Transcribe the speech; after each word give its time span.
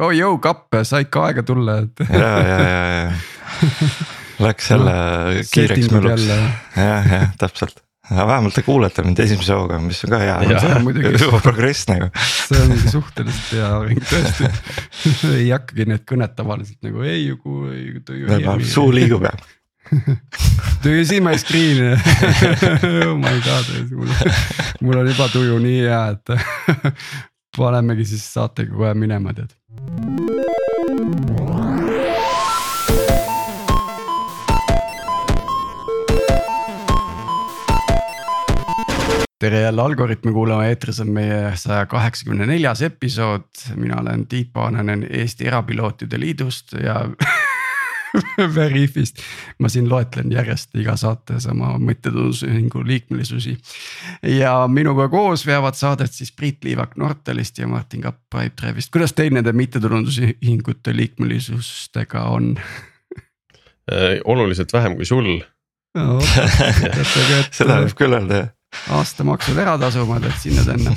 oh 0.00 0.12
jõu 0.14 0.36
kappe, 0.42 0.84
sa 0.88 1.00
ikka 1.04 1.26
aega 1.30 1.46
tulla, 1.46 1.80
et. 1.84 2.04
ja, 2.10 2.30
ja, 2.44 2.60
ja, 2.60 2.84
ja 3.00 3.80
läks 4.46 4.70
jälle 4.70 4.92
no, 4.92 5.42
kiireks 5.52 5.90
mölluks, 5.94 6.28
jah, 6.76 7.10
jah, 7.12 7.28
täpselt 7.40 7.82
aga 8.06 8.26
vähemalt 8.28 8.54
te 8.54 8.62
kuulete 8.62 9.02
mind 9.02 9.18
esimese 9.24 9.56
hooga, 9.56 9.80
mis 9.82 10.04
on 10.06 10.12
ka 10.12 10.20
hea. 10.22 10.36
juba 11.24 11.40
progress 11.42 11.88
nagu. 11.90 12.10
see 12.20 12.60
on 12.62 12.76
suhteliselt 12.92 13.52
hea 13.56 13.70
areng 13.80 14.02
tõesti 14.12 14.50
ei 15.32 15.48
hakkagi 15.50 15.88
need 15.90 16.04
kõned 16.08 16.36
tavaliselt 16.38 16.80
nagu 16.86 17.06
ei 17.06 17.26
jugu, 17.26 17.66
ei 17.72 18.00
tuju. 18.06 18.58
suu 18.68 18.90
liigub 18.94 19.26
jah 19.28 19.54
Do 20.82 20.90
you 20.90 21.04
see 21.06 21.20
my 21.22 21.36
screen 21.38 21.94
oh 21.94 23.14
my 23.14 23.36
god, 23.44 23.68
mul, 23.94 24.10
mul 24.82 24.98
on 24.98 25.10
juba 25.12 25.28
tuju 25.30 25.60
nii 25.62 25.84
hea, 25.86 26.00
et 26.16 26.94
panemegi 27.56 28.06
siis 28.10 28.24
saatega 28.34 28.74
kohe 28.74 28.92
minema, 28.98 29.34
tead. 29.36 29.54
Tere 39.46 39.60
jälle 39.60 39.82
Algorütmi 39.82 40.32
kuulama, 40.32 40.64
eetris 40.66 41.00
on 41.00 41.10
meie 41.14 41.52
saja 41.54 41.86
kaheksakümne 41.86 42.46
neljas 42.48 42.82
episood, 42.82 43.46
mina 43.76 44.00
olen 44.00 44.26
Tiit 44.26 44.52
Paananen 44.52 45.06
Eesti 45.10 45.46
Erapilootide 45.46 46.20
Liidust 46.20 46.72
ja 46.72 47.04
Veriffist. 48.56 49.20
ma 49.58 49.70
siin 49.72 49.88
loetlen 49.90 50.32
järjest 50.32 50.74
iga 50.80 50.96
saates 51.00 51.46
oma 51.50 51.74
mõttetundusühingu 51.82 52.82
liikmelisusi. 52.86 53.56
ja 54.36 54.54
minuga 54.68 55.08
koos 55.12 55.46
veavad 55.46 55.78
saadet 55.78 56.12
siis 56.12 56.32
Priit 56.32 56.64
Liivak 56.64 56.96
Nortalist 56.96 57.58
ja 57.58 57.68
Martin 57.68 58.04
Kapp 58.06 58.22
Pipedrive'ist, 58.34 58.92
kuidas 58.92 59.16
teil 59.16 59.34
nende 59.34 59.52
mittetulundusühingute 59.52 60.96
liikmelisustega 60.96 62.26
on 62.32 62.54
äh, 62.58 64.20
oluliselt 64.24 64.72
vähem 64.72 64.96
kui 64.96 65.04
sul 65.04 65.32
no,. 65.94 66.20
seda 67.56 67.80
võib 67.84 67.96
küll 67.98 68.18
öelda 68.18 68.44
jah 68.44 68.52
aastamaksud 68.96 69.58
ära 69.58 69.76
tasuma, 69.80 70.20
tead 70.20 70.36
sinna-tänna. 70.42 70.92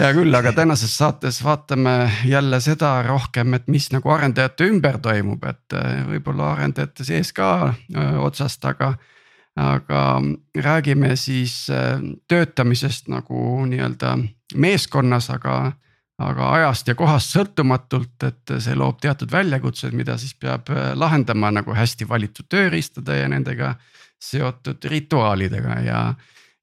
Hea 0.00 0.14
küll, 0.16 0.32
aga 0.34 0.52
tänases 0.56 0.92
saates 0.96 1.42
vaatame 1.44 1.92
jälle 2.24 2.60
seda 2.64 3.02
rohkem, 3.04 3.54
et 3.56 3.66
mis 3.68 3.90
nagu 3.92 4.08
arendajate 4.14 4.68
ümber 4.70 4.96
toimub, 5.02 5.44
et 5.44 5.76
äh, 5.76 6.00
võib-olla 6.08 6.54
arendajate 6.54 7.04
sees 7.04 7.34
ka 7.36 7.50
öö, 7.68 8.04
äh, 8.04 8.18
otsast, 8.24 8.64
aga. 8.64 8.94
aga 9.60 10.22
räägime 10.56 11.16
siis 11.16 11.66
äh, 11.70 12.00
töötamisest 12.28 13.10
nagu 13.12 13.66
nii-öelda 13.66 14.16
meeskonnas, 14.54 15.30
aga 15.30 15.72
aga 16.20 16.50
ajast 16.52 16.88
ja 16.88 16.94
kohast 16.94 17.32
sõltumatult, 17.32 18.22
et 18.28 18.52
see 18.60 18.74
loob 18.76 18.98
teatud 19.00 19.30
väljakutsed, 19.32 19.94
mida 19.96 20.18
siis 20.20 20.34
peab 20.36 20.68
lahendama 20.94 21.48
nagu 21.50 21.72
hästi 21.72 22.08
valitud 22.08 22.44
tööriistade 22.48 23.16
ja 23.22 23.28
nendega 23.32 23.74
seotud 24.20 24.84
rituaalidega 24.84 25.78
ja 25.80 26.02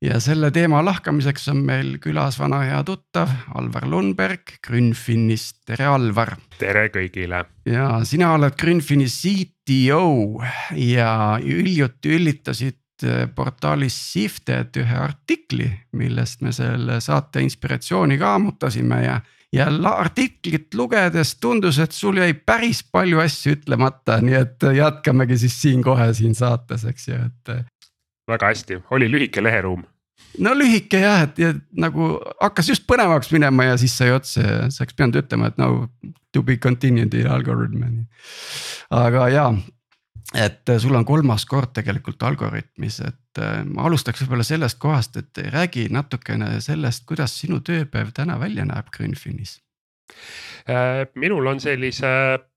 ja 0.01 0.19
selle 0.21 0.51
teema 0.53 0.83
lahkamiseks 0.85 1.47
on 1.53 1.61
meil 1.65 1.95
külas 2.01 2.37
vana 2.39 2.61
hea 2.65 2.79
tuttav 2.85 3.31
Alvar 3.57 3.87
Lundberg 3.89 4.57
Grünfinist, 4.65 5.63
tere 5.65 5.87
Alvar. 5.89 6.35
tere 6.59 6.87
kõigile. 6.93 7.45
ja 7.65 7.89
sina 8.05 8.33
oled 8.35 8.57
Grünfini 8.59 9.07
CTO 9.09 10.43
ja 10.77 11.39
hiljuti 11.41 12.13
üllitasid 12.17 13.07
eh, 13.07 13.25
portaalis 13.33 13.97
Sifted 14.11 14.77
ühe 14.77 14.99
artikli, 15.01 15.71
millest 15.97 16.45
me 16.45 16.53
selle 16.53 17.01
saate 17.01 17.41
inspiratsiooni 17.45 18.19
ka 18.21 18.35
ammutasime 18.37 19.01
ja 19.05 19.17
ja 19.55 19.65
artiklit 19.89 20.75
lugedes 20.75 21.37
tundus, 21.39 21.77
et 21.79 21.95
sul 21.95 22.19
jäi 22.19 22.33
päris 22.35 22.81
palju 22.83 23.21
asju 23.23 23.55
ütlemata, 23.55 24.19
nii 24.21 24.35
et 24.35 24.65
jätkamegi 24.75 25.37
siis 25.39 25.55
siin 25.61 25.81
kohe 25.81 26.09
siin 26.13 26.35
saates, 26.35 26.83
eks 26.85 27.07
ju, 27.07 27.15
et 27.15 27.53
väga 28.27 28.51
hästi, 28.51 28.81
oli 28.91 29.11
lühike 29.11 29.43
leheruum. 29.43 29.85
No 30.43 30.53
lühike 30.57 31.01
jah, 31.01 31.25
et 31.27 31.41
ja, 31.41 31.53
nagu 31.79 32.15
hakkas 32.41 32.71
just 32.73 32.87
põnevaks 32.89 33.31
minema 33.33 33.71
ja 33.71 33.79
siis 33.79 33.95
sai 33.97 34.11
otsa 34.15 34.43
ja 34.43 34.59
sa 34.73 34.83
oleks 34.83 34.97
pidanud 34.97 35.21
ütlema, 35.23 35.51
et 35.51 35.57
no 35.61 35.87
to 36.35 36.43
be 36.43 36.57
continued 36.61 37.11
the 37.13 37.25
algorithm. 37.29 38.05
aga 38.93 39.27
ja, 39.33 39.45
et 40.35 40.73
sul 40.83 40.95
on 40.95 41.05
kolmas 41.07 41.45
kord 41.49 41.73
tegelikult 41.77 42.23
Algorütmis, 42.27 42.99
et 43.07 43.41
äh, 43.43 43.61
ma 43.65 43.87
alustaks 43.87 44.25
võib-olla 44.25 44.47
sellest 44.47 44.79
kohast, 44.81 45.17
et 45.21 45.45
räägi 45.53 45.87
natukene 45.93 46.57
sellest, 46.61 47.05
kuidas 47.07 47.39
sinu 47.39 47.61
tööpäev 47.61 48.11
täna 48.15 48.39
välja 48.41 48.67
näeb 48.67 48.91
Grünfinis 48.93 49.57
Äh, 49.57 49.66
minul 51.15 51.47
on 51.47 51.59
sellise 51.59 52.07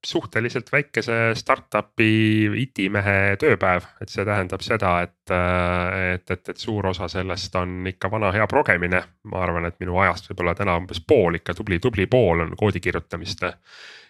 suhteliselt 0.07 0.73
väikese 0.73 1.19
startup'i 1.35 2.49
itimehe 2.63 3.37
tööpäev, 3.39 3.87
et 4.03 4.11
see 4.11 4.25
tähendab 4.27 4.65
seda, 4.65 4.95
et, 5.07 5.33
äh, 5.35 6.15
et, 6.17 6.31
et, 6.31 6.49
et 6.49 6.59
suur 6.59 6.91
osa 6.91 7.09
sellest 7.09 7.55
on 7.61 7.87
ikka 7.87 8.11
vana 8.11 8.33
hea 8.35 8.47
progemine. 8.51 9.03
ma 9.31 9.43
arvan, 9.45 9.67
et 9.69 9.79
minu 9.81 9.99
ajast 10.01 10.31
võib-olla 10.31 10.55
täna 10.59 10.77
umbes 10.81 11.03
pool 11.07 11.39
ikka 11.39 11.55
tubli, 11.55 11.79
tubli 11.79 12.07
pool 12.07 12.41
on 12.47 12.57
koodi 12.57 12.81
kirjutamist 12.81 13.45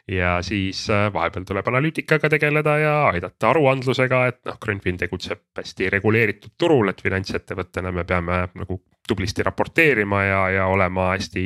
ja 0.09 0.39
siis 0.43 0.87
äh, 0.91 1.13
vahepeal 1.13 1.45
tuleb 1.45 1.67
analüütikaga 1.69 2.29
tegeleda 2.29 2.77
ja 2.79 2.95
aidata 3.11 3.51
aruandlusega, 3.51 4.27
et 4.27 4.41
noh, 4.49 4.59
Grünfin 4.63 4.97
tegutseb 4.97 5.43
hästi 5.59 5.91
reguleeritud 5.91 6.55
turul, 6.59 6.89
et 6.91 7.03
finantsettevõttena 7.03 7.93
me 7.93 8.05
peame 8.05 8.47
nagu 8.55 8.81
tublisti 9.09 9.43
raporteerima 9.43 10.25
ja, 10.25 10.41
ja 10.55 10.67
olema 10.71 11.11
hästi 11.17 11.45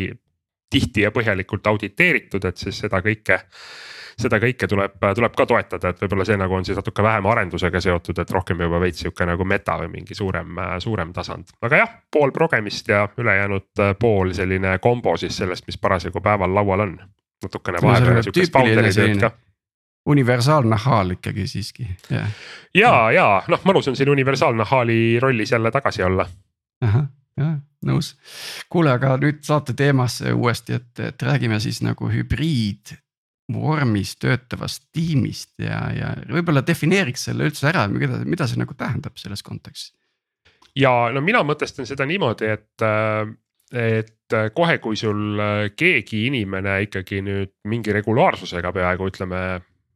tihti 0.75 1.07
ja 1.07 1.15
põhjalikult 1.15 1.67
auditeeritud, 1.73 2.45
et 2.51 2.61
siis 2.61 2.85
seda 2.85 3.03
kõike 3.05 3.41
seda 4.21 4.39
kõike 4.43 4.69
tuleb, 4.71 4.99
tuleb 5.17 5.37
ka 5.37 5.47
toetada, 5.49 5.91
et 5.91 6.03
võib-olla 6.03 6.27
see 6.29 6.37
nagu 6.39 6.55
on 6.55 6.67
siis 6.67 6.79
natuke 6.79 7.03
vähem 7.03 7.27
arendusega 7.31 7.81
seotud, 7.83 8.19
et 8.23 8.31
rohkem 8.35 8.61
juba 8.67 8.81
veits 8.83 9.03
sihuke 9.03 9.27
nagu 9.27 9.47
meta 9.49 9.77
või 9.81 9.91
mingi 9.97 10.15
suurem, 10.15 10.61
suurem 10.83 11.13
tasand. 11.17 11.51
aga 11.67 11.81
jah, 11.83 11.97
pool 12.15 12.33
progemist 12.35 12.89
ja 12.89 13.09
ülejäänud 13.19 13.83
pool 13.99 14.31
selline 14.37 14.79
kombo 14.83 15.17
siis 15.21 15.37
sellest, 15.43 15.67
mis 15.67 15.81
parasjagu 15.81 16.23
päeval 16.23 16.55
laual 16.55 16.87
on. 16.87 16.95
natukene 17.45 17.83
vahepeal 17.83 18.23
sihukest 18.23 18.55
founder'i 18.55 18.95
tööd 18.95 19.19
ka 19.21 19.33
universaalnahaal 20.15 21.17
ikkagi 21.17 21.49
siiski, 21.49 21.89
jah. 22.13 22.31
ja, 22.75 22.95
ja 23.13 23.27
noh, 23.49 23.67
mõnus 23.67 23.89
on 23.91 23.97
siin 23.97 24.13
universaalnahaali 24.15 25.19
rollis 25.21 25.53
jälle 25.53 25.75
tagasi 25.75 26.07
olla. 26.07 26.29
ahah 26.85 27.09
jah, 27.41 27.55
nõus. 27.87 28.15
kuule, 28.73 28.95
aga 28.95 29.17
nüüd 29.23 29.43
saate 29.47 29.75
teemasse 29.77 30.33
uuesti, 30.33 30.79
et, 30.81 30.93
et 31.01 31.27
räägime 31.27 31.61
siis 31.63 31.83
nagu 31.85 32.11
hübriid 32.11 32.97
vormis 33.53 34.15
töötavast 34.17 34.87
tiimist 34.93 35.53
ja, 35.61 35.81
ja 35.93 36.15
võib-olla 36.33 36.65
defineeriks 36.65 37.29
selle 37.29 37.51
üldse 37.51 37.69
ära, 37.69 37.85
mida, 37.93 38.23
mida 38.25 38.49
see 38.49 38.61
nagu 38.61 38.77
tähendab 38.79 39.21
selles 39.21 39.45
kontekstis? 39.45 39.93
ja 40.75 40.91
no 41.15 41.23
mina 41.23 41.45
mõtestan 41.47 41.87
seda 41.87 42.07
niimoodi, 42.09 42.49
et, 42.51 42.87
et 43.79 44.39
kohe, 44.57 44.79
kui 44.83 44.97
sul 44.99 45.39
keegi 45.77 46.25
inimene 46.31 46.81
ikkagi 46.89 47.21
nüüd 47.23 47.53
mingi 47.71 47.95
regulaarsusega 47.95 48.73
peaaegu 48.75 49.13
ütleme 49.13 49.45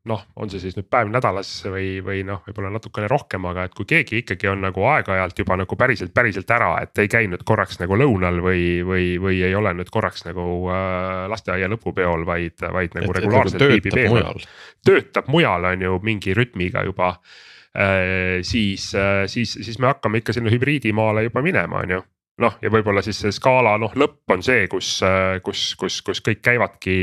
noh, 0.09 0.23
on 0.41 0.51
see 0.51 0.61
siis 0.63 0.77
nüüd 0.79 0.89
päev 0.91 1.11
nädalas 1.13 1.51
või, 1.69 1.99
või 2.05 2.23
noh, 2.27 2.41
võib-olla 2.47 2.71
natukene 2.75 3.09
rohkem, 3.11 3.45
aga 3.51 3.67
et 3.69 3.75
kui 3.77 3.87
keegi 3.89 4.23
ikkagi 4.23 4.51
on 4.51 4.63
nagu 4.65 4.85
aeg-ajalt 4.91 5.43
juba 5.43 5.59
nagu 5.61 5.79
päriselt, 5.79 6.13
päriselt 6.17 6.51
ära, 6.55 6.71
et 6.85 7.03
ei 7.03 7.11
käinud 7.13 7.45
korraks 7.49 7.81
nagu 7.83 7.99
lõunal 7.99 8.41
või, 8.45 8.63
või, 8.87 9.07
või 9.23 9.43
ei 9.47 9.55
ole 9.59 9.75
nüüd 9.79 9.93
korraks 9.95 10.25
nagu 10.29 10.45
äh, 10.73 11.27
lasteaia 11.33 11.71
lõpupeol, 11.73 12.27
vaid, 12.29 12.57
vaid 12.63 12.97
nagu 12.99 13.13
et, 13.13 13.21
regulaarselt 13.21 13.63
nagu 13.63 13.77
viibib 13.77 14.01
eemal. 14.05 14.45
töötab 14.87 15.31
mujal, 15.33 15.71
on 15.73 15.89
ju 15.89 16.01
mingi 16.05 16.37
rütmiga 16.37 16.85
juba 16.89 17.15
äh,. 17.15 18.41
siis 18.43 18.91
äh,, 18.97 19.27
siis, 19.31 19.59
siis 19.61 19.79
me 19.79 19.93
hakkame 19.93 20.23
ikka 20.23 20.37
sinna 20.37 20.53
hübriidimaale 20.55 21.29
juba 21.29 21.45
minema, 21.45 21.85
on 21.85 21.99
ju 21.99 22.05
noh, 22.43 22.59
ja 22.63 22.71
võib-olla 22.73 23.03
siis 23.05 23.21
see 23.23 23.35
skaala 23.35 23.75
noh, 23.81 23.95
lõpp 23.99 24.35
on 24.35 24.43
see, 24.47 24.67
kus, 24.71 24.99
kus, 25.45 25.65
kus, 25.79 26.01
kus 26.07 26.23
kõik 26.25 26.43
käivadki 26.45 26.97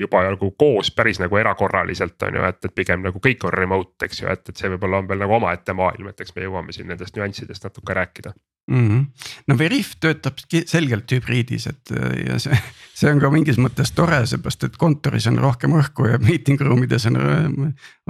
juba 0.00 0.24
nagu 0.26 0.52
koos 0.58 0.92
päris 0.94 1.20
nagu 1.22 1.38
erakorraliselt 1.38 2.28
on 2.28 2.40
ju, 2.40 2.46
et, 2.48 2.62
et 2.66 2.74
pigem 2.74 3.04
nagu 3.06 3.22
kõik 3.22 3.46
on 3.46 3.54
remote, 3.54 3.98
eks 4.06 4.24
ju, 4.24 4.30
et, 4.32 4.48
et 4.48 4.58
see 4.58 4.72
võib-olla 4.74 5.02
on 5.02 5.10
veel 5.10 5.22
nagu 5.22 5.38
omaette 5.38 5.76
maailm, 5.76 6.10
et 6.10 6.24
eks 6.24 6.34
me 6.36 6.48
jõuame 6.48 6.74
siin 6.74 6.90
nendest 6.90 7.18
nüanssidest 7.18 7.68
natuke 7.68 7.94
rääkida 7.98 8.34
mm. 8.70 8.88
-hmm. 8.88 9.06
no 9.46 9.58
Veriff 9.58 9.94
töötab 10.00 10.42
selgelt 10.66 11.14
hübriidis, 11.14 11.68
et 11.70 11.94
ja 12.26 12.38
see, 12.42 12.58
see 12.98 13.14
on 13.14 13.22
ka 13.22 13.30
mingis 13.30 13.62
mõttes 13.62 13.94
tore, 13.94 14.24
seepärast 14.26 14.66
et 14.66 14.76
kontoris 14.82 15.30
on 15.30 15.38
rohkem 15.38 15.78
õhku 15.78 16.10
ja 16.10 16.18
meeting 16.22 16.60
room 16.60 16.82
ides 16.82 17.06
on, 17.06 17.22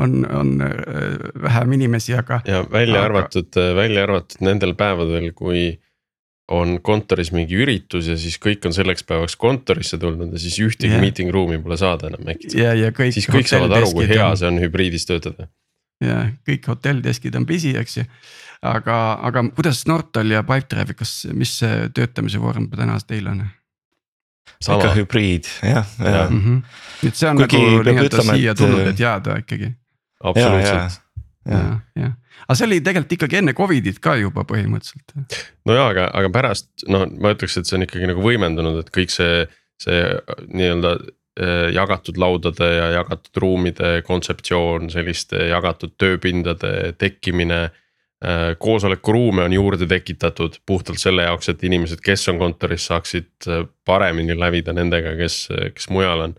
on, 0.00 0.18
on 0.40 0.56
vähem 1.42 1.78
inimesi, 1.78 2.16
aga. 2.16 2.40
ja 2.48 2.64
välja 2.64 3.00
aga... 3.00 3.08
arvatud, 3.10 3.64
välja 3.76 4.08
arvatud 4.08 4.40
nendel 4.40 4.76
päevadel, 4.78 5.32
kui 5.36 5.72
on 6.50 6.76
kontoris 6.82 7.30
mingi 7.32 7.56
üritus 7.62 8.08
ja 8.10 8.16
siis 8.18 8.38
kõik 8.42 8.64
on 8.66 8.74
selleks 8.74 9.04
päevaks 9.06 9.36
kontorisse 9.38 9.98
tulnud 10.00 10.32
ja 10.34 10.40
siis 10.42 10.58
ühtegi 10.64 10.90
yeah. 10.90 11.02
meeting 11.02 11.30
room'i 11.34 11.60
pole 11.62 11.78
saada 11.78 12.10
enam 12.10 12.32
äkki 12.34 12.50
siis 13.14 13.28
kõik 13.30 13.50
saavad 13.50 13.76
aru, 13.78 13.92
kui 13.94 14.08
hea 14.10 14.26
on... 14.26 14.38
see 14.38 14.50
on 14.50 14.58
hübriidis 14.62 15.06
töötada. 15.08 15.46
ja 16.02 16.24
kõik 16.48 16.66
hotellideskid 16.72 17.38
on 17.38 17.46
busy, 17.46 17.76
eks 17.78 18.00
ju. 18.00 18.06
aga, 18.66 18.98
aga 19.22 19.44
kuidas 19.54 19.84
Nortal 19.90 20.34
ja 20.34 20.42
Pipedrive, 20.46 20.98
kas, 20.98 21.20
mis 21.32 21.54
see 21.62 21.86
töötamise 21.94 22.42
vorm 22.42 22.66
täna 22.74 22.98
teil 23.06 23.30
on? 23.30 23.44
ikka 24.62 24.92
hübriid 24.98 25.46
jah 25.62 25.86
ja. 25.98 26.10
ja.. 26.10 26.26
Mm 26.30 26.42
-hmm. 26.42 27.08
et 27.08 27.16
see 27.16 27.30
on 27.30 27.38
Kuigi 27.38 27.62
nagu 27.62 27.86
nii-öelda 27.86 28.26
siia 28.32 28.54
tulnud, 28.58 28.86
et 28.86 29.00
jääda 29.00 29.38
ikkagi. 29.44 29.72
absoluutselt. 30.20 31.01
Jah, 31.48 31.80
jah, 31.98 32.12
aga 32.44 32.58
see 32.58 32.68
oli 32.68 32.82
tegelikult 32.84 33.16
ikkagi 33.18 33.40
enne 33.40 33.56
Covidit 33.56 33.98
ka 34.02 34.16
juba 34.20 34.46
põhimõtteliselt. 34.48 35.40
no 35.68 35.78
jaa, 35.78 35.88
aga, 35.94 36.06
aga 36.20 36.30
pärast 36.34 36.86
no 36.88 37.04
ma 37.12 37.34
ütleks, 37.34 37.58
et 37.58 37.68
see 37.68 37.78
on 37.80 37.86
ikkagi 37.88 38.10
nagu 38.10 38.24
võimendunud, 38.24 38.80
et 38.82 38.94
kõik 38.94 39.14
see, 39.14 39.44
see 39.82 40.00
nii-öelda 40.48 40.96
äh, 40.98 41.68
jagatud 41.74 42.20
laudade 42.20 42.72
ja 42.72 42.88
jagatud 43.00 43.44
ruumide 43.44 43.94
kontseptsioon, 44.06 44.90
selliste 44.94 45.48
jagatud 45.50 45.96
tööpindade 46.00 46.92
tekkimine 47.00 47.68
Äh, 48.22 48.56
koosolekuruume 48.58 49.42
on 49.42 49.52
juurde 49.52 49.86
tekitatud 49.86 50.60
puhtalt 50.66 51.00
selle 51.02 51.24
jaoks, 51.26 51.48
et 51.50 51.62
inimesed, 51.66 51.98
kes 52.06 52.28
on 52.30 52.36
kontoris, 52.38 52.84
saaksid 52.86 53.48
äh, 53.50 53.64
paremini 53.84 54.36
lävida 54.38 54.70
nendega, 54.76 55.16
kes, 55.18 55.48
kes 55.74 55.88
mujal 55.90 56.28
on. 56.28 56.36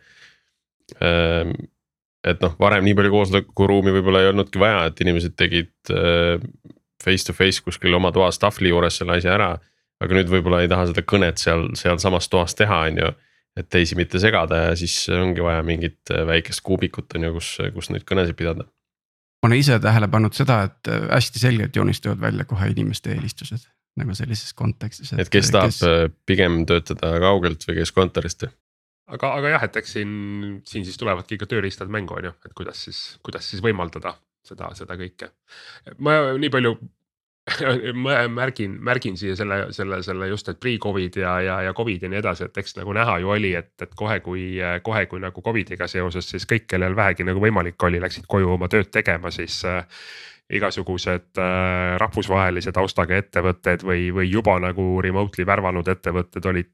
Et 2.23 2.39
noh, 2.39 2.53
varem 2.59 2.85
nii 2.85 2.95
palju 2.95 3.11
koosolekuruumi 3.11 3.91
võib-olla 3.97 4.23
ei 4.23 4.29
olnudki 4.31 4.61
vaja, 4.61 4.85
et 4.87 5.01
inimesed 5.03 5.35
tegid 5.39 5.91
äh, 5.91 6.39
face 7.03 7.27
to 7.27 7.35
face 7.35 7.63
kuskil 7.63 7.97
oma 7.97 8.13
toas 8.15 8.39
tahvli 8.39 8.71
juures 8.71 9.01
selle 9.01 9.17
asja 9.19 9.35
ära. 9.35 9.53
aga 10.03 10.15
nüüd 10.17 10.31
võib-olla 10.31 10.63
ei 10.63 10.71
taha 10.71 10.89
seda 10.89 11.03
kõnet 11.07 11.39
seal, 11.39 11.69
sealsamas 11.79 12.27
toas 12.31 12.55
teha, 12.59 12.79
on 12.89 12.97
ju. 12.99 13.11
et 13.59 13.67
teisi 13.69 13.95
mitte 13.95 14.19
segada 14.19 14.63
ja 14.69 14.71
siis 14.75 14.95
ongi 15.13 15.43
vaja 15.43 15.61
mingit 15.63 16.09
väikest 16.09 16.63
kuubikut 16.65 17.13
on 17.15 17.27
ju, 17.27 17.33
kus, 17.35 17.57
kus 17.75 17.91
neid 17.93 18.07
kõnesid 18.07 18.39
pidada 18.39 18.65
ma 19.43 19.51
olen 19.51 19.59
ise 19.59 19.75
tähele 19.83 20.07
pannud 20.07 20.35
seda, 20.37 20.61
et 20.69 20.89
äh, 20.91 21.07
hästi 21.11 21.41
selgelt 21.41 21.75
joonistuvad 21.75 22.21
välja 22.23 22.47
kohe 22.47 22.69
inimeste 22.71 23.11
eelistused 23.11 23.67
nagu 23.99 24.15
sellises 24.17 24.55
kontekstis. 24.57 25.11
et 25.19 25.29
kes 25.29 25.51
tahab 25.53 25.73
kes... 25.73 25.81
Äh, 25.85 26.05
pigem 26.25 26.63
töötada 26.69 27.11
kaugelt 27.21 27.67
või 27.67 27.81
kes 27.81 27.91
kontorist? 27.93 28.47
Aga, 29.07 29.33
aga 29.37 29.53
jah, 29.55 29.67
et 29.67 29.79
eks 29.81 29.95
siin, 29.97 30.11
siin 30.67 30.85
siis 30.87 30.99
tulevadki 30.99 31.37
ikka 31.37 31.49
tööriistad 31.51 31.91
mängu 31.91 32.17
on 32.17 32.29
ju, 32.29 32.33
et 32.45 32.57
kuidas 32.57 32.83
siis, 32.87 33.03
kuidas 33.25 33.49
siis 33.49 33.63
võimaldada 33.63 34.15
seda, 34.47 34.73
seda 34.77 34.97
kõike. 34.99 35.31
ma 35.99 36.19
nii 36.39 36.51
palju 36.53 36.75
ma 38.03 38.21
märgin, 38.31 38.77
märgin 38.79 39.17
siia 39.19 39.35
selle, 39.35 39.65
selle, 39.75 39.99
selle 40.03 40.27
just, 40.31 40.47
et 40.49 40.59
pre-Covid 40.63 41.17
ja, 41.19 41.33
ja, 41.43 41.57
ja 41.67 41.73
Covid 41.75 42.05
ja 42.05 42.11
nii 42.11 42.21
edasi, 42.21 42.47
et 42.47 42.59
eks 42.61 42.77
nagu 42.77 42.93
näha 42.95 43.17
ju 43.19 43.33
oli, 43.35 43.51
et, 43.59 43.73
et 43.83 43.95
kohe, 43.99 44.19
kui, 44.23 44.45
kohe, 44.83 45.05
kui 45.11 45.19
nagu 45.19 45.43
Covidiga 45.43 45.87
seoses, 45.91 46.29
siis 46.31 46.47
kõik, 46.47 46.69
kellel 46.71 46.95
vähegi 46.95 47.27
nagu 47.27 47.43
võimalik 47.43 47.83
oli, 47.83 47.99
läksid 48.03 48.29
koju 48.31 48.55
oma 48.55 48.71
tööd 48.71 48.93
tegema, 48.95 49.31
siis 49.35 49.59
äh, 49.67 49.83
igasugused 50.55 51.41
äh, 51.41 51.97
rahvusvahelise 51.99 52.71
taustaga 52.75 53.19
ettevõtted 53.19 53.83
või, 53.83 54.07
või 54.15 54.31
juba 54.31 54.55
nagu 54.63 55.01
remotely 55.03 55.47
värvanud 55.47 55.91
ettevõtted 55.91 56.47
olid 56.47 56.71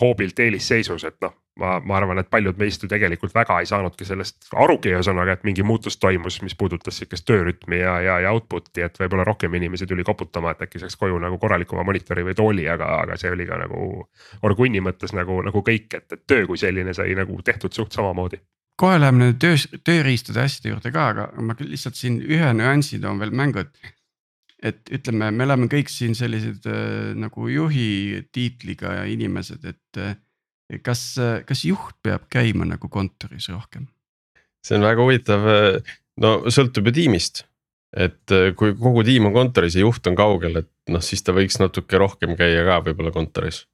hoobilt 0.00 0.40
eelisseisus, 0.40 1.04
et 1.04 1.20
noh, 1.20 1.36
ma, 1.60 1.76
ma 1.80 1.96
arvan, 1.98 2.20
et 2.20 2.30
paljud 2.30 2.58
meist 2.60 2.82
ju 2.82 2.88
tegelikult 2.90 3.34
väga 3.34 3.58
ei 3.60 3.68
saanudki 3.68 4.06
sellest 4.08 4.50
arugi, 4.64 4.92
ühesõnaga, 4.94 5.36
et 5.36 5.46
mingi 5.48 5.64
muutus 5.66 5.96
toimus, 6.02 6.40
mis 6.44 6.56
puudutas 6.58 6.98
sihukest 7.00 7.26
töörütmi 7.28 7.80
ja, 7.80 7.96
ja, 8.04 8.18
ja 8.26 8.32
output'i, 8.36 8.84
et 8.86 8.98
võib-olla 9.00 9.24
rohkem 9.28 9.54
inimesi 9.58 9.88
tuli 9.88 10.04
koputama, 10.06 10.52
et 10.52 10.66
äkki 10.66 10.82
saaks 10.82 10.98
koju 11.00 11.20
nagu 11.22 11.38
korralikuma 11.42 11.84
monitori 11.86 12.26
või 12.26 12.36
tooli, 12.38 12.68
aga, 12.72 12.92
aga 13.04 13.16
see 13.20 13.32
oli 13.32 13.48
ka 13.48 13.60
nagu 13.64 13.88
orgunni 14.46 14.84
mõttes 14.84 15.16
nagu, 15.16 15.40
nagu 15.46 15.64
kõik, 15.64 15.88
et, 15.96 16.12
et 16.12 16.26
töö 16.26 16.46
kui 16.50 16.60
selline 16.60 16.94
sai 16.96 17.16
nagu 17.18 17.40
tehtud 17.44 17.72
suht 17.76 17.96
samamoodi 17.96 18.42
kohe 18.76 18.98
läheme 19.00 19.22
nende 19.22 19.38
töö, 19.40 19.56
tööriistade 19.88 20.42
asjade 20.42 20.74
juurde 20.74 20.90
ka, 20.92 21.10
aga 21.14 21.28
ma 21.40 21.56
küll 21.56 21.72
lihtsalt 21.72 21.96
siin 21.96 22.18
ühe 22.20 22.50
nüansi 22.56 23.00
toon 23.00 23.22
veel 23.22 23.32
mängu, 23.32 23.64
et. 23.64 23.94
et 24.66 24.90
ütleme, 24.92 25.30
me 25.32 25.44
oleme 25.44 25.68
kõik 25.72 25.88
siin 25.92 26.16
sellised 26.16 26.64
äh, 26.68 27.14
nagu 27.16 27.48
juhi 27.48 28.22
tiitliga 28.32 28.98
inimesed, 29.08 29.64
et 29.68 30.00
äh, 30.00 30.16
kas, 30.82 31.02
kas 31.46 31.64
juht 31.66 31.96
peab 32.02 32.26
käima 32.32 32.66
nagu 32.68 32.90
kontoris 32.92 33.50
rohkem? 33.52 33.86
see 34.66 34.78
on 34.78 34.86
väga 34.86 35.04
huvitav, 35.04 35.46
äh, 35.50 35.94
no 36.22 36.32
sõltub 36.52 36.90
ju 36.90 36.96
tiimist. 36.96 37.44
et 37.96 38.34
äh, 38.34 38.50
kui 38.58 38.74
kogu 38.74 39.04
tiim 39.06 39.28
on 39.30 39.36
kontoris 39.36 39.78
ja 39.78 39.84
juht 39.86 40.06
on 40.10 40.18
kaugel, 40.18 40.62
et 40.64 40.70
noh, 40.92 41.02
siis 41.04 41.22
ta 41.22 41.34
võiks 41.36 41.60
natuke 41.62 41.98
rohkem 42.02 42.36
käia 42.38 42.66
ka 42.66 42.82
võib-olla 42.88 43.14
kontoris 43.14 43.64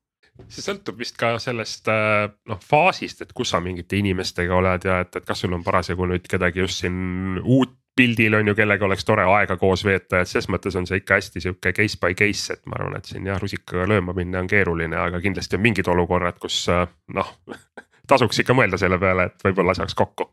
see 0.48 0.64
sõltub 0.64 0.98
vist 1.00 1.16
ka 1.20 1.34
sellest 1.42 1.88
äh, 1.92 2.26
noh 2.48 2.60
faasist, 2.64 3.22
et 3.24 3.32
kus 3.36 3.52
sa 3.52 3.60
mingite 3.64 3.98
inimestega 4.00 4.56
oled 4.56 4.86
ja 4.88 5.02
et, 5.04 5.16
et 5.16 5.28
kas 5.28 5.44
sul 5.44 5.52
on 5.56 5.64
parasjagu 5.64 6.08
nüüd 6.08 6.28
kedagi 6.28 6.64
just 6.64 6.82
siin 6.82 7.40
uut 7.42 7.76
pildil 7.96 8.34
on 8.38 8.48
ju, 8.48 8.54
kellega 8.56 8.86
oleks 8.86 9.04
tore 9.04 9.24
aega 9.28 9.56
koos 9.60 9.84
veeta, 9.84 10.22
et 10.22 10.30
ses 10.30 10.48
mõttes 10.52 10.76
on 10.78 10.86
see 10.88 11.02
ikka 11.02 11.18
hästi 11.20 11.44
sihuke 11.44 11.74
case 11.76 12.00
by 12.00 12.16
case, 12.18 12.56
et 12.56 12.62
ma 12.66 12.78
arvan, 12.78 12.96
et 12.98 13.08
siin 13.10 13.26
jah, 13.28 13.40
rusikaga 13.40 13.86
lööma 13.90 14.14
minna 14.16 14.40
on 14.42 14.50
keeruline, 14.50 14.96
aga 14.96 15.20
kindlasti 15.24 15.58
on 15.58 15.66
mingid 15.66 15.90
olukorrad, 15.92 16.38
kus 16.42 16.64
äh, 16.72 16.86
noh 17.12 17.34
tasuks 18.10 18.42
ikka 18.42 18.56
mõelda 18.56 18.80
selle 18.80 19.00
peale, 19.02 19.30
et 19.30 19.48
võib-olla 19.48 19.76
saaks 19.78 19.98
kokku 19.98 20.32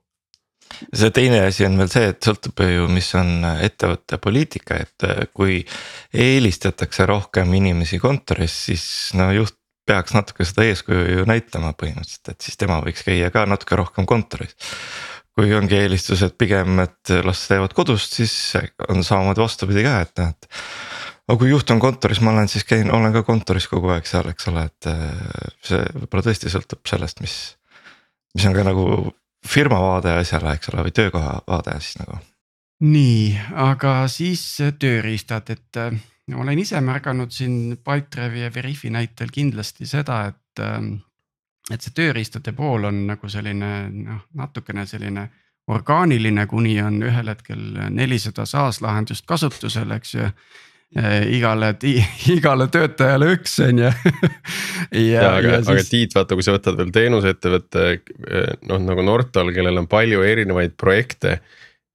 see 0.93 1.11
teine 1.11 1.41
asi 1.47 1.65
on 1.65 1.77
veel 1.79 1.89
see, 1.91 2.09
et 2.13 2.23
sõltub 2.23 2.61
ju, 2.63 2.87
mis 2.93 3.07
on 3.17 3.43
ettevõtte 3.51 4.19
poliitika, 4.21 4.79
et 4.79 5.07
äh, 5.07 5.23
kui 5.33 5.61
eelistatakse 6.13 7.07
rohkem 7.09 7.53
inimesi 7.57 7.99
kontoris, 7.99 8.55
siis 8.69 8.85
no 9.17 9.31
juht 9.35 9.57
peaks 9.89 10.13
natuke 10.13 10.45
seda 10.45 10.67
eeskuju 10.69 11.05
ju 11.15 11.27
näitama 11.29 11.73
põhimõtteliselt, 11.77 12.33
et 12.33 12.45
siis 12.45 12.59
tema 12.61 12.77
võiks 12.85 13.01
käia 13.05 13.31
ka 13.33 13.45
natuke 13.49 13.79
rohkem 13.79 14.05
kontoris. 14.09 14.53
Kui 15.39 15.53
ongi 15.55 15.77
eelistused 15.79 16.35
pigem, 16.39 16.81
et 16.83 17.13
las 17.23 17.45
teevad 17.47 17.71
kodust, 17.77 18.17
siis 18.19 18.33
on 18.89 19.05
samamoodi 19.05 19.39
vastupidi 19.39 19.85
ka, 19.85 20.01
et 20.03 20.19
noh, 20.19 20.33
et. 20.33 20.49
aga 21.29 21.37
kui 21.39 21.53
juht 21.53 21.71
on 21.71 21.79
kontoris, 21.79 22.19
ma 22.25 22.33
olen 22.33 22.51
siis 22.51 22.67
käin, 22.67 22.91
olen 22.91 23.15
ka 23.15 23.23
kontoris 23.27 23.69
kogu 23.71 23.93
aeg 23.95 24.09
seal, 24.09 24.27
eks 24.33 24.49
ole, 24.51 24.65
et 24.67 24.89
äh, 24.91 25.07
see 25.63 25.79
võib-olla 25.95 26.25
tõesti 26.27 26.51
sõltub 26.51 26.83
sellest, 26.91 27.23
mis. 27.23 27.37
mis 28.35 28.49
on 28.49 28.57
ka 28.57 28.67
nagu 28.67 28.85
firma 29.47 29.79
vaade 29.79 30.19
asjale, 30.19 30.57
eks 30.57 30.73
ole, 30.73 30.83
või 30.89 30.95
töökoha 30.99 31.39
vaade 31.47 31.79
siis 31.79 32.01
nagu. 32.03 32.19
nii, 32.83 33.23
aga 33.69 33.95
siis 34.11 34.43
tööriistad, 34.79 35.55
et 35.55 35.83
ma 36.35 36.43
olen 36.43 36.59
ise 36.61 36.79
märganud 36.83 37.31
siin 37.33 37.77
Pipedrive'i 37.77 38.45
ja 38.45 38.51
Veriffi 38.53 38.91
näitel 38.93 39.31
kindlasti 39.33 39.87
seda, 39.89 40.25
et, 40.33 40.63
ähm, 40.63 40.99
et 41.73 41.85
see 41.85 41.93
tööriistade 41.95 42.53
pool 42.57 42.87
on 42.89 43.03
nagu 43.09 43.29
selline 43.29 43.73
noh, 43.93 44.23
natukene 44.37 44.85
selline 44.89 45.27
orgaaniline, 45.69 46.47
kuni 46.49 46.79
on 46.81 46.97
ühel 47.05 47.29
hetkel 47.29 47.61
nelisada 47.93 48.45
SaaS 48.49 48.81
lahendust 48.81 49.27
kasutusel, 49.29 49.91
eks 49.99 50.15
ju 50.15 50.25
igale, 51.29 51.75
igale 52.35 52.67
töötajale 52.73 53.29
üks 53.35 53.59
on 53.61 53.83
ju 53.83 53.91
ja, 55.13 55.35
aga, 55.35 55.59
siis... 55.59 55.69
aga 55.69 55.85
Tiit, 55.91 56.15
vaata, 56.17 56.37
kui 56.37 56.45
sa 56.45 56.55
võtad 56.55 56.79
veel 56.79 56.89
teenusettevõtte 56.95 57.87
noh, 58.65 58.81
nagu 58.81 59.05
Nortal, 59.05 59.53
kellel 59.53 59.83
on 59.83 59.89
palju 59.89 60.25
erinevaid 60.25 60.73
projekte. 60.77 61.39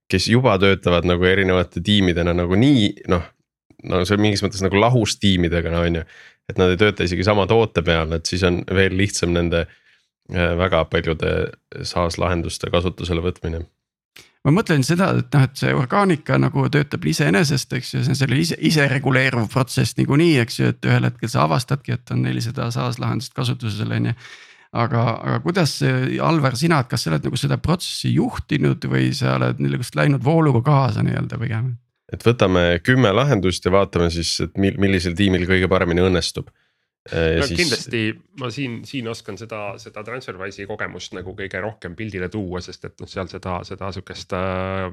kes 0.07 0.29
juba 0.31 0.55
töötavad 0.61 1.03
nagu 1.03 1.27
erinevate 1.27 1.83
tiimidena 1.83 2.33
nagunii 2.33 2.93
noh, 3.11 3.27
no 3.83 4.05
see 4.05 4.17
on 4.17 4.23
mingis 4.23 4.43
mõttes 4.45 4.63
nagu 4.63 4.79
lahus 4.79 5.17
tiimidega, 5.21 5.73
no 5.73 5.83
on 5.85 5.99
ju. 5.99 6.05
Et 6.49 6.59
nad 6.61 6.71
ei 6.71 6.79
tööta 6.79 7.07
isegi 7.07 7.25
sama 7.25 7.47
toote 7.49 7.81
peal, 7.85 8.11
et 8.17 8.25
siis 8.29 8.43
on 8.47 8.61
veel 8.69 8.97
lihtsam 8.97 9.33
nende 9.33 9.65
äh, 9.65 10.51
väga 10.59 10.85
paljude 10.91 11.31
SaaS 11.83 12.19
lahenduste 12.21 12.69
kasutusele 12.73 13.23
võtmine 13.25 13.65
ma 14.45 14.53
mõtlen 14.53 14.83
seda, 14.85 15.09
et 15.17 15.33
noh, 15.33 15.45
et 15.47 15.57
see 15.57 15.73
orgaanika 15.73 16.37
nagu 16.41 16.67
töötab 16.73 17.05
iseenesest, 17.09 17.73
eks 17.79 17.93
ju, 17.95 18.01
see 18.05 18.13
on 18.13 18.19
selline 18.19 18.43
ise, 18.43 18.57
isereguleeruv 18.69 19.47
protsess 19.51 19.97
niikuinii, 19.97 20.35
eks 20.43 20.59
ju, 20.59 20.73
et 20.73 20.89
ühel 20.89 21.07
hetkel 21.09 21.31
sa 21.31 21.45
avastadki, 21.47 21.97
et 21.97 22.13
on 22.13 22.21
nelisada 22.25 22.69
SaaS 22.73 22.99
lahendust 23.01 23.33
kasutusel, 23.37 23.95
on 23.97 24.11
ju. 24.11 24.17
aga, 24.75 25.05
aga 25.15 25.39
kuidas, 25.41 25.79
Alver, 26.29 26.57
sina, 26.59 26.83
et 26.83 26.91
kas 26.91 27.05
sa 27.05 27.13
oled 27.13 27.25
nagu 27.25 27.39
seda 27.39 27.57
protsessi 27.57 28.13
juhtinud 28.13 28.85
või 28.91 29.09
sa 29.17 29.37
oled 29.39 29.61
niisugust 29.63 29.97
läinud 29.97 30.23
vooluga 30.23 30.61
kaasa 30.65 31.05
nii-öelda 31.05 31.41
pigem? 31.41 31.73
Et 32.13 32.25
võtame 32.25 32.67
kümme 32.85 33.11
lahendust 33.15 33.65
ja 33.65 33.73
vaatame 33.73 34.11
siis, 34.13 34.37
et 34.45 34.61
mil, 34.61 34.77
millisel 34.81 35.15
tiimil 35.17 35.47
kõige 35.49 35.69
paremini 35.71 36.03
õnnestub. 36.05 36.51
Äh, 37.11 37.37
no 37.39 37.47
siis... 37.47 37.59
kindlasti 37.59 38.03
ma 38.41 38.49
siin, 38.53 38.79
siin 38.89 39.09
oskan 39.11 39.37
seda, 39.37 39.75
seda 39.81 40.01
Transferwise'i 40.05 40.65
kogemust 40.69 41.13
nagu 41.17 41.35
kõige 41.37 41.61
rohkem 41.61 41.97
pildile 41.97 42.29
tuua, 42.33 42.61
sest 42.65 42.87
et 42.89 42.95
noh, 43.01 43.09
seal 43.09 43.29
seda, 43.29 43.59
seda 43.67 43.91
sihukest 43.93 44.33
äh, 44.37 44.87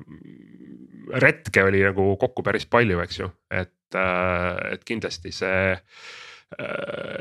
retke 1.25 1.64
oli 1.69 1.85
nagu 1.85 2.12
kokku 2.21 2.45
päris 2.45 2.69
palju, 2.69 3.00
eks 3.04 3.23
ju, 3.23 3.31
et 3.52 3.97
äh,, 3.97 4.75
et 4.75 4.85
kindlasti 4.88 5.33
see 5.33 5.73
Äh, 5.73 6.31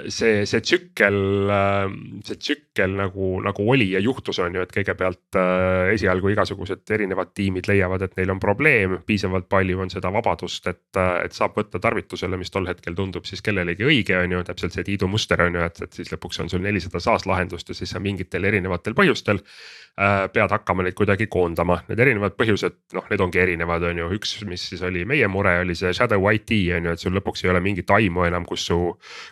see, 0.07 0.45
see 0.45 0.61
tsükkel, 0.61 1.17
äh, 1.49 1.93
see 2.25 2.37
tsükkel 2.39 2.95
nagu, 2.97 3.33
nagu 3.43 3.65
oli 3.71 3.91
ja 3.91 3.99
juhtus, 4.03 4.39
on 4.43 4.55
ju, 4.55 4.63
et 4.65 4.73
kõigepealt 4.73 5.37
äh, 5.39 5.91
esialgu 5.95 6.31
igasugused 6.33 6.93
erinevad 6.95 7.33
tiimid 7.37 7.69
leiavad, 7.69 8.05
et 8.05 8.15
neil 8.19 8.33
on 8.33 8.41
probleem, 8.41 8.97
piisavalt 9.07 9.49
palju 9.51 9.83
on 9.85 9.93
seda 9.93 10.11
vabadust, 10.13 10.67
et, 10.71 11.01
et 11.23 11.37
saab 11.37 11.57
võtta 11.59 11.81
tarvitusele, 11.83 12.39
mis 12.39 12.53
tol 12.53 12.69
hetkel 12.69 12.97
tundub 12.97 13.27
siis 13.29 13.43
kellelegi 13.45 13.87
õige, 13.87 14.17
on 14.17 14.37
ju, 14.37 14.43
täpselt 14.47 14.77
see 14.77 14.87
Tiidu 14.91 15.09
muster 15.11 15.45
on 15.45 15.59
ju, 15.59 15.67
et, 15.67 15.83
et 15.85 16.01
siis 16.01 16.11
lõpuks 16.13 16.41
on 16.43 16.51
sul 16.51 16.63
nelisada 16.65 17.03
SaaS 17.03 17.27
lahendust 17.29 17.69
ja 17.69 17.77
siis 17.77 17.93
sa 17.93 18.03
mingitel 18.03 18.45
erinevatel 18.49 18.97
põhjustel 18.97 19.43
Äh, 19.99 20.29
pead 20.31 20.53
hakkama 20.55 20.85
neid 20.85 20.95
kuidagi 20.95 21.25
koondama, 21.27 21.81
need 21.89 21.99
erinevad 21.99 22.37
põhjused, 22.39 22.77
noh, 22.95 23.03
need 23.11 23.21
ongi 23.21 23.41
erinevad, 23.43 23.83
on 23.89 23.97
ju, 23.99 24.05
üks, 24.15 24.37
mis 24.47 24.63
siis 24.69 24.79
oli 24.87 25.01
meie 25.05 25.27
mure, 25.27 25.51
oli 25.65 25.75
see 25.75 25.91
shadow 25.91 26.23
IT 26.31 26.53
on 26.77 26.87
ju, 26.87 26.93
et 26.95 27.01
sul 27.03 27.11
lõpuks 27.17 27.43
ei 27.43 27.51
ole 27.51 27.59
mingit 27.65 27.91
aimu 27.91 28.23
enam, 28.23 28.47
kus 28.47 28.69
su 28.69 28.77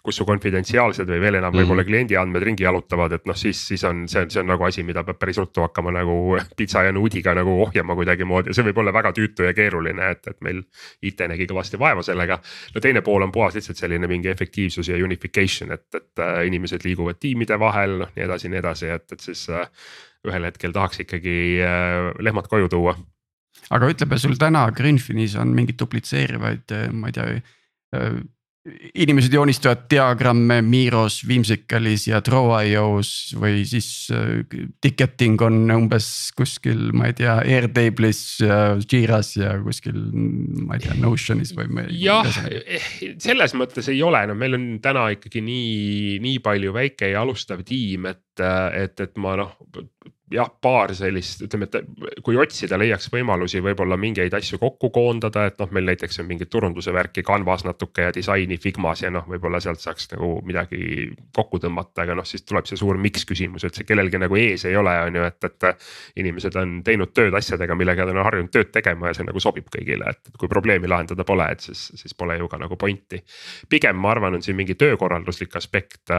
kus 0.04 0.20
su 0.20 0.26
konfidentsiaalsed 0.28 1.10
või 1.10 1.20
veel 1.24 1.40
enam 1.40 1.54
võib-olla 1.56 1.84
mhm. 1.84 1.90
kliendi 1.90 2.18
andmed 2.20 2.46
ringi 2.46 2.66
jalutavad, 2.66 3.14
et 3.18 3.28
noh, 3.30 3.38
siis, 3.38 3.62
siis 3.72 3.84
on 3.88 4.06
see, 4.12 4.26
see 4.32 4.42
on 4.44 4.50
nagu 4.52 4.66
asi, 4.68 4.84
mida 4.88 5.04
peab 5.08 5.20
päris 5.22 5.40
ruttu 5.42 5.64
hakkama 5.66 5.94
nagu 5.96 6.16
pitsa 6.58 6.84
ja 6.88 6.94
nuudiga 6.96 7.34
nagu 7.38 7.56
ohjama 7.66 7.96
kuidagimoodi 8.00 8.52
ja 8.52 8.58
see 8.58 8.68
võib 8.70 8.82
olla 8.84 8.94
väga 8.96 9.14
tüütu 9.18 9.48
ja 9.48 9.54
keeruline, 9.58 10.12
et, 10.16 10.26
et 10.32 10.40
meil 10.46 10.64
IT 11.06 11.26
nägi 11.32 11.50
kõvasti 11.50 11.80
vaeva 11.82 12.04
sellega. 12.06 12.40
no 12.76 12.84
teine 12.84 13.04
pool 13.06 13.26
on 13.26 13.34
puhas 13.36 13.58
lihtsalt 13.58 13.80
selline 13.80 14.10
mingi 14.10 14.32
efektiivsus 14.32 14.92
ja 14.92 15.00
unification, 15.04 15.74
et, 15.76 15.88
et 15.96 16.24
äh, 16.26 16.42
inimesed 16.50 16.86
liiguvad 16.86 17.20
tiimide 17.20 17.60
vahel, 17.60 18.00
noh 18.04 18.16
nii 18.16 18.26
edasi, 18.26 18.52
nii 18.52 18.62
edasi, 18.64 18.92
et, 18.96 19.08
et 19.14 19.24
siis 19.24 19.46
äh, 19.54 19.70
ühel 20.28 20.50
hetkel 20.50 20.76
tahaks 20.76 21.06
ikkagi 21.06 21.38
äh, 21.64 22.10
lehmad 22.20 22.50
koju 22.52 22.70
tuua 22.72 22.98
aga 23.76 23.90
ütleme, 23.92 24.18
sul 24.22 24.38
täna 24.40 24.66
Greenfinis 24.76 25.36
on 25.40 25.54
mingeid 25.56 25.78
duplitseerivaid, 25.80 26.76
ma 26.96 27.10
ei 27.10 27.16
tea 27.16 27.30
inimesed 28.94 29.34
joonistavad 29.34 29.86
diagramme 29.92 30.60
Miros, 30.66 31.22
Whimsicalis 31.28 32.08
ja 32.10 32.22
Draw.io's 32.26 33.12
või 33.40 33.64
siis 33.70 33.90
äh, 34.16 34.44
ticketing 34.82 35.42
on 35.46 35.62
umbes 35.76 36.10
kuskil, 36.38 36.90
ma 36.96 37.10
ei 37.10 37.18
tea, 37.18 37.40
Airtable'is 37.44 38.22
Jira's 38.90 39.34
ja 39.40 39.56
kuskil, 39.64 39.98
ma 40.66 40.78
ei 40.78 40.86
tea, 40.86 40.98
Notion'is 41.00 41.56
või. 41.58 41.88
jah, 42.00 42.30
eh, 42.50 42.92
selles 43.22 43.56
mõttes 43.58 43.90
ei 43.92 44.02
ole, 44.06 44.26
no 44.30 44.38
meil 44.38 44.58
on 44.58 44.70
täna 44.84 45.10
ikkagi 45.16 45.44
nii, 45.46 46.20
nii 46.24 46.44
palju 46.46 46.76
väike 46.76 47.14
ja 47.14 47.24
alustav 47.26 47.66
tiim, 47.68 48.10
et, 48.12 48.44
et, 48.44 49.00
et 49.00 49.20
ma 49.22 49.36
noh 49.40 49.58
jah, 50.32 50.50
paar 50.62 50.94
sellist, 50.96 51.42
ütleme, 51.46 51.66
et 51.66 52.22
kui 52.26 52.38
otsida, 52.40 52.78
leiaks 52.80 53.10
võimalusi 53.14 53.62
võib-olla 53.66 53.98
mingeid 54.00 54.34
asju 54.38 54.60
kokku 54.62 54.92
koondada, 54.94 55.46
et 55.50 55.58
noh, 55.62 55.72
meil 55.76 55.88
näiteks 55.90 56.22
on 56.22 56.30
mingit 56.30 56.52
turunduse 56.54 56.94
värki 56.94 57.24
Canvas 57.26 57.66
natuke 57.66 58.08
ja 58.08 58.14
disaini 58.16 58.60
Figmas 58.62 59.04
ja 59.04 59.12
noh, 59.14 59.26
võib-olla 59.30 59.62
sealt 59.64 59.82
saaks 59.82 60.12
nagu 60.14 60.32
midagi 60.46 61.10
kokku 61.36 61.62
tõmmata, 61.64 62.06
aga 62.06 62.18
noh, 62.20 62.28
siis 62.30 62.46
tuleb 62.46 62.70
see 62.70 62.80
suur 62.80 63.00
miks 63.02 63.26
küsimus, 63.30 63.66
et 63.66 63.78
see 63.78 63.88
kellelgi 63.90 64.22
nagu 64.22 64.40
ees 64.40 64.66
ei 64.70 64.78
ole, 64.80 64.96
on 65.10 65.20
ju, 65.20 65.28
et, 65.30 65.50
et. 65.50 65.70
inimesed 66.20 66.56
on 66.60 66.80
teinud 66.86 67.14
tööd 67.16 67.36
asjadega, 67.36 67.76
millega 67.78 68.06
nad 68.06 68.18
on 68.18 68.26
harjunud 68.28 68.54
tööd 68.54 68.74
tegema 68.76 69.10
ja 69.10 69.18
see 69.18 69.28
nagu 69.28 69.42
sobib 69.44 69.70
kõigile, 69.74 70.14
et 70.14 70.34
kui 70.38 70.50
probleemi 70.52 70.90
lahendada 70.90 71.26
pole, 71.26 71.48
et 71.54 71.64
siis, 71.64 71.90
siis 71.98 72.18
pole 72.18 72.38
ju 72.38 72.50
ka 72.52 72.60
nagu 72.62 72.78
pointi. 72.78 73.24
pigem 73.70 73.98
ma 73.98 74.14
arvan, 74.14 74.38
on 74.38 74.46
siin 74.46 74.58
mingi 74.60 74.76
töökorralduslik 74.80 75.56
aspekt 75.58 76.14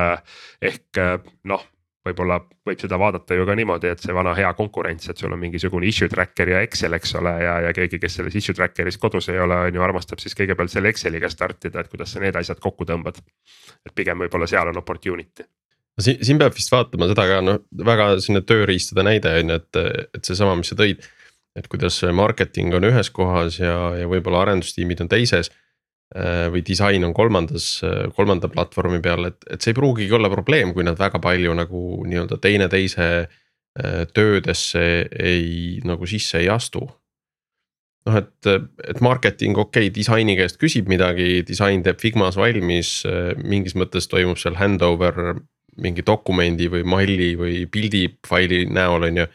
ehk 0.63 1.05
noh 1.45 1.69
võib-olla 2.07 2.39
võib 2.67 2.81
seda 2.81 2.99
vaadata 3.01 3.37
ju 3.37 3.45
ka 3.49 3.55
niimoodi, 3.59 3.91
et 3.93 4.03
see 4.03 4.15
vana 4.17 4.33
hea 4.37 4.51
konkurents, 4.57 5.11
et 5.11 5.21
sul 5.21 5.33
on 5.35 5.41
mingisugune 5.41 5.87
issue 5.89 6.09
tracker 6.09 6.49
ja 6.55 6.63
Excel, 6.65 6.97
eks 6.97 7.15
ole, 7.21 7.35
ja, 7.45 7.59
ja 7.67 7.73
keegi, 7.77 8.01
kes 8.01 8.19
selles 8.21 8.37
issue 8.41 8.57
tracker'is 8.57 8.99
kodus 9.01 9.29
ei 9.33 9.41
ole, 9.41 9.59
on 9.69 9.79
ju, 9.79 9.85
armastab 9.85 10.23
siis 10.23 10.37
kõigepealt 10.39 10.73
selle 10.73 10.93
Exceliga 10.93 11.29
startida, 11.33 11.85
et 11.85 11.93
kuidas 11.93 12.15
sa 12.15 12.25
need 12.25 12.37
asjad 12.41 12.61
kokku 12.63 12.89
tõmbad. 12.89 13.21
et 13.87 13.95
pigem 13.95 14.19
võib-olla 14.25 14.49
seal 14.49 14.69
on 14.69 14.81
opportunity 14.81 15.47
siin, 16.01 16.21
siin 16.25 16.39
peab 16.41 16.55
vist 16.57 16.73
vaatama 16.73 17.09
seda 17.11 17.27
ka 17.29 17.41
noh, 17.45 17.63
väga 17.87 18.13
selline 18.21 18.45
tööriistade 18.49 19.05
näide 19.07 19.33
on 19.41 19.55
ju, 19.55 19.59
et, 19.61 19.81
et 20.17 20.25
seesama, 20.25 20.57
mis 20.59 20.73
sa 20.73 20.79
tõid. 20.79 21.05
et 21.59 21.67
kuidas 21.67 21.97
marketing 22.15 22.75
on 22.79 22.87
ühes 22.87 23.11
kohas 23.11 23.59
ja, 23.59 23.75
ja 23.99 24.07
võib-olla 24.09 24.45
arendustiimid 24.45 25.01
on 25.03 25.09
teises 25.11 25.51
või 26.51 26.63
disain 26.67 27.05
on 27.07 27.15
kolmandas, 27.15 27.69
äh, 27.87 28.09
kolmanda 28.17 28.51
platvormi 28.51 28.99
peal, 29.03 29.29
et, 29.31 29.45
et 29.47 29.63
see 29.63 29.71
ei 29.71 29.79
pruugigi 29.79 30.17
olla 30.17 30.31
probleem, 30.33 30.75
kui 30.75 30.87
nad 30.87 30.99
väga 30.99 31.21
palju 31.23 31.55
nagu 31.55 31.83
nii-öelda 32.07 32.41
teineteise 32.43 33.11
äh, 33.21 34.01
töödesse 34.15 34.83
ei 35.11 35.79
nagu 35.87 36.09
sisse 36.11 36.41
ei 36.43 36.49
astu. 36.51 36.89
noh, 38.09 38.17
et, 38.17 38.49
et 38.89 39.01
marketing 39.05 39.59
okei 39.61 39.87
okay,, 39.87 39.95
disaini 39.95 40.35
käest 40.39 40.57
küsib 40.59 40.89
midagi, 40.89 41.45
disain 41.47 41.83
teeb 41.85 42.01
Figmas 42.01 42.39
valmis, 42.41 43.03
mingis 43.45 43.77
mõttes 43.77 44.09
toimub 44.09 44.41
seal 44.41 44.57
handover 44.57 45.37
mingi 45.77 46.03
dokumendi 46.07 46.71
või 46.73 46.83
malli 46.89 47.35
või 47.39 47.67
pildi 47.71 48.07
faili 48.27 48.65
näol 48.73 49.05
on 49.11 49.21
ju 49.21 49.27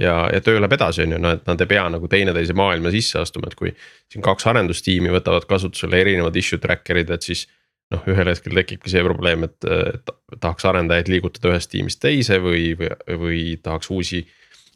ja, 0.00 0.28
ja 0.32 0.40
töö 0.40 0.60
läheb 0.60 0.76
edasi, 0.76 1.04
on 1.06 1.16
ju, 1.16 1.20
no 1.20 1.32
et 1.36 1.48
nad 1.48 1.60
ei 1.60 1.70
pea 1.70 1.84
nagu 1.92 2.08
teineteise 2.10 2.56
maailma 2.56 2.92
sisse 2.94 3.20
astuma, 3.20 3.50
et 3.50 3.58
kui. 3.58 3.72
siin 4.12 4.24
kaks 4.24 4.46
arendustiimi 4.50 5.12
võtavad 5.12 5.46
kasutusele 5.48 6.00
erinevad 6.00 6.36
issue 6.36 6.60
tracker'id, 6.62 7.10
et 7.12 7.28
siis 7.28 7.46
noh, 7.92 8.04
ühel 8.08 8.30
hetkel 8.32 8.56
tekibki 8.56 8.92
see 8.92 9.02
probleem, 9.04 9.44
et, 9.48 9.68
et 9.68 10.14
tahaks 10.40 10.64
arendajaid 10.68 11.10
liigutada 11.12 11.52
ühest 11.52 11.72
tiimist 11.72 12.00
teise 12.02 12.40
või, 12.42 12.72
või, 12.78 12.92
või 13.26 13.42
tahaks 13.62 13.92
uusi. 13.92 14.24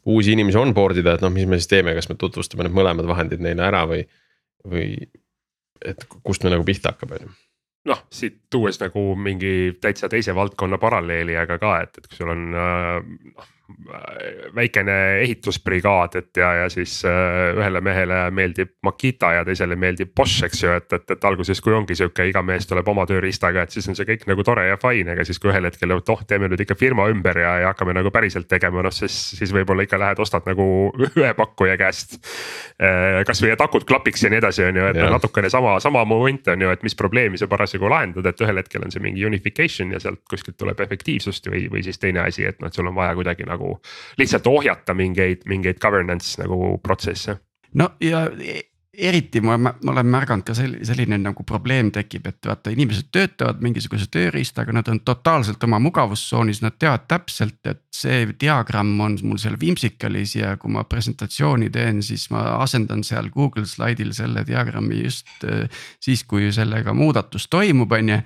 uusi 0.07 0.31
inimesi 0.31 0.57
onboard 0.57 1.01
ida, 1.01 1.17
et 1.17 1.25
noh, 1.25 1.33
mis 1.33 1.47
me 1.49 1.57
siis 1.59 1.67
teeme, 1.67 1.95
kas 1.97 2.09
me 2.09 2.15
tutvustame 2.15 2.63
need 2.63 2.77
mõlemad 2.77 3.09
vahendid 3.09 3.41
neile 3.43 3.65
ära 3.65 3.83
või, 3.89 4.05
või 4.63 4.93
et 5.85 6.07
kust 6.23 6.43
me 6.43 6.53
nagu 6.53 6.63
pihta 6.65 6.93
hakkab, 6.93 7.17
on 7.17 7.27
ju 7.27 7.35
noh, 7.87 7.99
siit 8.11 8.41
tuues 8.51 8.75
nagu 8.81 9.01
mingi 9.15 9.77
täitsa 9.79 10.09
teise 10.11 10.33
valdkonna 10.35 10.75
paralleeli, 10.75 11.37
aga 11.39 11.55
ka, 11.61 11.75
et, 11.85 11.93
et 11.97 12.07
kui 12.09 12.17
sul 12.19 12.33
on 12.33 12.41
äh, 12.51 12.97
noh 13.31 13.53
väikene 14.55 14.95
ehitusbrigaad, 15.21 16.15
et 16.15 16.37
ja, 16.39 16.53
ja 16.61 16.69
siis 16.71 17.01
äh, 17.05 17.57
ühele 17.57 17.81
mehele 17.83 18.19
meeldib 18.31 18.71
Makita 18.83 19.31
ja 19.35 19.45
teisele 19.45 19.75
meeldib 19.75 20.13
Bosch, 20.15 20.45
eks 20.47 20.63
ju, 20.63 20.71
et, 20.71 20.87
et, 20.93 21.03
et 21.11 21.25
alguses, 21.27 21.59
kui 21.61 21.75
ongi 21.75 21.95
sihuke, 21.97 22.25
iga 22.29 22.41
mees 22.45 22.67
tuleb 22.69 22.87
oma 22.87 23.03
tööriistaga, 23.09 23.65
et 23.67 23.75
siis 23.75 23.87
on 23.91 23.97
see 23.97 24.07
kõik 24.07 24.23
nagu 24.29 24.45
tore 24.47 24.67
ja 24.69 24.77
fine, 24.81 25.11
aga 25.13 25.25
siis 25.27 25.39
kui 25.43 25.51
ühel 25.51 25.67
hetkel, 25.67 25.93
et 25.97 26.11
oh, 26.13 26.23
teeme 26.27 26.47
nüüd 26.51 26.63
ikka 26.63 26.77
firma 26.79 27.09
ümber 27.11 27.41
ja, 27.41 27.53
ja 27.63 27.73
hakkame 27.73 27.95
nagu 27.97 28.11
päriselt 28.13 28.47
tegema, 28.47 28.85
noh 28.85 28.95
siis, 28.95 29.17
siis 29.37 29.51
võib-olla 29.55 29.83
ikka 29.83 29.99
lähed 29.99 30.23
ostad 30.23 30.47
nagu 30.47 30.67
ühe 31.19 31.33
pakkuja 31.37 31.75
käest. 31.79 32.17
Äh, 32.79 33.21
kasvõi 33.27 33.51
et 33.51 33.63
akud 33.63 33.87
klapiks 33.89 34.23
ja 34.23 34.31
nii 34.31 34.41
edasi, 34.41 34.63
on 34.69 34.79
ju, 34.79 34.87
et 34.93 35.01
ja. 35.01 35.09
natukene 35.11 35.51
sama, 35.51 35.75
sama 35.83 36.05
moment 36.07 36.53
on 36.53 36.63
ju, 36.67 36.71
et 36.71 36.87
mis 36.87 36.95
probleemi 36.95 37.39
sa 37.39 37.51
parasjagu 37.51 37.91
lahendad, 37.91 38.31
et 38.31 38.47
ühel 38.47 38.63
hetkel 38.63 38.87
on 38.87 38.95
see 38.95 39.03
mingi 39.03 39.27
unification 39.27 39.91
ja 39.91 40.01
sealt 40.03 40.23
kuskilt 40.29 40.57
tuleb 40.61 40.79
efektiivsust 40.87 41.51
või, 41.51 41.67
või 41.71 41.83
siis 41.83 41.99
teine 41.99 42.23
asi, 42.23 42.47
et 42.47 42.61
noh, 42.61 42.71
et 42.71 42.77
sul 42.77 42.87
on 42.87 42.95
vaja 42.95 43.15
kuidagi 43.17 43.47
nagu 43.47 43.56
nagu 43.57 43.75
lihtsalt 44.21 44.47
ohjata 44.47 44.95
mingeid, 44.97 45.43
mingeid 45.49 45.81
governance 45.83 46.37
nagu 46.41 46.77
protsesse. 46.83 47.39
no 47.73 47.91
ja 47.99 48.27
eriti 48.97 49.41
ma, 49.41 49.57
ma 49.57 49.73
olen 49.91 50.07
märganud 50.09 50.45
ka 50.47 50.55
selline, 50.57 50.85
selline 50.87 51.19
nagu 51.21 51.43
probleem 51.47 51.91
tekib, 51.93 52.25
et 52.31 52.47
vaata, 52.49 52.71
inimesed 52.73 53.11
töötavad 53.13 53.61
mingisuguse 53.61 54.07
tööriistaga, 54.13 54.73
nad 54.73 54.89
on 54.89 55.03
totaalselt 55.05 55.61
oma 55.67 55.77
mugavustsoonis, 55.83 56.63
nad 56.65 56.79
teavad 56.81 57.05
täpselt, 57.09 57.59
et 57.69 57.83
see 57.93 58.25
diagramm 58.41 58.97
on 59.05 59.19
mul 59.21 59.37
seal 59.41 59.59
Whimsicalis 59.61 60.33
ja 60.39 60.55
kui 60.57 60.73
ma 60.73 60.85
presentatsiooni 60.89 61.69
teen, 61.73 62.01
siis 62.05 62.25
ma 62.33 62.57
asendan 62.57 63.05
seal 63.05 63.29
Google 63.33 63.67
slaidil 63.69 64.15
selle 64.17 64.45
diagrammi 64.47 65.03
just 65.03 65.29
äh, 65.45 65.67
siis, 66.01 66.25
kui 66.25 66.49
sellega 66.55 66.95
muudatus 66.97 67.47
toimub, 67.53 67.93
on 67.93 68.15
ju 68.15 68.21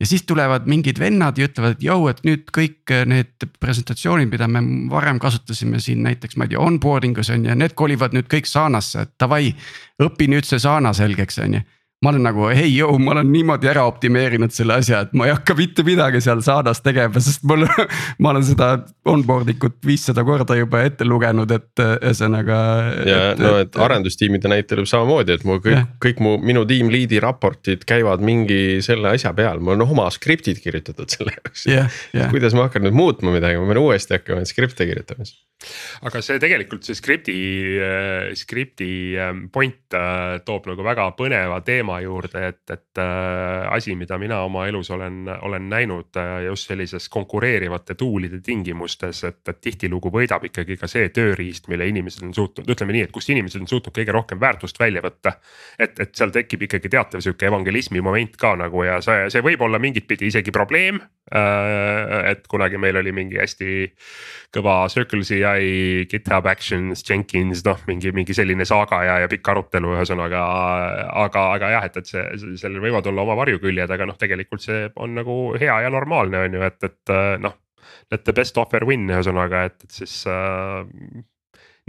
ja 0.00 0.06
siis 0.06 0.26
tulevad 0.28 0.66
mingid 0.68 0.98
vennad 1.00 1.38
ja 1.38 1.48
ütlevad, 1.48 1.76
et 1.76 1.86
jõu, 1.86 2.08
et 2.10 2.20
nüüd 2.26 2.50
kõik 2.54 2.92
need 3.08 3.46
presentatsioonid, 3.60 4.28
mida 4.32 4.48
me 4.50 4.60
varem 4.92 5.20
kasutasime 5.22 5.80
siin 5.80 6.02
näiteks, 6.04 6.36
ma 6.36 6.44
ei 6.44 6.52
tea, 6.52 6.60
onboarding 6.60 7.18
us 7.22 7.32
on 7.32 7.46
ju, 7.48 7.56
need 7.56 7.76
kolivad 7.78 8.16
nüüd 8.16 8.28
kõik 8.32 8.48
Sanasse, 8.50 9.06
et 9.06 9.14
davai. 9.20 9.54
õpi 10.02 10.28
nüüd 10.28 10.44
see 10.44 10.60
Sana 10.60 10.92
selgeks, 10.96 11.40
on 11.40 11.58
ju 11.58 11.64
ma 12.06 12.12
olen 12.12 12.22
nagu 12.22 12.46
hei 12.54 12.68
jõu, 12.70 13.00
ma 13.02 13.16
olen 13.16 13.30
niimoodi 13.34 13.66
ära 13.66 13.82
optimeerinud 13.88 14.52
selle 14.54 14.76
asja, 14.78 15.00
et 15.06 15.14
ma 15.18 15.26
ei 15.26 15.32
hakka 15.34 15.56
mitte 15.58 15.82
midagi 15.86 16.20
seal 16.22 16.38
saadas 16.44 16.78
tegema, 16.84 17.18
sest 17.22 17.42
mul 17.48 17.64
ma 18.22 18.30
olen 18.30 18.44
seda 18.46 18.68
onboard 19.10 19.50
ikut 19.50 19.80
viissada 19.86 20.22
korda 20.26 20.54
juba 20.58 20.84
ette 20.86 21.06
lugenud, 21.08 21.50
et 21.56 21.82
ühesõnaga. 21.82 22.60
ja 23.08 23.18
et, 23.32 23.42
no, 23.42 23.56
et 23.64 23.80
arendustiimide 23.88 24.52
näitel 24.52 24.84
võib 24.84 24.92
samamoodi, 24.92 25.34
et 25.34 25.48
mu 25.48 25.58
kõik, 25.64 25.96
kõik 26.06 26.22
mu 26.22 26.36
minu 26.38 26.62
tiim 26.68 26.92
lead'i 26.94 27.18
raportid 27.22 27.82
käivad 27.88 28.22
mingi 28.22 28.78
selle 28.86 29.16
asja 29.16 29.34
peal, 29.36 29.58
mul 29.58 29.74
on 29.74 29.88
oma 29.88 30.06
skriptid 30.14 30.62
kirjutatud 30.62 31.10
selle 31.10 31.34
jaoks 31.34 31.66
yeah,. 31.66 31.90
Yeah. 32.14 32.30
kuidas 32.30 32.54
ma 32.54 32.68
hakkan 32.68 32.86
nüüd 32.86 32.94
muutma 32.96 33.34
midagi, 33.34 33.58
ma 33.58 33.66
pean 33.72 33.82
uuesti 33.82 34.20
hakkama 34.20 34.46
skripte 34.46 34.86
kirjutama 34.86 35.26
siis 35.26 35.42
aga 36.04 36.20
see 36.20 36.36
tegelikult 36.40 36.84
see 36.84 36.96
skripti, 36.96 37.34
äh, 37.80 38.34
skripti 38.36 38.88
ähm, 39.18 39.46
point 39.52 39.94
äh, 39.96 40.36
toob 40.44 40.68
nagu 40.68 40.84
väga 40.84 41.06
põneva 41.16 41.62
teema 41.64 41.98
juurde, 42.04 42.42
et, 42.50 42.60
et 42.72 43.00
äh, 43.00 43.64
asi, 43.72 43.96
mida 43.96 44.18
mina 44.20 44.42
oma 44.44 44.66
elus 44.68 44.90
olen, 44.92 45.24
olen 45.48 45.68
näinud 45.72 46.20
just 46.44 46.68
sellises 46.68 47.08
konkureerivate 47.12 47.96
tool'ide 47.98 48.42
tingimustes, 48.44 49.22
et, 49.28 49.40
et 49.48 49.60
tihtilugu 49.64 50.12
võidab 50.12 50.44
ikkagi 50.50 50.76
ka 50.80 50.90
see 50.90 51.08
tööriist, 51.14 51.70
mille 51.72 51.88
inimesed 51.88 52.26
on 52.28 52.36
suutnud, 52.36 52.68
ütleme 52.76 52.98
nii, 52.98 53.06
et 53.08 53.14
kust 53.14 53.32
inimesed 53.32 53.64
on 53.64 53.70
suutnud 53.70 53.96
kõige 53.96 54.14
rohkem 54.14 54.40
väärtust 54.42 54.80
välja 54.80 55.02
võtta. 55.04 55.38
et, 55.78 55.96
et 56.00 56.14
seal 56.16 56.34
tekib 56.34 56.68
ikkagi 56.68 56.92
teatav 56.92 57.24
sihuke 57.24 57.48
evangelismi 57.48 58.04
moment 58.04 58.36
ka 58.36 58.54
nagu 58.60 58.84
ja 58.84 59.00
see, 59.04 59.26
see 59.32 59.44
võib 59.44 59.64
olla 59.64 59.80
mingit 59.80 60.06
pidi 60.06 60.28
isegi 60.28 60.52
probleem. 60.52 61.00
et 61.26 62.44
kunagi 62.46 62.78
meil 62.78 62.96
oli 63.00 63.10
mingi 63.12 63.40
hästi 63.40 63.70
kõva 64.54 64.76
Circle 64.92 65.24
CI, 65.46 66.06
GitHub 66.10 66.46
Actions, 66.50 67.02
Jenkins, 67.06 67.62
noh, 67.66 67.78
mingi, 67.88 68.12
mingi 68.16 68.34
selline 68.36 68.66
saaga 68.68 69.02
ja, 69.06 69.18
ja 69.24 69.30
pikk 69.30 69.52
arutelu, 69.52 69.94
ühesõnaga. 69.96 70.42
aga, 71.24 71.44
aga 71.58 71.70
jah, 71.76 71.86
et, 71.86 72.00
et 72.02 72.10
see, 72.10 72.24
sellel 72.60 72.82
võivad 72.84 73.06
olla 73.10 73.22
oma 73.22 73.38
varjuküljed, 73.38 73.94
aga 73.94 74.10
noh, 74.10 74.18
tegelikult 74.18 74.66
see 74.66 74.90
on 75.02 75.14
nagu 75.20 75.38
hea 75.60 75.78
ja 75.86 75.92
normaalne, 75.92 76.42
on 76.48 76.58
ju, 76.58 76.66
et, 76.66 76.90
et 76.90 77.16
noh. 77.44 77.62
Let 78.10 78.22
the 78.26 78.32
best 78.34 78.58
offer 78.58 78.84
win 78.86 79.06
ühesõnaga, 79.10 79.64
et, 79.66 79.82
et 79.86 79.94
siis 79.94 80.12
äh, 80.30 80.82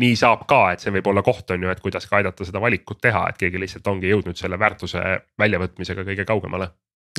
nii 0.01 0.17
saab 0.17 0.45
ka, 0.49 0.59
et 0.73 0.81
see 0.81 0.93
võib 0.93 1.09
olla 1.09 1.23
koht, 1.25 1.49
on 1.53 1.65
ju, 1.65 1.69
et 1.73 1.81
kuidas 1.81 2.05
ka 2.09 2.19
aidata 2.19 2.45
seda 2.45 2.61
valikut 2.61 3.01
teha, 3.01 3.27
et 3.29 3.37
keegi 3.41 3.61
lihtsalt 3.61 3.89
ongi 3.89 4.09
jõudnud 4.13 4.37
selle 4.37 4.59
väärtuse 4.61 5.03
väljavõtmisega 5.41 6.05
kõige 6.07 6.25
kaugemale 6.29 6.69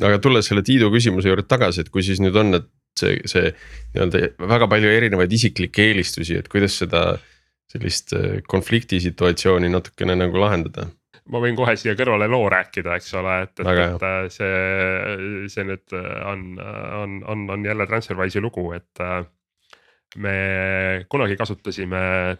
aga 0.05 0.19
tulles 0.23 0.47
selle 0.49 0.63
Tiidu 0.65 0.89
küsimuse 0.93 1.31
juurde 1.31 1.45
tagasi, 1.49 1.83
et 1.83 1.91
kui 1.93 2.03
siis 2.05 2.21
nüüd 2.23 2.37
on, 2.39 2.53
et 2.59 2.67
see, 2.99 3.17
see 3.29 3.49
nii-öelda 3.95 4.47
väga 4.49 4.69
palju 4.71 4.93
erinevaid 4.93 5.33
isiklikke 5.39 5.89
eelistusi, 5.89 6.37
et 6.39 6.49
kuidas 6.51 6.77
seda 6.83 7.03
sellist 7.69 8.15
äh, 8.17 8.39
konfliktisituatsiooni 8.49 9.71
natukene 9.71 10.17
nagu 10.19 10.41
lahendada 10.41 10.89
ma 11.29 11.41
võin 11.43 11.57
kohe 11.57 11.75
siia 11.77 11.93
kõrvale 11.97 12.25
loo 12.31 12.47
rääkida, 12.49 12.95
eks 12.97 13.11
ole, 13.19 13.35
et, 13.45 13.59
et, 13.61 13.67
et 13.85 14.05
äh, 14.07 14.21
see, 14.33 15.49
see 15.53 15.65
nüüd 15.67 15.97
on, 15.97 16.47
on, 17.03 17.19
on, 17.29 17.43
on 17.53 17.67
jälle 17.67 17.85
Transferwise'i 17.89 18.41
lugu, 18.41 18.71
et 18.73 19.03
me 20.17 21.05
kunagi 21.09 21.35
kasutasime, 21.37 21.99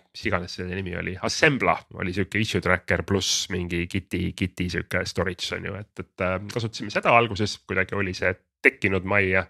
mis 0.09 0.25
iganes 0.25 0.55
selle 0.57 0.73
nimi 0.77 0.95
oli, 0.97 1.13
Assembla 1.21 1.75
oli 2.01 2.13
sihuke 2.15 2.41
issue 2.41 2.63
tracker 2.65 3.03
pluss 3.05 3.49
mingi 3.53 3.83
Giti, 3.89 4.31
Giti 4.37 4.69
sihuke 4.73 5.03
storage 5.05 5.53
on 5.57 5.67
ju, 5.69 5.75
et, 5.77 5.91
et 6.01 6.25
äh, 6.25 6.39
kasutasime 6.49 6.93
seda 6.93 7.13
alguses, 7.13 7.59
kuidagi 7.69 7.97
oli 7.97 8.15
see 8.17 8.33
tekkinud 8.63 9.05
majja. 9.07 9.45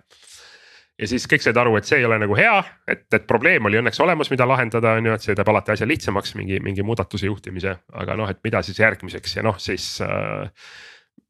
Ja 0.99 1.07
siis 1.07 1.25
kõik 1.31 1.43
said 1.43 1.57
aru, 1.59 1.77
et 1.79 1.87
see 1.87 2.01
ei 2.01 2.05
ole 2.07 2.19
nagu 2.21 2.35
hea, 2.37 2.57
et, 2.89 3.05
et 3.15 3.25
probleem 3.27 3.65
oli 3.69 3.79
õnneks 3.79 4.01
olemas, 4.03 4.31
mida 4.33 4.47
lahendada, 4.49 4.97
on 4.99 5.09
ju, 5.09 5.15
et 5.15 5.25
see 5.25 5.37
teeb 5.37 5.51
alati 5.51 5.73
asja 5.75 5.87
lihtsamaks 5.87 6.35
mingi, 6.39 6.59
mingi 6.63 6.85
muudatuse 6.85 7.29
juhtimise, 7.29 7.75
aga 8.01 8.17
noh, 8.19 8.29
et 8.31 8.41
mida 8.45 8.61
siis 8.65 8.79
järgmiseks 8.81 9.37
ja 9.39 9.45
noh, 9.45 9.59
siis 9.61 9.87
äh, 10.05 10.49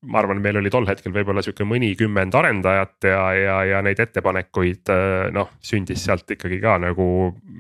ma 0.09 0.21
arvan, 0.21 0.41
meil 0.41 0.59
oli 0.61 0.71
tol 0.73 0.87
hetkel 0.89 1.13
võib-olla 1.15 1.43
sihuke 1.45 1.67
mõnikümmend 1.67 2.35
arendajat 2.39 3.09
ja, 3.09 3.21
ja, 3.35 3.59
ja 3.67 3.83
neid 3.85 4.01
ettepanekuid 4.01 4.93
äh, 4.93 5.29
noh, 5.35 5.53
sündis 5.65 6.05
sealt 6.07 6.29
ikkagi 6.37 6.61
ka 6.63 6.77
nagu 6.81 7.05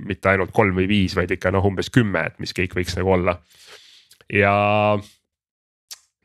mitte 0.09 0.33
ainult 0.33 0.53
kolm 0.55 0.77
või 0.79 0.89
viis, 0.89 1.17
vaid 1.19 1.31
ikka 1.35 1.53
noh, 1.53 1.65
umbes 1.69 1.91
kümme, 1.93 2.25
et 2.31 2.41
mis 2.41 2.55
kõik 2.55 2.77
võiks 2.79 2.97
nagu 2.99 3.15
olla. 3.19 3.37
ja 4.33 4.53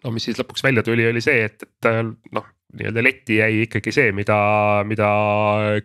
no 0.05 0.12
mis 0.14 0.29
siis 0.29 0.38
lõpuks 0.41 0.64
välja 0.64 0.85
tuli, 0.87 1.07
oli 1.09 1.23
see, 1.25 1.45
et, 1.49 1.67
et 1.67 1.91
äh, 1.91 2.05
noh, 2.33 2.49
nii-öelda 2.75 3.07
letti 3.07 3.38
jäi 3.40 3.64
ikkagi 3.64 3.95
see, 3.95 4.12
mida, 4.16 4.37
mida 4.88 5.09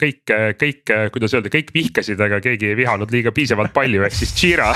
kõik, 0.02 0.36
kõik, 0.60 0.94
kuidas 1.14 1.38
öelda, 1.38 1.54
kõik 1.54 1.74
vihkasid, 1.76 2.20
aga 2.26 2.42
keegi 2.44 2.72
ei 2.72 2.78
vihanud 2.80 3.12
liiga 3.14 3.34
piisavalt 3.36 3.74
palju, 3.76 4.06
ehk 4.08 4.22
siis 4.22 4.36
Jira 4.40 4.74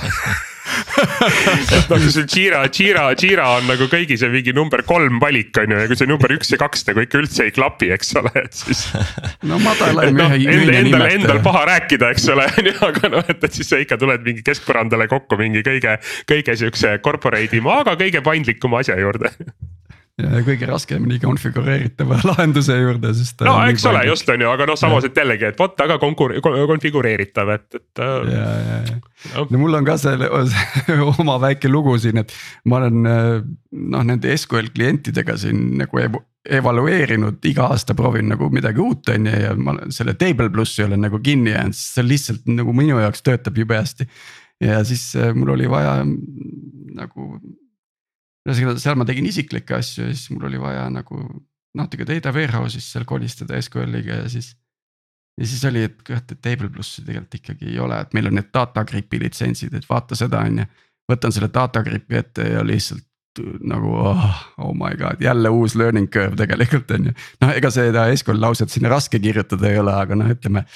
et 0.63 1.89
noh, 1.89 1.99
kui 1.99 2.11
sul 2.11 2.25
Jira, 2.29 2.61
Jira, 2.71 3.03
Jira 3.19 3.47
on 3.57 3.65
nagu 3.67 3.87
kõigis 3.91 4.21
see 4.23 4.31
mingi 4.31 4.53
number 4.55 4.83
kolm 4.87 5.19
valik 5.21 5.57
on 5.59 5.73
ju 5.73 5.81
ja 5.81 5.89
kui 5.89 5.99
see 5.99 6.09
number 6.09 6.31
üks 6.35 6.53
ja 6.53 6.59
kaks 6.61 6.85
nagu 6.87 7.03
ikka 7.03 7.19
üldse 7.19 7.47
ei 7.47 7.53
klapi, 7.55 7.89
eks 7.95 8.13
ole, 8.21 8.31
et 8.39 8.55
siis. 8.55 8.85
no 9.49 9.59
madalaim 9.63 10.15
no, 10.17 10.29
ühe 10.31 10.39
ühine 10.53 10.77
endal, 10.85 11.05
endal 11.09 11.41
paha 11.45 11.65
rääkida, 11.73 12.13
eks 12.15 12.29
ole, 12.33 12.47
on 12.47 12.71
ju, 12.71 12.77
aga 12.89 13.13
noh, 13.17 13.27
et, 13.27 13.43
et 13.43 13.59
siis 13.59 13.69
sa 13.73 13.81
ikka 13.83 13.99
tuled 14.01 14.23
mingi 14.25 14.45
keskpõrandale 14.45 15.09
kokku 15.11 15.39
mingi 15.39 15.65
kõige, 15.65 15.97
kõige 16.29 16.57
siukse 16.59 16.95
corporate 17.03 17.59
ima, 17.59 17.81
aga 17.83 17.97
kõige 17.99 18.23
paindlikuma 18.25 18.83
asja 18.83 18.99
juurde 19.01 19.33
kõige 20.21 20.67
raskemini 20.69 21.17
konfigureeritava 21.21 22.19
lahenduse 22.29 22.75
juurde, 22.77 23.13
sest. 23.17 23.39
no 23.47 23.55
eks 23.65 23.85
ole, 23.89 24.03
just 24.11 24.27
on 24.29 24.43
ju, 24.45 24.49
aga 24.51 24.67
noh, 24.69 24.77
samas, 24.77 25.07
et 25.07 25.17
jällegi, 25.17 25.47
et 25.49 25.59
vot 25.59 25.73
väga 25.79 25.97
konkur-, 26.01 26.35
konfigureeritav, 26.43 27.49
et, 27.55 27.65
et. 27.79 28.01
Äh, 28.03 28.27
ja, 28.29 28.43
ja, 28.67 28.75
ja 28.91 28.99
no. 29.41 29.47
mul 29.57 29.79
on 29.79 29.87
ka 29.87 29.97
selle 30.01 30.29
oma 31.23 31.39
väike 31.41 31.71
lugu 31.71 31.95
siin, 32.01 32.21
et 32.21 32.35
ma 32.69 32.83
olen 32.83 33.09
äh, 33.09 33.39
noh, 33.95 34.05
nende 34.05 34.37
SQL 34.37 34.69
klientidega 34.75 35.37
siin 35.41 35.79
nagu 35.81 36.03
evalueerinud, 36.43 37.41
iga 37.49 37.71
aasta 37.73 37.95
proovin 37.97 38.29
nagu 38.35 38.51
midagi 38.53 38.83
uut, 38.83 39.09
on 39.15 39.31
ju, 39.31 39.41
ja 39.47 39.57
ma 39.57 39.79
selle 39.95 40.13
Table 40.19 40.51
plussi 40.53 40.85
olen 40.85 41.01
nagu 41.07 41.17
kinni 41.25 41.55
jäänud, 41.55 41.73
sest 41.79 41.97
see 41.97 42.05
lihtsalt 42.05 42.53
nagu 42.53 42.77
minu 42.77 43.01
jaoks 43.01 43.25
töötab 43.25 43.57
jube 43.57 43.81
hästi. 43.81 44.05
ja 44.61 44.83
siis 44.85 45.09
äh, 45.17 45.33
mul 45.33 45.55
oli 45.57 45.65
vaja 45.73 46.03
nagu 46.93 47.31
ühesõnaga 48.47 48.81
seal 48.81 48.99
ma 48.99 49.07
tegin 49.07 49.27
isiklikke 49.29 49.77
asju 49.77 50.09
ja 50.09 50.15
siis 50.15 50.31
mul 50.33 50.49
oli 50.49 50.59
vaja 50.61 50.87
nagu 50.91 51.21
natuke 51.77 52.05
data 52.07 52.33
warehouse'is 52.35 52.91
seal 52.93 53.07
kolistada 53.09 53.59
SQL-iga 53.61 54.23
ja 54.23 54.29
siis. 54.29 54.53
ja 55.39 55.47
siis 55.49 55.63
oli, 55.69 55.85
et 55.89 56.01
kurat, 56.05 56.31
et 56.31 56.41
Table 56.41 56.69
plussi 56.69 57.01
tegelikult 57.05 57.39
ikkagi 57.39 57.71
ei 57.71 57.79
ole, 57.81 58.01
et 58.03 58.13
meil 58.13 58.29
on 58.29 58.37
need 58.37 58.51
data 58.53 58.83
grip'i 58.85 59.21
litsentsid, 59.23 59.73
et 59.73 59.87
vaata 59.89 60.17
seda 60.19 60.43
on 60.45 60.61
ju. 60.63 60.67
võtan 61.11 61.35
selle 61.35 61.49
data 61.53 61.83
grip'i 61.85 62.19
ette 62.19 62.49
ja 62.55 62.65
lihtsalt 62.65 63.07
nagu 63.65 63.95
oh, 63.97 64.25
oh 64.61 64.75
my 64.77 64.93
god, 64.97 65.21
jälle 65.21 65.49
uus 65.49 65.73
learning 65.75 66.11
curve 66.13 66.37
tegelikult 66.37 66.91
on 66.93 67.09
ju. 67.09 67.15
noh, 67.41 67.55
ega 67.55 67.71
seda 67.73 68.05
SQL 68.13 68.43
lauset 68.43 68.69
sinna 68.69 68.91
raske 68.93 69.19
kirjutada 69.19 69.71
ei 69.71 69.79
ole, 69.81 69.95
aga 70.03 70.19
noh, 70.19 70.29
ütleme 70.35 70.67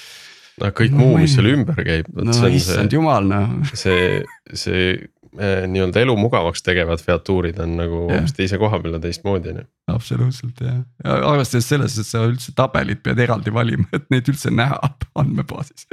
no 0.58 0.72
kõik 0.74 0.96
no, 0.96 1.04
muu, 1.04 1.20
mis 1.22 1.36
seal 1.36 1.52
ümber 1.52 1.78
käib. 1.86 2.08
no 2.16 2.34
issand 2.50 2.94
jumal 2.94 3.28
noh. 3.28 3.54
see, 3.78 4.24
see 4.58 4.90
nii-öelda 5.36 6.02
elu 6.04 6.14
mugavaks 6.18 6.62
tegevad 6.66 7.02
featuurid 7.04 7.58
on 7.62 7.74
nagu 7.80 8.04
hoopis 8.08 8.36
teise 8.36 8.58
koha 8.60 8.80
peal 8.82 8.96
ja 8.96 9.02
teistmoodi 9.02 9.52
on 9.52 9.60
ju. 9.62 9.66
absoluutselt 9.94 10.62
jah, 10.64 10.80
ja 11.04 11.18
arvestades 11.32 11.68
selles, 11.72 11.98
et 12.00 12.08
sa 12.08 12.24
üldse 12.28 12.54
tabelid 12.58 13.02
pead 13.04 13.20
eraldi 13.26 13.52
valima, 13.54 13.88
et 13.96 14.08
neid 14.14 14.30
üldse 14.32 14.52
näha 14.54 14.80
andmebaasis. 15.22 15.86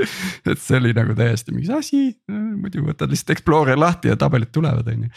et 0.46 0.62
see 0.62 0.80
oli 0.80 0.96
nagu 0.98 1.18
täiesti 1.18 1.56
mingi 1.56 1.74
asi, 1.76 2.08
muidu 2.32 2.86
võtad 2.88 3.12
lihtsalt 3.12 3.36
Explorer 3.36 3.80
lahti 3.80 4.14
ja 4.14 4.18
tabelid 4.20 4.54
tulevad, 4.56 4.88
on 4.92 5.08
ju, 5.08 5.14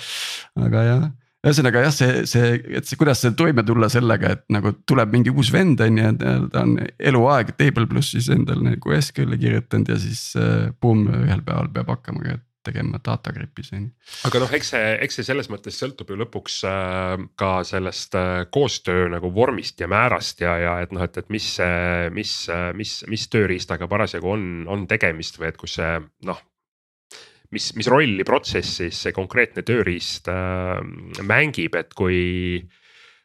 aga 0.67 0.85
jah 0.91 1.09
ühesõnaga 1.47 1.85
jah, 1.85 1.95
see, 1.95 2.25
see, 2.27 2.49
et 2.75 2.89
see, 2.89 2.99
kuidas 2.99 3.23
toime 3.39 3.63
tulla 3.67 3.87
sellega, 3.93 4.35
et 4.35 4.43
nagu 4.53 4.73
tuleb 4.91 5.13
mingi 5.15 5.31
uus 5.31 5.53
vend 5.55 5.81
on 5.85 6.01
ju, 6.01 6.11
ta 6.19 6.65
on 6.65 6.75
eluaeg 6.99 7.55
Table 7.61 7.87
plussis 7.91 8.27
endal 8.35 8.65
nagu 8.65 8.95
SQL-i 8.97 9.39
kirjutanud 9.39 9.93
ja 9.93 9.99
siis 10.03 10.23
äh, 10.39 10.69
boom, 10.83 11.07
ühel 11.23 11.45
päeval 11.47 11.71
peab 11.75 11.95
hakkama 11.95 12.25
tegema 12.69 13.01
data 13.05 13.33
grip'is 13.35 13.73
on 13.75 13.89
ju. 13.89 13.93
aga 14.31 14.45
noh, 14.45 14.53
eks 14.59 14.75
see, 14.75 14.93
eks 15.07 15.21
see 15.21 15.29
selles 15.31 15.51
mõttes 15.53 15.81
sõltub 15.81 16.13
ju 16.13 16.19
lõpuks 16.21 16.61
äh, 16.69 17.15
ka 17.41 17.55
sellest 17.69 18.19
äh, 18.19 18.45
koostöö 18.55 19.09
nagu 19.17 19.33
vormist 19.35 19.81
ja 19.83 19.91
määrast 19.91 20.45
ja, 20.45 20.59
ja 20.63 20.77
et 20.85 20.95
noh, 20.95 21.03
et, 21.05 21.17
et 21.19 21.33
mis, 21.33 21.51
mis, 22.15 22.37
mis, 22.79 22.95
mis 23.09 23.27
tööriistaga 23.33 23.91
parasjagu 23.91 24.37
on, 24.37 24.47
on 24.69 24.87
tegemist 24.91 25.41
või 25.41 25.53
et 25.53 25.61
kus 25.61 25.81
see 25.81 25.99
noh 26.29 26.45
mis, 27.55 27.71
mis 27.79 27.89
rolli 27.91 28.25
protsessis 28.27 29.05
see 29.05 29.15
konkreetne 29.17 29.65
tööriist 29.67 30.29
äh, 30.33 30.81
mängib, 31.27 31.79
et 31.79 31.95
kui 31.97 32.21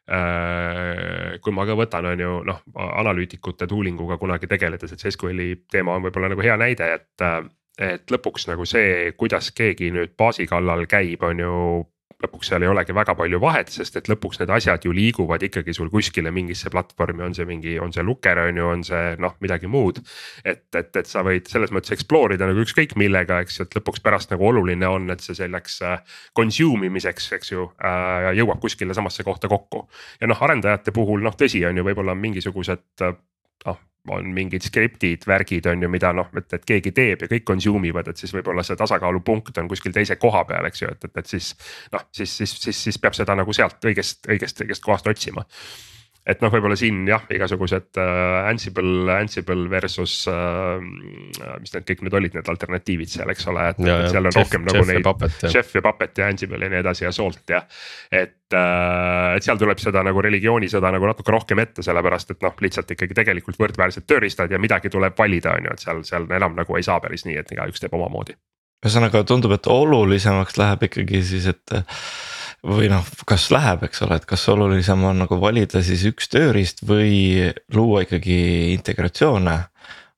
äh,. 0.08 1.40
kui 1.44 1.56
ma 1.56 1.66
ka 1.68 1.78
võtan, 1.80 2.08
on 2.14 2.24
ju 2.24 2.38
noh, 2.48 2.62
analüütikute 2.76 3.68
tooling 3.72 4.00
uga 4.04 4.20
kunagi 4.22 4.50
tegeledes, 4.52 4.94
et 4.94 5.04
see 5.04 5.14
SQL-i 5.16 5.64
teema 5.72 5.98
on 5.98 6.08
võib-olla 6.08 6.34
nagu 6.34 6.44
hea 6.44 6.58
näide, 6.60 6.90
et 7.00 7.26
äh, 7.26 7.42
et 7.80 8.12
lõpuks 8.12 8.48
nagu 8.52 8.66
see, 8.70 9.12
kuidas 9.18 9.52
keegi 9.56 9.90
nüüd 9.94 10.14
baasi 10.18 10.46
kallal 10.50 10.86
käib, 10.90 11.24
on 11.26 11.40
ju 11.42 11.56
lõpuks 12.24 12.50
seal 12.52 12.64
ei 12.64 12.70
olegi 12.72 12.96
väga 12.96 13.16
palju 13.20 13.40
vahet, 13.44 13.72
sest 13.74 13.98
et 14.00 14.08
lõpuks 14.12 14.40
need 14.40 14.52
asjad 14.56 14.86
ju 14.86 14.94
liiguvad 14.96 15.44
ikkagi 15.44 15.76
sul 15.76 15.90
kuskile 15.92 16.32
mingisse 16.32 16.72
platvormi, 16.74 17.24
on 17.26 17.36
see 17.36 17.48
mingi, 17.50 17.76
on 17.82 17.94
see 17.96 18.06
Looker 18.06 18.40
on 18.46 18.60
ju, 18.60 18.68
on 18.76 18.84
see 18.88 19.14
noh, 19.24 19.36
midagi 19.44 19.70
muud. 19.72 20.00
et, 20.46 20.64
et, 20.76 20.96
et 20.96 21.10
sa 21.10 21.24
võid 21.26 21.50
selles 21.52 21.74
mõttes 21.76 21.96
explore 21.96 22.38
ida 22.38 22.48
nagu 22.50 22.64
ükskõik 22.64 22.96
millega, 23.00 23.42
eks 23.44 23.60
ju, 23.60 23.68
et 23.68 23.78
lõpuks 23.80 24.04
pärast 24.04 24.32
nagu 24.34 24.48
oluline 24.48 24.88
on, 24.88 25.10
et 25.14 25.24
see 25.24 25.38
selleks 25.38 25.80
äh, 25.84 26.20
consume 26.38 26.88
imiseks, 26.88 27.32
eks 27.40 27.56
ju 27.56 27.68
äh,, 27.84 28.32
jõuab 28.40 28.62
kuskile 28.64 28.96
samasse 28.96 29.26
kohta 29.28 29.52
kokku. 29.52 29.88
ja 30.22 30.32
noh, 30.32 30.44
arendajate 30.48 30.96
puhul 30.96 31.24
noh, 31.24 31.36
tõsi 31.40 31.66
on 31.68 31.78
ju, 31.78 31.88
võib-olla 31.90 32.16
mingisugused 32.16 33.08
noh 33.66 33.82
on 34.12 34.34
mingid 34.36 34.66
skriptid, 34.66 35.24
värgid 35.28 35.68
on 35.72 35.84
ju, 35.86 35.90
mida 35.92 36.12
noh, 36.16 36.28
et, 36.38 36.50
et 36.58 36.66
keegi 36.68 36.92
teeb 36.96 37.24
ja 37.24 37.30
kõik 37.32 37.46
consume 37.48 37.88
ivad, 37.88 38.10
et 38.12 38.20
siis 38.20 38.34
võib-olla 38.36 38.66
see 38.68 38.76
tasakaalupunkt 38.80 39.58
on 39.62 39.70
kuskil 39.72 39.96
teise 39.96 40.18
koha 40.20 40.44
peal, 40.50 40.68
eks 40.68 40.84
ju, 40.84 40.92
et, 40.92 41.08
et, 41.08 41.18
et 41.24 41.32
siis. 41.36 41.54
noh, 41.94 42.04
siis, 42.12 42.38
siis, 42.42 42.58
siis, 42.66 42.84
siis 42.90 43.00
peab 43.00 43.16
seda 43.16 43.36
nagu 43.40 43.56
sealt 43.56 43.84
õigest, 43.88 44.28
õigest, 44.28 44.64
õigest 44.66 44.84
kohast 44.84 45.08
otsima 45.08 45.46
et 46.24 46.40
noh, 46.40 46.52
võib-olla 46.54 46.76
siin 46.80 47.02
jah, 47.08 47.26
igasugused 47.36 48.00
äh, 48.00 48.48
Ansible, 48.48 48.94
Ansible 49.12 49.66
versus 49.72 50.22
äh, 50.32 50.80
mis 51.60 51.74
need 51.74 51.88
kõik 51.90 52.04
nüüd 52.06 52.16
olid, 52.20 52.38
need 52.38 52.52
alternatiivid 52.54 53.12
seal, 53.12 53.32
eks 53.34 53.50
ole, 53.52 53.66
et, 53.74 53.82
seal 53.84 54.30
on 54.30 54.32
Chef, 54.32 54.40
rohkem 54.40 54.64
nagu 54.70 54.86
Chef 54.86 54.94
neid. 54.94 55.36
Chef 55.52 55.76
ja 55.76 55.84
Puppet 55.84 56.24
ja 56.24 56.30
Ansible 56.32 56.62
ja 56.64 56.72
nii 56.72 56.80
edasi 56.80 57.08
ja 57.08 57.12
Salt 57.16 57.52
ja. 57.52 57.60
et 58.08 58.56
äh,, 58.56 59.36
et 59.36 59.44
seal 59.44 59.60
tuleb 59.60 59.84
seda 59.84 60.06
nagu 60.08 60.24
religioonisõda 60.24 60.94
nagu 60.96 61.12
natuke 61.12 61.36
rohkem 61.36 61.60
ette, 61.66 61.84
sellepärast 61.84 62.36
et 62.38 62.46
noh, 62.46 62.56
lihtsalt 62.64 62.96
ikkagi 62.96 63.20
tegelikult 63.20 63.60
võrdväärsed 63.60 64.08
tööriistad 64.08 64.52
ja 64.54 64.62
midagi 64.64 64.94
tuleb 64.94 65.20
valida, 65.20 65.58
on 65.60 65.68
ju, 65.68 65.76
et 65.76 65.88
seal, 65.88 66.04
seal 66.08 66.30
enam 66.40 66.56
nagu 66.56 66.80
ei 66.80 66.88
saa 66.88 67.02
päris 67.04 67.28
nii, 67.28 67.36
et 67.44 67.52
igaüks 67.52 67.84
teeb 67.84 68.00
omamoodi. 68.00 68.40
ühesõnaga 68.86 69.26
tundub, 69.28 69.52
et 69.60 69.68
olulisemaks 69.68 70.56
läheb 70.60 70.88
ikkagi 70.88 71.20
siis, 71.34 71.52
et 71.52 71.84
või 72.64 72.88
noh, 72.92 73.04
kas 73.28 73.50
läheb, 73.52 73.84
eks 73.88 74.04
ole, 74.06 74.18
et 74.20 74.26
kas 74.28 74.46
olulisem 74.52 75.04
on 75.10 75.20
nagu 75.26 75.38
valida 75.42 75.84
siis 75.84 76.06
üks 76.08 76.30
tööriist 76.32 76.84
või 76.88 77.52
luua 77.76 78.04
ikkagi 78.06 78.38
integratsioone 78.78 79.58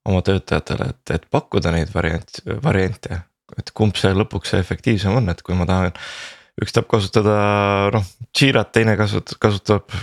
oma 0.06 0.22
töötajatele, 0.26 0.92
et, 0.94 1.14
et 1.18 1.30
pakkuda 1.34 1.74
neid 1.74 1.94
variant, 1.94 2.42
variante. 2.64 3.24
et 3.58 3.72
kumb 3.74 3.98
see 3.98 4.14
lõpuks 4.14 4.54
see 4.54 4.62
efektiivsem 4.62 5.18
on, 5.18 5.30
et 5.34 5.42
kui 5.46 5.58
ma 5.58 5.66
tahan, 5.70 5.96
üks 6.62 6.76
tahab 6.76 6.90
kasutada 6.92 7.38
noh, 7.96 8.06
Jirat, 8.36 8.72
teine 8.76 8.94
kasutab, 9.00 9.40
kasutab 9.42 9.96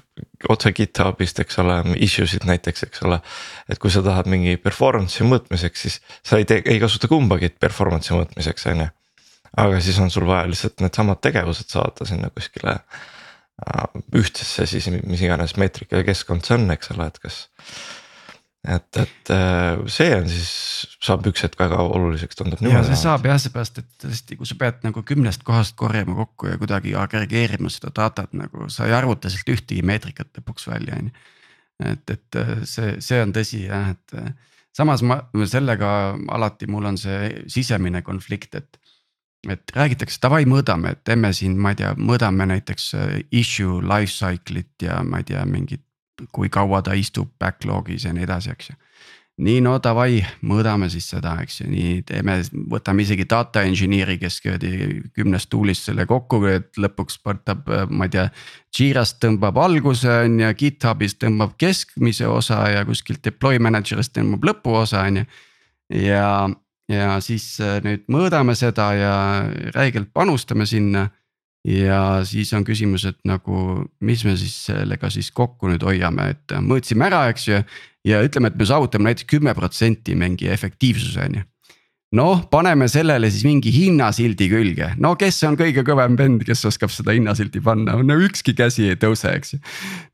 otse 0.51 0.73
GitHubist, 0.75 1.39
eks 1.45 1.61
ole, 1.63 1.77
issue 2.03 2.27
sid 2.27 2.47
näiteks, 2.49 2.89
eks 2.89 3.05
ole. 3.07 3.21
et 3.71 3.79
kui 3.79 3.93
sa 3.93 4.03
tahad 4.03 4.27
mingi 4.31 4.57
performance'i 4.59 5.29
mõõtmiseks, 5.29 5.87
siis 5.87 6.01
sa 6.27 6.43
ei 6.43 6.49
tee, 6.49 6.65
ei 6.67 6.83
kasuta 6.83 7.11
kumbagi 7.13 7.53
performance'i 7.61 8.19
mõõtmiseks, 8.19 8.67
on 8.73 8.87
ju 8.87 8.89
aga 9.57 9.81
siis 9.85 9.99
on 10.01 10.11
sul 10.11 10.27
vaja 10.29 10.47
lihtsalt 10.49 10.81
needsamad 10.81 11.21
tegevused 11.25 11.73
saada 11.73 12.07
sinna 12.09 12.31
kuskile 12.33 12.79
ühtsesse 14.17 14.67
siis 14.67 14.89
mis 14.93 15.23
iganes 15.23 15.57
meetrika 15.61 16.03
keskkond 16.07 16.47
see 16.47 16.57
on, 16.57 16.71
eks 16.75 16.93
ole, 16.95 17.07
et 17.11 17.19
kas. 17.23 17.37
et, 18.67 18.99
et 19.03 19.33
äh, 19.35 19.83
see 19.93 20.09
on 20.17 20.29
siis, 20.31 20.53
saab 21.03 21.27
üks 21.31 21.45
hetk 21.45 21.59
väga 21.61 21.79
oluliseks 21.85 22.39
tundub. 22.39 22.63
ja 22.67 22.83
see 22.87 22.99
saab 22.99 23.27
jah, 23.29 23.39
seepärast, 23.43 23.83
et 23.83 24.07
tõesti, 24.07 24.39
kui 24.41 24.49
sa 24.49 24.59
pead 24.59 24.81
nagu 24.87 25.05
kümnest 25.07 25.45
kohast 25.47 25.77
korjama 25.79 26.17
kokku 26.23 26.51
ja 26.51 26.59
kuidagi 26.61 26.97
agregeerima 26.99 27.71
seda 27.73 27.93
datat 28.01 28.35
nagu 28.39 28.71
sa 28.73 28.89
ei 28.89 28.97
arvuta 28.97 29.31
sealt 29.31 29.53
ühtegi 29.55 29.85
meetrikat 29.87 30.33
lõpuks 30.41 30.67
välja, 30.73 30.99
on 30.99 31.13
ju. 31.13 31.27
et, 31.93 32.17
et 32.17 32.41
äh, 32.43 32.55
see, 32.69 32.97
see 33.05 33.23
on 33.23 33.37
tõsi 33.37 33.67
jah, 33.69 33.93
et 33.95 34.19
äh, 34.19 34.33
samas 34.75 35.05
ma 35.07 35.21
sellega 35.47 35.93
alati 36.35 36.71
mul 36.71 36.91
on 36.91 36.99
see 36.99 37.45
sisemine 37.53 38.03
konflikt, 38.07 38.57
et 38.59 38.82
et 39.51 39.75
räägitakse, 39.75 40.21
davai, 40.23 40.45
mõõdame, 40.49 40.95
et 40.95 41.03
teeme 41.07 41.33
siin, 41.35 41.57
ma 41.59 41.73
ei 41.73 41.81
tea, 41.81 41.93
mõõdame 41.99 42.47
näiteks 42.53 42.93
äh, 42.99 43.17
issue 43.35 43.83
life 43.83 44.13
cycle'it 44.15 44.87
ja 44.87 45.01
ma 45.07 45.23
ei 45.23 45.27
tea, 45.33 45.43
mingit, 45.49 45.85
kui 46.33 46.51
kaua 46.53 46.83
ta 46.87 46.95
istub 46.95 47.33
backlog'is 47.43 48.07
ja 48.07 48.15
nii 48.15 48.27
edasi, 48.29 48.53
eks 48.55 48.71
ju. 48.71 48.79
nii 49.43 49.63
no 49.65 49.73
davai, 49.83 50.21
mõõdame 50.47 50.87
siis 50.93 51.09
seda, 51.11 51.35
eks 51.43 51.63
ju, 51.63 51.69
nii 51.73 52.03
teeme, 52.07 52.37
võtame 52.71 53.03
isegi 53.03 53.27
data 53.27 53.65
engineer'i, 53.67 54.21
kes 54.21 54.39
kümnest 54.45 55.51
tool'ist 55.51 55.89
selle 55.89 56.07
kokku, 56.07 56.45
et 56.47 56.79
lõpuks 56.79 57.19
võtab, 57.27 57.67
äh, 57.67 57.87
ma 57.91 58.07
ei 58.07 58.15
tea. 58.15 58.29
Jira's 58.73 59.17
tõmbab 59.19 59.59
alguse 59.59 60.21
on 60.23 60.39
ju, 60.45 60.55
GitHubis 60.63 61.19
tõmbab 61.19 61.59
keskmise 61.59 62.31
osa 62.31 62.63
ja 62.71 62.87
kuskilt 62.87 63.25
deploy 63.27 63.59
manager'ist 63.59 64.15
tõmbab 64.15 64.53
lõpuosa 64.53 65.03
on 65.09 65.25
ju. 65.25 65.31
ja 66.07 66.29
ja 66.93 67.17
siis 67.25 67.57
äh, 67.63 67.81
nüüd 67.85 68.07
mõõdame 68.13 68.55
seda 68.59 68.93
ja 68.97 69.17
räigelt 69.77 70.13
panustame 70.15 70.67
sinna. 70.69 71.09
ja 71.63 72.25
siis 72.27 72.51
on 72.59 72.65
küsimus, 72.67 73.05
et 73.07 73.19
nagu, 73.25 73.85
mis 74.03 74.25
me 74.27 74.33
siis 74.37 74.57
sellega 74.67 75.11
siis 75.15 75.31
kokku 75.31 75.71
nüüd 75.71 75.85
hoiame, 75.87 76.33
et 76.35 76.55
mõõtsime 76.59 77.07
ära, 77.07 77.29
eks 77.31 77.49
ju. 77.49 77.63
ja 78.05 78.23
ütleme, 78.27 78.51
et 78.51 78.59
me 78.59 78.67
saavutame 78.67 79.11
näiteks 79.11 79.31
kümme 79.31 79.55
protsenti 79.55 80.17
mingi 80.19 80.51
efektiivsuse 80.51 81.29
on 81.29 81.39
ju 81.39 81.52
noh, 82.17 82.43
paneme 82.53 82.87
sellele 82.93 83.31
siis 83.33 83.45
mingi 83.47 83.73
hinnasildi 83.73 84.49
külge, 84.53 84.91
no 85.01 85.15
kes 85.21 85.39
on 85.49 85.57
kõige 85.57 85.85
kõvem 85.87 86.17
vend, 86.19 86.45
kes 86.45 86.65
oskab 86.69 86.93
seda 86.93 87.15
hinnasildi 87.17 87.63
panna, 87.65 87.97
no 88.05 88.17
ükski 88.27 88.55
käsi 88.57 88.91
ei 88.93 88.99
tõuse, 89.01 89.33
eks 89.33 89.55
ju. 89.55 89.61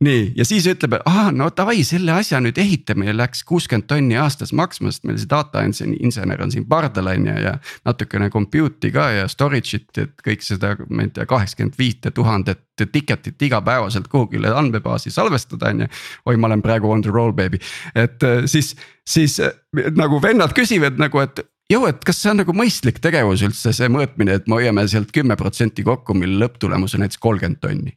nii, 0.07 0.23
ja 0.39 0.47
siis 0.49 0.69
ütleb, 0.71 0.99
et 0.99 1.09
aa, 1.11 1.33
no 1.35 1.51
davai, 1.55 1.81
selle 1.87 2.15
asja 2.15 2.41
nüüd 2.45 2.59
ehitamine 2.63 3.17
läks 3.17 3.43
kuuskümmend 3.49 3.89
tonni 3.91 4.19
aastas 4.21 4.55
maksma, 4.55 4.93
sest 4.95 5.09
meil 5.09 5.19
see 5.19 5.31
data 5.31 5.65
insener 5.67 6.45
on 6.45 6.55
siin 6.55 6.69
pardal 6.71 7.11
on 7.11 7.27
ju 7.33 7.37
ja. 7.49 7.57
natukene 7.89 8.31
compute'i 8.31 8.95
ka 8.95 9.11
ja 9.17 9.27
storage'it, 9.31 9.91
et 9.99 10.15
kõik 10.25 10.47
seda, 10.47 10.77
ma 10.89 11.07
ei 11.07 11.13
tea, 11.15 11.27
kaheksakümmend 11.29 11.79
viite 11.79 12.15
tuhandet 12.15 12.63
ticket'it 12.79 13.43
igapäevaselt 13.43 14.07
kuhugile 14.09 14.53
andmebaasi 14.55 15.11
salvestada, 15.11 15.73
on 15.75 15.83
ju. 15.83 15.93
oi, 16.31 16.39
ma 16.39 16.47
olen 16.47 16.63
praegu 16.63 16.91
on 16.95 17.03
the 17.03 17.11
roll 17.11 17.35
baby, 17.35 17.59
et 17.99 18.23
äh, 18.23 18.47
siis, 18.47 18.77
siis 19.03 19.41
äh, 19.43 19.57
nagu 19.99 20.23
vennad 20.23 20.55
küsivad 20.55 21.01
nagu, 21.03 21.27
et 21.27 21.43
ju, 21.73 21.85
et 21.91 22.03
kas 22.07 22.21
see 22.23 22.33
on 22.33 22.43
nagu 22.43 22.55
mõistlik 22.57 23.01
tegevus 23.05 23.45
üldse 23.47 23.73
see 23.77 23.89
mõõtmine, 23.93 24.39
et 24.41 24.51
me 24.51 24.59
hoiame 24.61 24.85
sealt 24.91 25.13
kümme 25.15 25.37
protsenti 25.41 25.85
kokku, 25.87 26.17
mille 26.19 26.41
lõpptulemus 26.45 26.97
on 26.97 27.05
näiteks 27.05 27.23
kolmkümmend 27.23 27.63
tonni. 27.65 27.95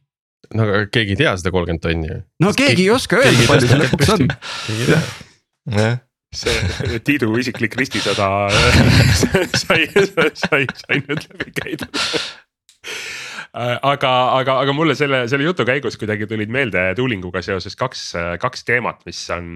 no 0.54 0.68
aga 0.68 0.86
keegi 0.92 1.16
ei 1.16 1.22
tea 1.24 1.34
seda 1.40 1.54
kolmkümmend 1.54 1.84
tonni 1.84 2.10
ju. 2.10 2.22
no 2.44 2.52
Kas 2.52 2.62
keegi 2.62 2.88
ei 2.88 2.94
oska 2.94 3.20
öelda, 3.22 3.44
palju 3.50 3.70
see 3.70 3.82
lõpuks 3.84 4.16
on. 4.16 4.32
jah 5.76 6.00
see 6.32 7.00
Tiidu 7.04 7.28
isiklik 7.40 7.76
ristisõda 7.76 8.28
sai, 9.62 9.84
sai, 9.92 10.64
sai 10.64 11.02
nüüd 11.04 11.26
läbi 11.28 11.52
käidud 11.60 12.00
aga, 13.52 14.10
aga, 14.38 14.54
aga 14.64 14.72
mulle 14.72 14.94
selle, 14.96 15.26
selle 15.28 15.44
jutu 15.44 15.66
käigus 15.68 15.98
kuidagi 16.00 16.24
tulid 16.28 16.48
meelde 16.52 16.80
tuulinguga 16.96 17.42
seoses 17.44 17.74
kaks, 17.76 18.04
kaks 18.40 18.64
teemat, 18.64 19.02
mis 19.04 19.18
on, 19.34 19.50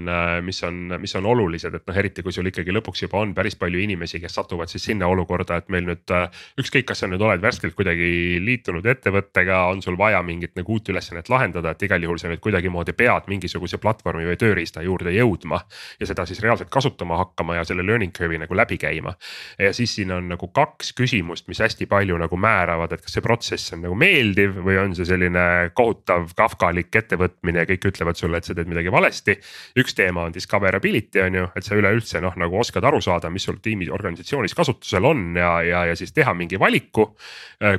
mis 0.45 0.59
on, 0.69 0.83
mis 1.01 1.15
on 1.17 1.29
olulised, 1.33 1.79
et 1.79 1.87
noh, 1.89 1.97
eriti 1.97 2.25
kui 2.25 2.35
sul 2.35 2.51
ikkagi 2.51 2.75
lõpuks 2.77 3.07
juba 3.07 3.23
on 3.25 3.33
päris 3.37 3.57
palju 3.57 3.81
inimesi, 3.81 4.21
kes 4.21 4.37
satuvad 4.37 4.69
siis 4.69 4.85
sinna 4.91 5.09
olukorda, 5.09 5.63
et 5.63 5.73
meil 5.73 5.89
nüüd. 5.89 6.13
ükskõik, 6.61 6.85
kas 6.91 7.01
sa 7.01 7.09
nüüd 7.09 7.25
oled 7.25 7.41
värskelt 7.41 7.73
kuidagi 7.79 8.37
liitunud 8.45 8.85
ettevõttega, 8.85 9.63
on 9.73 9.81
sul 9.83 9.97
vaja 9.97 10.21
mingit 10.23 10.53
nagu 10.61 10.77
uut 10.77 10.93
ülesannet 10.93 11.31
lahendada, 11.33 11.73
et 11.73 11.89
igal 11.89 12.05
juhul 12.05 12.21
sa 12.21 12.29
nüüd 12.29 12.45
kuidagimoodi 12.45 12.93
pead 12.93 13.33
mingisuguse 13.33 13.81
platvormi 13.81 14.29
või 14.29 14.37
tööriista 14.37 14.85
juurde 14.85 15.17
jõudma. 15.17 15.63
ja 16.01 16.07
seda 16.07 16.27
siis 16.27 16.43
reaalselt 16.45 16.69
kasutama 16.69 17.17
hakkama 17.17 17.57
ja 17.57 17.65
selle 17.65 17.87
learning 17.87 18.13
curve'i 18.13 18.39
nagu 18.39 18.55
läbi 18.55 18.77
käima. 18.77 19.17
ja 19.59 19.73
siis 19.73 19.95
siin 19.95 20.13
on 20.13 20.29
nagu 20.29 20.49
kaks 20.49 20.93
küsimust, 20.93 21.49
mis 21.49 21.65
hästi 21.65 21.87
palju 21.87 22.19
nagu 22.19 22.37
määravad, 22.37 22.93
et 22.93 23.01
kas 23.01 23.17
see 23.17 23.25
protsess 23.25 23.73
on 23.73 23.86
nagu 23.87 23.96
meeldiv 23.99 24.59
või 24.66 24.79
on 24.83 24.94
see 24.99 25.07
selline 25.09 25.46
kohutav 25.77 26.29
kafkalik 26.37 26.94
ettevõtmine 27.01 27.64
ja 27.64 27.70
kõik 27.70 27.88
ütlevad 27.92 28.18
sulle, 28.18 28.40
et 28.40 28.49
sa 28.49 28.57
teed 28.57 28.70
midagi 28.70 28.92
valesti. 28.92 29.38
üks 29.81 29.96
teema 29.96 30.27
on 30.27 30.35
discoverability 30.35 31.22
on 31.25 31.40
ju, 31.40 31.49
et 31.57 31.66
sa 31.66 31.79
üleüldse 31.79 32.20
noh, 32.25 32.35
nagu 32.37 32.59
oskad 32.61 32.85
aru 32.85 33.01
saada, 33.05 33.31
mis 33.31 33.46
sul 33.46 33.61
tiimi 33.62 33.88
organisatsioonis 33.90 34.55
kasutusel 34.55 35.05
on 35.05 35.29
ja, 35.38 35.53
ja, 35.62 35.85
ja 35.92 35.96
siis 35.96 36.12
teha 36.16 36.35
mingi 36.35 36.61
valiku. 36.61 37.12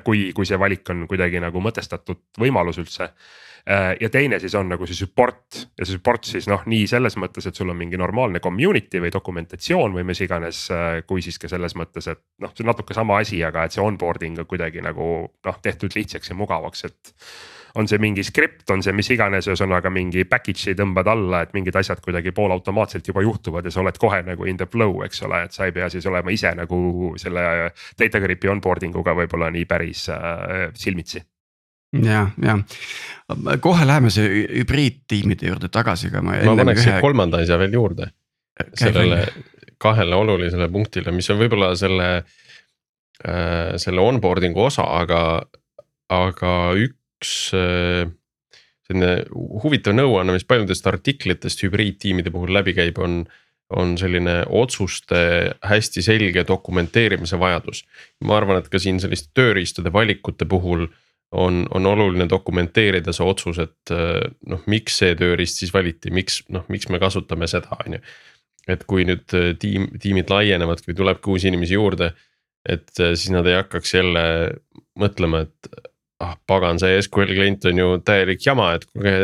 Kui, 0.03 0.31
kui 0.33 0.47
see 0.49 0.57
valik 0.59 0.89
on 0.89 1.05
kuidagi 1.09 1.41
nagu 1.43 1.61
mõtestatud 1.61 2.23
võimalus 2.41 2.79
üldse 2.81 3.11
ja 3.99 4.09
teine 4.09 4.39
siis 4.39 4.55
on 4.55 4.69
nagu 4.71 4.87
see 4.87 4.95
support 4.95 5.57
ja 5.77 5.85
see 5.85 5.97
support 5.97 6.27
siis 6.29 6.47
noh, 6.47 6.61
nii 6.71 6.85
selles 6.87 7.17
mõttes, 7.19 7.49
et 7.49 7.57
sul 7.57 7.71
on 7.73 7.77
mingi 7.79 7.99
normaalne 7.99 8.39
community 8.43 9.01
või 9.03 9.11
dokumentatsioon 9.11 9.97
või 9.97 10.05
mis 10.07 10.21
iganes. 10.23 10.61
Äh, 10.71 11.01
kui 11.07 11.21
siis 11.25 11.39
ka 11.41 11.51
selles 11.51 11.75
mõttes, 11.75 12.07
et 12.11 12.23
noh, 12.43 12.53
see 12.55 12.63
on 12.63 12.71
natuke 12.71 12.95
sama 12.95 13.19
asi, 13.23 13.41
aga 13.43 13.65
et 13.67 13.75
see 13.75 13.83
onboarding 13.83 14.39
on 14.39 14.47
kuidagi 14.47 14.83
nagu 14.85 15.11
noh, 15.27 15.61
tehtud 15.63 15.95
lihtsaks 15.99 16.31
ja 16.31 16.39
mugavaks, 16.39 16.87
et 16.87 17.13
on 17.77 17.87
see 17.89 17.99
mingi 18.01 18.23
skript, 18.25 18.65
on 18.73 18.81
see 18.83 18.95
mis 18.95 19.09
iganes, 19.13 19.47
ühesõnaga 19.49 19.91
mingi 19.93 20.23
package'i 20.29 20.75
tõmbad 20.77 21.11
alla, 21.11 21.43
et 21.43 21.53
mingid 21.53 21.75
asjad 21.77 22.01
kuidagi 22.01 22.31
poolautomaatselt 22.35 23.07
juba 23.11 23.21
juhtuvad 23.25 23.67
ja 23.67 23.73
sa 23.73 23.83
oled 23.83 23.99
kohe 24.01 24.23
nagu 24.25 24.47
in 24.49 24.57
the 24.57 24.67
flow, 24.71 25.03
eks 25.05 25.21
ole, 25.27 25.43
et 25.45 25.55
sa 25.55 25.67
ei 25.67 25.75
pea 25.75 25.89
siis 25.93 26.07
olema 26.09 26.33
ise 26.33 26.55
nagu 26.57 27.13
selle 27.21 27.43
data 27.99 28.23
grip'i 28.23 28.49
onboarding 28.55 28.95
uga 28.97 29.13
võib-olla 29.17 29.51
nii 29.53 29.67
päris 29.69 30.07
äh, 30.13 30.69
silmitsi 30.73 31.21
ja, 31.93 32.27
ja 32.43 32.57
kohe 33.61 33.87
läheme 33.87 34.11
see 34.13 34.45
hübriidtiimide 34.61 35.51
juurde 35.51 35.69
tagasi, 35.71 36.11
aga 36.11 36.23
ma. 36.25 36.39
ma 36.47 36.57
paneks 36.59 36.87
ühe... 36.87 36.99
kolmanda 37.03 37.41
asja 37.43 37.59
veel 37.61 37.77
juurde. 37.77 38.11
sellele 38.73 39.21
kahele 39.77 40.17
olulisele 40.17 40.69
punktile, 40.73 41.13
mis 41.13 41.29
on 41.29 41.39
võib-olla 41.41 41.73
selle 41.77 42.07
äh,, 42.17 43.75
selle 43.77 44.01
onboarding'u 44.01 44.67
osa, 44.67 44.87
aga, 44.99 45.21
aga 46.13 46.53
üks 46.81 47.33
äh, 47.55 48.07
selline 48.87 49.11
huvitav 49.63 49.93
nõuanne, 49.93 50.33
mis 50.33 50.47
paljudest 50.47 50.87
artiklitest 50.89 51.61
hübriidtiimide 51.65 52.33
puhul 52.33 52.55
läbi 52.59 52.77
käib, 52.77 53.03
on 53.03 53.25
on 53.75 53.97
selline 53.99 54.45
otsuste 54.55 55.17
hästi 55.67 55.99
selge 55.99 56.45
dokumenteerimise 56.47 57.35
vajadus. 57.35 57.81
ma 58.23 58.37
arvan, 58.37 58.61
et 58.61 58.69
ka 58.71 58.79
siin 58.79 59.01
selliste 59.03 59.33
tööriistade 59.35 59.91
valikute 59.91 60.47
puhul 60.47 60.85
äh, 60.85 60.93
on, 61.31 61.65
on 61.75 61.85
oluline 61.85 62.27
dokumenteerida 62.29 63.13
see 63.15 63.27
otsus, 63.27 63.59
et 63.63 63.93
äh, 63.93 64.21
noh, 64.47 64.63
miks 64.71 64.99
see 65.01 65.15
tööriist 65.19 65.61
siis 65.61 65.73
valiti, 65.75 66.11
miks 66.13 66.41
noh, 66.53 66.65
miks 66.71 66.89
me 66.93 67.01
kasutame 67.03 67.49
seda, 67.51 67.75
on 67.83 67.97
ju. 67.97 68.01
et 68.67 68.83
kui 68.87 69.05
nüüd 69.07 69.35
äh, 69.35 69.51
tiim, 69.59 69.89
tiimid 70.01 70.31
laienevad, 70.31 70.83
kui 70.85 70.95
tulebki 70.95 71.31
uusi 71.33 71.51
inimesi 71.51 71.75
juurde, 71.75 72.13
et 72.67 72.91
äh, 72.99 73.13
siis 73.15 73.31
nad 73.35 73.47
ei 73.47 73.59
hakkaks 73.59 73.93
jälle 73.95 74.23
mõtlema, 74.99 75.43
et 75.47 75.83
ah 76.23 76.37
pagan, 76.49 76.79
see 76.81 76.97
SQL 77.03 77.35
klient 77.35 77.67
on 77.69 77.83
ju 77.83 77.99
täielik 78.05 78.41
jama, 78.43 78.71
et 78.77 78.87
kuulge, 78.89 79.17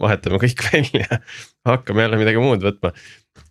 vahetame 0.00 0.40
kõik 0.42 0.64
välja, 0.72 1.20
hakkame 1.68 2.06
jälle 2.06 2.22
midagi 2.24 2.42
muud 2.42 2.64
võtma 2.64 2.94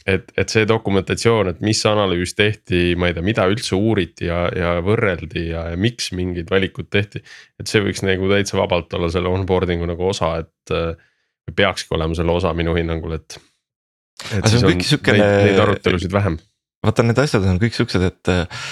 et, 0.10 0.32
et 0.38 0.52
see 0.52 0.68
dokumentatsioon, 0.68 1.52
et 1.52 1.62
mis 1.66 1.80
analüüs 1.88 2.34
tehti, 2.38 2.94
ma 3.00 3.10
ei 3.10 3.16
tea, 3.16 3.26
mida 3.26 3.46
üldse 3.50 3.78
uuriti 3.78 4.30
ja, 4.30 4.46
ja 4.56 4.74
võrreldi 4.86 5.50
ja, 5.52 5.68
ja 5.74 5.80
miks 5.80 6.12
mingid 6.18 6.50
valikud 6.52 6.90
tehti. 6.92 7.22
et 7.60 7.72
see 7.72 7.84
võiks 7.84 8.04
nagu 8.06 8.30
täitsa 8.32 8.60
vabalt 8.60 8.94
olla 8.98 9.12
selle 9.14 9.32
onboarding'u 9.32 9.90
nagu 9.90 10.10
osa, 10.10 10.36
et 10.44 10.76
äh, 10.76 10.94
peakski 11.56 11.96
olema 11.98 12.18
selle 12.18 12.36
osa 12.36 12.54
minu 12.58 12.76
hinnangul, 12.78 13.18
et. 13.20 13.40
et 14.36 14.48
siis 14.48 14.64
on, 14.64 14.74
on 14.74 14.86
sükene... 14.86 15.20
neid, 15.24 15.50
neid 15.50 15.66
arutelusid 15.66 16.14
vähem. 16.14 16.40
vaata, 16.86 17.06
need 17.06 17.26
asjad 17.26 17.46
on 17.50 17.60
kõik 17.62 17.78
siuksed, 17.78 18.06
et 18.10 18.34
äh, 18.34 18.64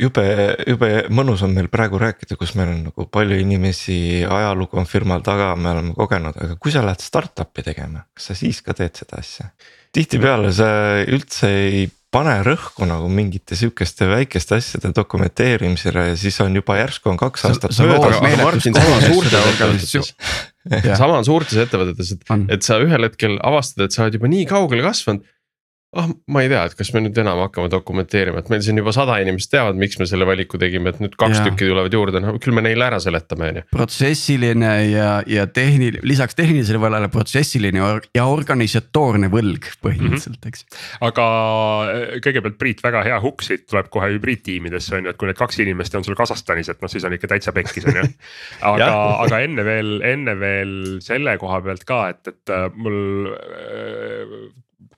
jube, 0.00 0.24
jube 0.68 0.90
mõnus 1.12 1.44
on 1.46 1.54
meil 1.56 1.68
praegu 1.72 2.00
rääkida, 2.00 2.38
kus 2.40 2.54
meil 2.58 2.72
on 2.74 2.86
nagu 2.90 3.06
palju 3.12 3.40
inimesi, 3.42 3.98
ajalugu 4.28 4.80
on 4.80 4.88
firmal 4.88 5.24
taga, 5.26 5.52
me 5.56 5.74
oleme 5.74 5.94
kogenud, 5.96 6.36
aga 6.36 6.56
kui 6.60 6.72
sa 6.74 6.84
lähed 6.86 7.04
startup'i 7.04 7.64
tegema, 7.66 8.06
kas 8.16 8.30
sa 8.30 8.38
siis 8.38 8.62
ka 8.66 8.76
teed 8.76 9.02
seda 9.02 9.20
asja? 9.20 9.50
Tihtipeale 9.94 10.52
sa 10.54 10.68
üldse 11.02 11.50
ei 11.50 11.88
pane 12.10 12.40
rõhku 12.42 12.86
nagu 12.90 13.06
mingite 13.10 13.54
sihukeste 13.58 14.08
väikeste 14.10 14.56
asjade 14.58 14.90
dokumenteerimisele 14.94 16.08
ja 16.08 16.16
siis 16.18 16.40
on 16.42 16.56
juba 16.58 16.76
järsku 16.80 17.12
on 17.12 17.18
kaks 17.20 17.46
aastat 17.46 17.74
möödas. 17.86 18.18
sama 20.98 21.20
on 21.20 21.26
suurtes 21.26 21.60
ettevõtetes, 21.62 22.16
et, 22.16 22.32
et 22.56 22.66
sa 22.66 22.80
ühel 22.82 23.06
hetkel 23.06 23.38
avastad, 23.46 23.86
et 23.86 23.94
sa 23.94 24.04
oled 24.04 24.18
juba 24.18 24.30
nii 24.32 24.48
kaugele 24.50 24.82
kasvanud 24.86 25.22
ah 25.90 26.06
oh,, 26.06 26.10
ma 26.30 26.44
ei 26.44 26.50
tea, 26.50 26.60
et 26.68 26.74
kas 26.78 26.92
me 26.94 27.00
nüüd 27.02 27.16
enam 27.18 27.40
hakkame 27.42 27.66
dokumenteerima, 27.72 28.44
et 28.44 28.50
meil 28.52 28.60
siin 28.62 28.78
juba 28.78 28.92
sada 28.94 29.16
inimest 29.18 29.50
teavad, 29.50 29.78
miks 29.80 29.98
me 29.98 30.06
selle 30.06 30.26
valiku 30.28 30.58
tegime, 30.62 30.92
et 30.92 31.00
nüüd 31.02 31.16
kaks 31.18 31.40
ja. 31.40 31.46
tükki 31.48 31.66
tulevad 31.66 31.96
juurde, 31.96 32.20
no 32.22 32.36
küll 32.38 32.54
me 32.54 32.62
neile 32.62 32.86
ära 32.86 33.00
seletame, 33.02 33.48
on 33.50 33.58
ju. 33.58 33.64
protsessiline 33.74 34.70
ja, 34.86 35.08
ja 35.26 35.48
tehniline, 35.50 36.04
lisaks 36.06 36.38
tehnilisele 36.38 36.78
võlale 36.78 37.08
protsessiline 37.10 37.82
ja 38.14 38.28
organisatoorne 38.30 39.32
võlg 39.34 39.66
põhimõtteliselt 39.82 40.38
mm, 40.38 40.46
-hmm. 40.46 40.54
eks. 40.54 41.02
aga 41.10 41.26
äh, 41.90 42.14
kõigepealt 42.22 42.60
Priit, 42.60 42.86
väga 42.86 43.02
hea 43.08 43.18
hukk 43.26 43.42
siit 43.42 43.66
tuleb 43.66 43.90
kohe 43.90 44.12
hübriidtiimidesse 44.14 44.94
on 44.94 45.10
ju, 45.10 45.16
et 45.16 45.18
kui 45.18 45.26
need 45.26 45.42
kaks 45.42 45.58
inimest 45.66 45.98
on 45.98 46.06
sul 46.06 46.18
Kasahstanis, 46.18 46.70
et 46.70 46.86
noh, 46.86 46.92
siis 46.92 47.02
on 47.08 47.18
ikka 47.18 47.34
täitsa 47.34 47.56
pekkis 47.56 47.90
on 47.90 47.98
ju. 47.98 48.06
aga 48.76 48.94
aga 49.26 49.42
enne 49.42 49.66
veel, 49.66 49.94
enne 50.06 50.38
veel 50.38 50.74
selle 51.02 51.34
koha 51.42 51.58
pealt 51.66 51.82
ka, 51.88 52.02
et, 52.14 52.22
et 52.30 52.54
äh, 52.54 52.68
mul 52.78 53.34
äh, 53.34 54.50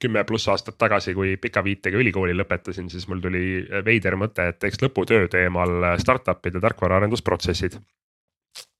kümme 0.03 0.25
pluss 0.29 0.51
aastat 0.51 0.77
tagasi, 0.81 1.15
kui 1.15 1.37
pika 1.41 1.63
viitega 1.65 1.99
ülikooli 2.01 2.35
lõpetasin, 2.37 2.91
siis 2.93 3.07
mul 3.11 3.23
tuli 3.23 3.63
veider 3.87 4.19
mõte, 4.21 4.49
et 4.51 4.59
teeks 4.63 4.83
lõputöö 4.83 5.29
teemal 5.33 5.95
startup'ide 6.03 6.63
tarkvaraarendusprotsessid. 6.63 7.79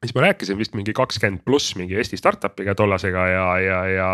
Siis 0.03 0.15
ma 0.17 0.27
rääkisin 0.27 0.59
vist 0.59 0.75
mingi 0.75 0.93
kakskümmend 0.97 1.45
pluss 1.47 1.77
mingi 1.79 1.97
Eesti 1.97 2.19
startup'iga 2.19 2.75
tollasega 2.77 3.27
ja, 3.31 3.47
ja, 3.63 3.79
ja 3.89 4.09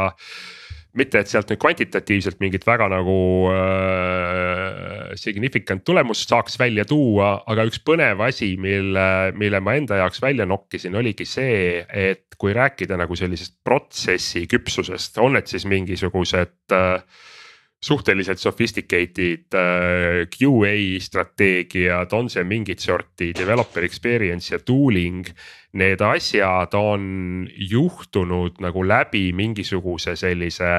mitte, 0.97 1.21
et 1.21 1.31
sealt 1.31 1.51
nüüd 1.51 1.61
kvantitatiivselt 1.61 2.41
mingit 2.43 2.65
väga 2.67 2.89
nagu 2.93 3.17
äh, 3.53 5.13
significant 5.21 5.85
tulemust 5.87 6.31
saaks 6.31 6.59
välja 6.61 6.87
tuua, 6.89 7.35
aga 7.51 7.67
üks 7.69 7.83
põnev 7.85 8.23
asi, 8.25 8.55
mille, 8.61 9.09
mille 9.39 9.61
ma 9.65 9.77
enda 9.79 10.01
jaoks 10.01 10.23
välja 10.25 10.47
nokkisin, 10.49 10.97
oligi 10.99 11.27
see, 11.29 11.85
et 11.89 12.39
kui 12.39 12.55
rääkida 12.57 12.99
nagu 12.99 13.17
sellisest 13.19 13.59
protsessi 13.67 14.47
küpsusest, 14.51 15.19
on 15.23 15.37
need 15.37 15.51
siis 15.51 15.67
mingisugused 15.69 16.77
äh, 16.77 17.03
suhteliselt 17.85 18.39
sophisticated 18.43 19.55
äh, 19.55 20.27
QA 20.27 21.01
strateegiad, 21.01 22.13
on 22.13 22.31
see 22.31 22.45
mingit 22.45 22.83
sorti 22.83 23.31
developer 23.39 23.85
experience 23.87 24.55
ja 24.55 24.59
tooling. 24.59 25.27
Need 25.79 26.01
asjad 26.03 26.75
on 26.75 27.47
juhtunud 27.55 28.59
nagu 28.65 28.83
läbi 28.89 29.29
mingisuguse 29.37 30.17
sellise 30.17 30.73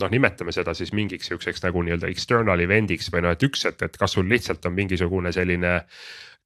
noh, 0.00 0.10
nimetame 0.12 0.52
seda 0.52 0.74
siis 0.76 0.92
mingiks 0.96 1.30
sihukeseks 1.30 1.62
nagu 1.64 1.82
nii-öelda 1.84 2.10
external 2.12 2.60
event'iks 2.60 3.08
või 3.12 3.24
noh, 3.24 3.36
et 3.36 3.46
üks, 3.46 3.64
et, 3.68 3.82
et 3.86 3.96
kas 3.96 4.16
sul 4.16 4.28
lihtsalt 4.28 4.66
on 4.68 4.74
mingisugune 4.76 5.32
selline 5.32 5.78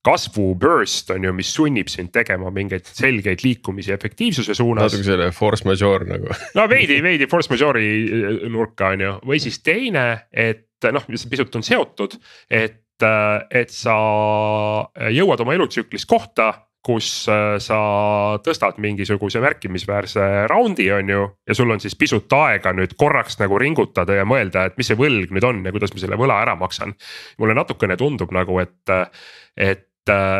kasvu 0.07 0.55
burst 0.61 1.11
on 1.15 1.25
ju, 1.25 1.33
mis 1.37 1.51
sunnib 1.53 1.91
sind 1.93 2.13
tegema 2.15 2.53
mingeid 2.55 2.89
selgeid 2.89 3.45
liikumisi 3.45 3.93
efektiivsuse 3.93 4.55
suunas. 4.57 4.89
natuke 4.89 5.07
selline 5.07 5.35
force 5.37 5.69
majeure 5.69 6.09
nagu 6.09 6.31
no 6.59 6.67
veidi, 6.71 7.01
veidi 7.05 7.29
force 7.31 7.53
majeure'i 7.53 7.91
äh, 8.07 8.31
nurka 8.53 8.95
on 8.95 9.05
ju, 9.07 9.13
või 9.33 9.43
siis 9.43 9.61
teine, 9.65 10.07
et 10.33 10.91
noh, 10.93 11.05
mis 11.13 11.27
pisut 11.29 11.61
on 11.61 11.67
seotud, 11.67 12.17
et, 12.49 13.05
äh, 13.05 13.29
et 13.63 13.75
sa 13.75 13.97
jõuad 15.13 15.45
oma 15.45 15.57
elutsüklis 15.59 16.09
kohta 16.09 16.53
kus 16.85 17.09
äh, 17.29 17.59
sa 17.61 17.79
tõstad 18.45 18.79
mingisuguse 18.81 19.41
märkimisväärse 19.45 20.27
raundi, 20.49 20.89
on 20.97 21.13
ju. 21.13 21.27
ja 21.49 21.57
sul 21.57 21.71
on 21.71 21.81
siis 21.83 21.97
pisut 21.99 22.33
aega 22.33 22.73
nüüd 22.77 22.97
korraks 23.01 23.37
nagu 23.41 23.59
ringutada 23.61 24.17
ja 24.17 24.25
mõelda, 24.29 24.65
et 24.69 24.81
mis 24.81 24.89
see 24.89 24.99
võlg 24.99 25.35
nüüd 25.35 25.45
on 25.45 25.61
ja 25.67 25.75
kuidas 25.77 25.93
ma 25.93 26.03
selle 26.03 26.19
võla 26.21 26.41
ära 26.41 26.57
maksan. 26.57 26.97
mulle 27.39 27.57
natukene 27.59 27.99
tundub 28.01 28.33
nagu, 28.33 28.59
et, 28.65 28.97
et 29.61 29.90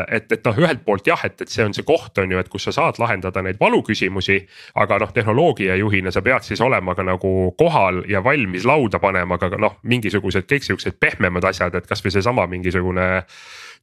et, 0.09 0.33
et 0.33 0.45
noh, 0.47 0.59
ühelt 0.63 0.85
poolt 0.85 1.07
jah, 1.07 1.21
et, 1.25 1.37
et 1.41 1.53
see 1.53 1.65
on 1.65 1.75
see 1.77 1.87
koht, 1.87 2.19
on 2.23 2.33
ju, 2.33 2.41
et 2.41 2.51
kus 2.53 2.69
sa 2.69 2.75
saad 2.77 3.01
lahendada 3.03 3.43
neid 3.45 3.61
valuküsimusi. 3.61 4.41
aga 4.83 4.99
noh, 5.03 5.13
tehnoloogiajuhina 5.15 6.13
sa 6.15 6.23
pead 6.23 6.47
siis 6.47 6.61
olema 6.61 6.95
ka 6.95 7.07
nagu 7.07 7.55
kohal 7.59 8.05
ja 8.09 8.25
valmis 8.25 8.67
lauda 8.69 9.01
panema 9.03 9.39
ka 9.39 9.51
noh, 9.57 9.79
mingisugused 9.83 10.49
kõik 10.51 10.67
siuksed 10.67 11.01
pehmemad 11.01 11.45
asjad, 11.45 11.75
et 11.75 11.87
kasvõi 11.87 12.15
seesama 12.15 12.47
mingisugune 12.51 13.11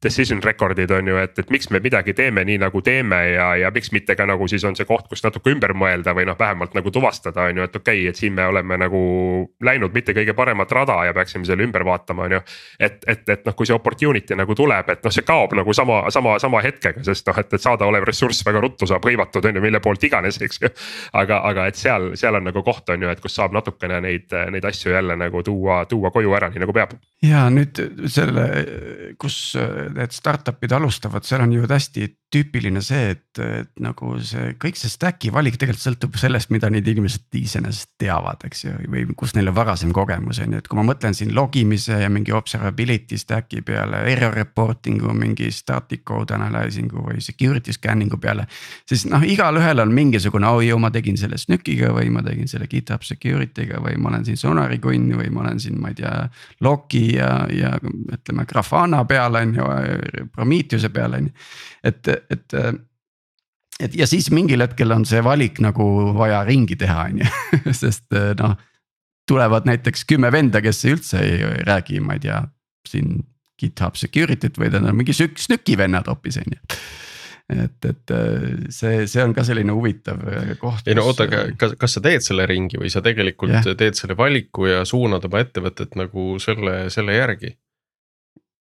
decision 0.03 0.43
record'id 0.43 0.91
on 0.91 1.07
ju, 1.07 1.17
et, 1.17 1.39
et 1.39 1.49
miks 1.49 1.71
me 1.73 1.79
midagi 1.81 2.13
teeme 2.13 2.43
nii 2.45 2.59
nagu 2.61 2.81
teeme 2.85 3.17
ja, 3.31 3.47
ja 3.57 3.71
miks 3.73 3.89
mitte 3.91 4.15
ka 4.15 4.27
nagu 4.29 4.45
siis 4.47 4.61
on 4.67 4.75
see 4.77 4.85
koht, 4.85 5.07
kus 5.09 5.23
natuke 5.25 5.49
ümber 5.49 5.73
mõelda 5.73 6.13
või 6.13 6.27
noh, 6.29 6.37
vähemalt 6.37 6.75
nagu 6.77 6.91
tuvastada, 6.93 7.47
on 7.49 7.57
ju, 7.57 7.65
et 7.65 7.79
okei 7.79 8.03
okay,, 8.03 8.11
et 8.11 8.19
siin 8.19 8.35
me 8.37 8.45
oleme 8.45 8.77
nagu 8.77 8.99
läinud 9.65 9.95
mitte 9.97 10.13
kõige 10.13 10.35
paremat 10.37 10.71
rada 10.77 10.99
ja 11.07 11.15
peaksime 11.17 11.49
selle 11.49 11.65
ümber 11.65 11.85
vaatama, 11.87 12.27
on 12.27 12.37
ju. 12.37 12.41
et, 12.79 12.99
et, 13.07 13.23
et 13.29 13.49
noh, 13.49 13.55
kui 13.57 13.65
see 13.65 13.73
opportunity 13.73 14.37
nagu 14.37 14.55
tuleb, 14.55 14.93
et 14.93 15.01
noh, 15.01 15.15
see 15.15 15.25
kaob 15.25 15.57
nagu 15.57 15.73
sama, 15.73 16.03
sama, 16.13 16.37
sama 16.43 16.61
hetkega, 16.61 17.01
sest 17.07 17.31
noh, 17.31 17.41
et, 17.41 17.57
et 17.57 17.65
saadaolev 17.65 18.05
ressurss 18.05 18.45
väga 18.45 18.61
ruttu 18.61 18.85
saab 18.89 19.09
hõivatud, 19.09 19.49
on 19.49 19.57
ju, 19.57 19.65
mille 19.65 19.81
poolt 19.81 20.05
iganes, 20.05 20.37
eks 20.45 20.61
ju. 20.61 20.71
aga, 21.17 21.41
aga 21.49 21.65
et 21.71 21.81
seal, 21.81 22.11
seal 22.19 22.37
on 22.37 22.45
nagu 22.51 22.61
koht, 22.61 22.85
on 22.93 23.01
ju, 23.01 23.09
et 23.09 23.23
kus 23.23 23.33
saab 23.39 23.57
natukene 23.57 23.97
neid, 24.05 24.29
neid 24.53 24.69
asju 24.69 24.93
jälle 24.93 25.17
nagu 25.17 25.41
tuua, 25.41 25.81
tuua 25.89 26.13
koju 26.13 26.37
ära, 26.37 26.53
nii 26.53 26.67
nagu 26.67 26.77
peab. 26.77 26.93
ja 27.25 27.47
nüüd 27.49 27.81
selle, 28.13 28.45
kus 29.17 29.57
need 29.95 30.15
startup'id 30.15 30.71
alustavad, 30.71 31.25
seal 31.25 31.41
on 31.41 31.53
ju 31.53 31.67
hästi 31.69 32.07
tüüpiline 32.33 32.81
see, 32.83 33.13
et, 33.13 33.39
et 33.39 33.69
nagu 33.79 34.17
see 34.19 34.51
kõik 34.59 34.75
see 34.75 34.91
stack'i 34.91 35.29
valik 35.31 35.55
tegelikult 35.55 35.83
sõltub 35.83 36.17
sellest, 36.19 36.49
mida 36.51 36.67
need 36.71 36.87
inimesed 36.91 37.37
iseenesest 37.39 37.93
teavad, 38.01 38.41
eks 38.49 38.65
ju, 38.65 38.73
või 38.91 39.05
kus 39.17 39.31
neil 39.37 39.47
on 39.47 39.55
varasem 39.55 39.93
kogemus 39.95 40.41
on 40.43 40.57
ju, 40.57 40.59
et 40.59 40.67
kui 40.67 40.79
ma 40.79 40.83
mõtlen 40.89 41.15
siin 41.15 41.31
logimise 41.35 42.01
ja 42.01 42.09
mingi 42.11 42.35
observability 42.35 43.19
stack'i 43.21 43.63
peale, 43.63 44.01
error 44.11 44.35
reporting'u, 44.35 45.13
mingi 45.15 45.47
static 45.55 46.03
code 46.07 46.35
analyzing'u 46.35 47.05
või 47.05 47.23
security 47.23 47.75
scanning'u 47.75 48.19
peale. 48.19 48.47
siis 48.89 49.07
noh, 49.07 49.23
igalühel 49.23 49.79
on 49.85 49.95
mingisugune, 49.95 50.51
oh 50.51 50.59
ju 50.65 50.79
ma 50.83 50.91
tegin 50.91 51.15
selle 51.19 51.39
SNÜK-iga 51.39 51.93
või 51.95 52.11
ma 52.11 52.25
tegin 52.27 52.51
selle 52.51 52.67
GitHub 52.67 53.07
security'ga 53.07 53.79
või 53.83 53.95
ma 53.95 54.11
olen 54.11 54.27
siin 54.27 54.41
Sonari 54.43 54.81
kunn 54.83 55.15
või 55.15 55.31
ma 55.31 55.45
olen 55.45 55.63
siin, 55.63 55.79
ma 55.79 55.93
ei 55.93 56.01
tea. 56.01 56.13
Loki 56.61 57.05
ja, 57.15 57.31
ja 57.53 57.71
ütleme 57.79 58.43
Grafana 58.49 59.05
peal 59.07 59.39
on 59.39 59.55
ju, 59.55 59.71
Prometheuse 60.35 60.91
peal 60.91 61.15
on 61.21 61.31
ju, 61.31 61.35
et 61.87 62.16
et, 62.33 62.57
et 63.79 63.95
ja 63.97 64.07
siis 64.09 64.29
mingil 64.33 64.63
hetkel 64.65 64.91
on 64.95 65.05
see 65.05 65.23
valik 65.25 65.61
nagu 65.63 65.87
vaja 66.17 66.43
ringi 66.47 66.77
teha, 66.79 67.07
on 67.09 67.23
ju, 67.23 67.31
sest 67.83 68.17
noh. 68.41 68.57
tulevad 69.27 69.67
näiteks 69.67 70.05
kümme 70.09 70.31
venda, 70.31 70.61
kes 70.63 70.85
üldse 70.87 71.23
ei 71.23 71.41
räägi, 71.67 71.99
ma 72.03 72.17
ei 72.17 72.23
tea, 72.27 72.43
siin 72.87 73.19
GitHub 73.57 73.97
security't 73.97 74.59
või 74.61 74.69
on 74.77 74.93
mingi 74.95 75.15
SNÜK-i 75.17 75.77
vennad 75.79 76.07
hoopis 76.07 76.39
on 76.43 76.55
ju 76.55 76.77
et, 77.47 77.85
et 77.87 78.13
see, 78.75 79.05
see 79.07 79.23
on 79.23 79.33
ka 79.35 79.43
selline 79.47 79.71
huvitav 79.75 80.19
koht. 80.59 80.87
ei 80.87 80.97
no 80.97 81.05
oota, 81.07 81.27
aga 81.29 81.45
kas, 81.59 81.77
kas 81.79 81.95
sa 81.95 82.03
teed 82.03 82.25
selle 82.25 82.47
ringi 82.49 82.79
või 82.79 82.91
sa 82.91 83.01
tegelikult 83.05 83.55
yeah. 83.55 83.77
teed 83.79 83.95
selle 83.99 84.17
valiku 84.19 84.67
ja 84.67 84.83
suunad 84.87 85.25
oma 85.29 85.41
ettevõtet 85.45 85.95
nagu 85.99 86.35
selle, 86.43 86.89
selle 86.93 87.15
järgi? 87.15 87.53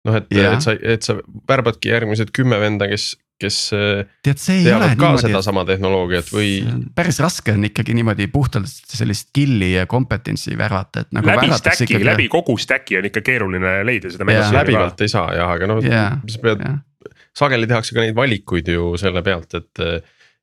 noh, 0.07 0.19
et 0.19 0.35
yeah., 0.35 0.57
et 0.57 0.65
sa, 0.65 0.75
et 0.75 1.07
sa 1.07 1.15
värbadki 1.49 1.93
järgmised 1.93 2.33
kümme 2.35 2.59
venda, 2.59 2.89
kes 2.91 3.13
kes 3.41 3.57
äh, 3.75 4.05
Tead, 4.25 4.39
teavad 4.39 4.93
ka 4.93 5.09
niimoodi, 5.09 5.25
sedasama 5.27 5.65
tehnoloogiat 5.67 6.31
või? 6.33 6.51
päris 6.95 7.19
raske 7.23 7.55
on 7.55 7.65
ikkagi 7.67 7.95
niimoodi 7.97 8.27
puhtalt 8.31 8.69
sellist 8.69 9.31
skill'i 9.31 9.73
ja 9.73 9.85
kompetentsi 9.89 10.57
värvata, 10.59 11.05
et 11.05 11.15
nagu. 11.15 11.27
läbi 11.27 11.51
stack'i 11.57 11.87
ikkagi..., 11.87 12.07
läbi 12.07 12.27
kogu 12.31 12.57
stack'i 12.61 12.99
on 12.99 13.09
ikka 13.09 13.23
keeruline 13.25 13.75
leida 13.87 14.11
seda. 14.13 14.27
läbivalt 14.27 15.05
ei 15.05 15.11
saa 15.11 15.33
jah, 15.37 15.53
aga 15.57 15.69
noh 15.69 15.81
yeah., 15.83 16.19
sa 16.29 16.43
pead, 16.43 16.65
sageli 17.37 17.69
tehakse 17.69 17.95
ka 17.95 18.05
neid 18.05 18.17
valikuid 18.17 18.69
ju 18.75 18.93
selle 19.01 19.25
pealt, 19.25 19.57
et 19.59 19.83
äh, 19.83 19.97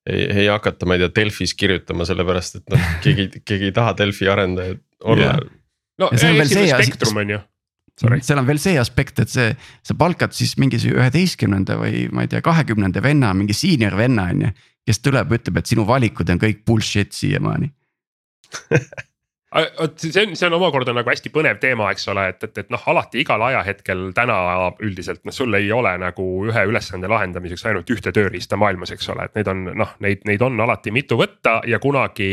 ei, 0.09 0.27
ei 0.43 0.51
hakata, 0.51 0.89
ma 0.89 0.97
ei 0.97 1.05
tea, 1.05 1.15
Delfis 1.21 1.55
kirjutama, 1.59 2.09
sellepärast 2.09 2.61
et 2.61 2.75
noh, 2.75 2.91
keegi, 3.05 3.31
keegi 3.45 3.71
ei 3.71 3.77
taha 3.77 3.95
Delfi 3.99 4.29
arendajad 4.33 4.83
olla 5.05 5.33
yeah.. 5.33 5.49
no 6.01 6.11
Eestis 6.17 6.59
on 6.59 6.71
spektrum 6.75 7.23
on 7.23 7.35
ju 7.37 7.41
Sorry. 8.01 8.23
seal 8.25 8.41
on 8.41 8.49
veel 8.49 8.61
see 8.63 8.79
aspekt, 8.81 9.21
et 9.21 9.29
see, 9.29 9.51
sa 9.85 9.97
palkad 9.99 10.33
siis 10.37 10.55
mingi 10.61 10.81
üheteistkümnenda 10.89 11.77
või 11.83 12.07
ma 12.15 12.25
ei 12.25 12.33
tea, 12.33 12.41
kahekümnenda 12.45 13.03
venna, 13.05 13.35
mingi 13.37 13.57
senior 13.57 13.99
venna 13.99 14.31
on 14.33 14.47
ju. 14.47 14.55
kes 14.89 15.03
tuleb, 15.05 15.37
ütleb, 15.37 15.61
et 15.61 15.69
sinu 15.69 15.85
valikud 15.87 16.31
on 16.33 16.41
kõik 16.41 16.65
bullshit 16.67 17.13
siiamaani 17.13 17.69
vot 19.51 19.99
see 19.99 20.23
on, 20.23 20.37
see 20.39 20.47
on 20.47 20.55
omakorda 20.55 20.93
nagu 20.95 21.11
hästi 21.11 21.33
põnev 21.35 21.59
teema, 21.63 21.89
eks 21.91 22.07
ole, 22.13 22.29
et, 22.31 22.45
et, 22.47 22.59
et 22.63 22.69
noh, 22.71 22.83
alati 22.93 23.19
igal 23.25 23.43
ajahetkel 23.49 24.11
täna 24.15 24.37
üldiselt 24.87 25.25
noh, 25.27 25.35
sul 25.35 25.55
ei 25.59 25.71
ole 25.75 25.97
nagu 25.99 26.27
ühe 26.47 26.63
ülesande 26.71 27.11
lahendamiseks 27.11 27.67
ainult 27.67 27.91
ühte 27.91 28.13
tööriista 28.15 28.59
maailmas, 28.61 28.93
eks 28.95 29.11
ole, 29.11 29.27
et 29.27 29.41
neid 29.41 29.51
on 29.51 29.65
noh, 29.81 29.97
neid, 30.05 30.23
neid 30.31 30.45
on 30.47 30.61
alati 30.63 30.95
mitu 30.95 31.19
võtta 31.19 31.59
ja 31.67 31.81
kunagi. 31.83 32.31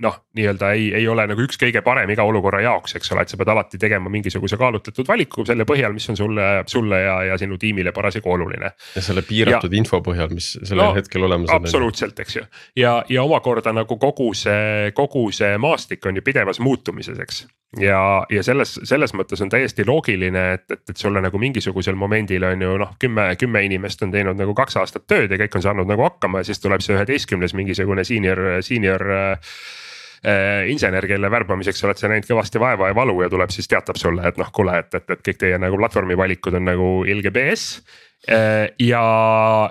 noh, 0.00 0.16
nii-öelda 0.38 0.72
ei, 0.78 0.88
ei 1.02 1.08
ole 1.12 1.26
nagu 1.28 1.44
üks 1.44 1.60
kõige 1.60 1.82
parem 1.84 2.10
iga 2.14 2.24
olukorra 2.24 2.62
jaoks, 2.64 2.96
eks 2.96 3.12
ole, 3.12 3.26
et 3.26 3.34
sa 3.34 3.36
pead 3.40 3.52
alati 3.52 3.80
tegema 3.80 4.08
mingisuguse 4.12 4.56
kaalutletud 4.60 5.08
valiku 5.08 5.44
selle 5.48 5.68
põhjal, 5.68 5.92
mis 5.92 6.08
on 6.08 6.16
sulle, 6.16 6.48
sulle 6.72 7.02
ja, 7.04 7.18
ja 7.32 7.38
sinu 7.40 7.60
tiimile 7.60 7.92
parasjagu 7.92 8.32
oluline. 8.32 8.72
ja 8.96 9.04
selle 9.04 9.26
piiratud 9.28 9.68
ja, 9.68 9.82
info 9.82 10.00
põhjal, 10.00 10.32
mis 10.32 10.54
sellel 10.62 10.86
no, 10.86 10.90
hetkel 10.96 11.28
olemas 11.28 11.52
on. 11.52 11.60
absoluutselt, 11.60 12.24
eks 12.24 12.40
ju, 12.40 12.48
ja, 12.80 12.96
ja 13.12 13.28
omakorda 13.28 13.76
nagu 13.76 14.00
kogu 14.00 14.32
see, 14.32 14.88
kogu 14.96 15.28
see 15.36 15.52
maastik 15.60 15.81
maastik 15.82 16.06
on 16.06 16.16
ju 16.16 16.22
pidevas 16.22 16.60
muutumises, 16.60 17.18
eks. 17.18 17.46
ja, 17.80 18.24
ja 18.30 18.42
selles, 18.42 18.78
selles 18.84 19.14
mõttes 19.14 19.42
on 19.42 19.50
täiesti 19.50 19.84
loogiline, 19.86 20.52
et, 20.54 20.64
et, 20.70 20.82
et 20.90 20.96
sulle 20.96 21.20
nagu 21.20 21.38
mingisugusel 21.38 21.94
momendil 21.98 22.44
on 22.44 22.62
ju 22.62 22.76
noh, 22.78 22.94
kümme, 22.98 23.34
kümme 23.38 23.64
inimest 23.66 24.02
on 24.02 24.12
teinud 24.12 24.38
nagu 24.38 24.54
kaks 24.54 24.76
aastat 24.76 25.06
tööd 25.06 25.30
ja 25.30 25.38
kõik 25.40 25.56
on 25.58 25.62
saanud 25.62 25.88
nagu 25.90 26.04
hakkama 26.06 26.42
ja 26.42 26.50
siis 26.50 26.62
tuleb 26.62 26.84
see 26.84 26.94
üheteistkümnes 26.96 27.54
mingisugune 27.54 28.04
senior, 28.04 28.62
senior 28.62 29.08
äh,. 29.10 30.68
insener, 30.70 31.02
kelle 31.10 31.30
värbamiseks 31.30 31.82
oled 31.82 31.98
sa 31.98 32.06
näinud 32.06 32.28
kõvasti 32.28 32.60
vaeva 32.62 32.92
ja 32.92 32.94
valu 32.94 33.16
ja 33.24 33.28
tuleb 33.30 33.50
siis 33.50 33.66
teatab 33.66 33.98
sulle, 33.98 34.22
et 34.28 34.36
noh, 34.38 34.52
kuule, 34.54 34.78
et, 34.78 34.94
et, 34.94 35.10
et 35.10 35.24
kõik 35.26 35.40
teie 35.40 35.58
nagu 35.58 35.80
platvormi 35.80 36.14
valikud 36.16 36.54
on 36.54 36.68
nagu 36.70 36.90
ilge 37.10 37.34
BS 37.34 37.80
ja, 38.78 39.04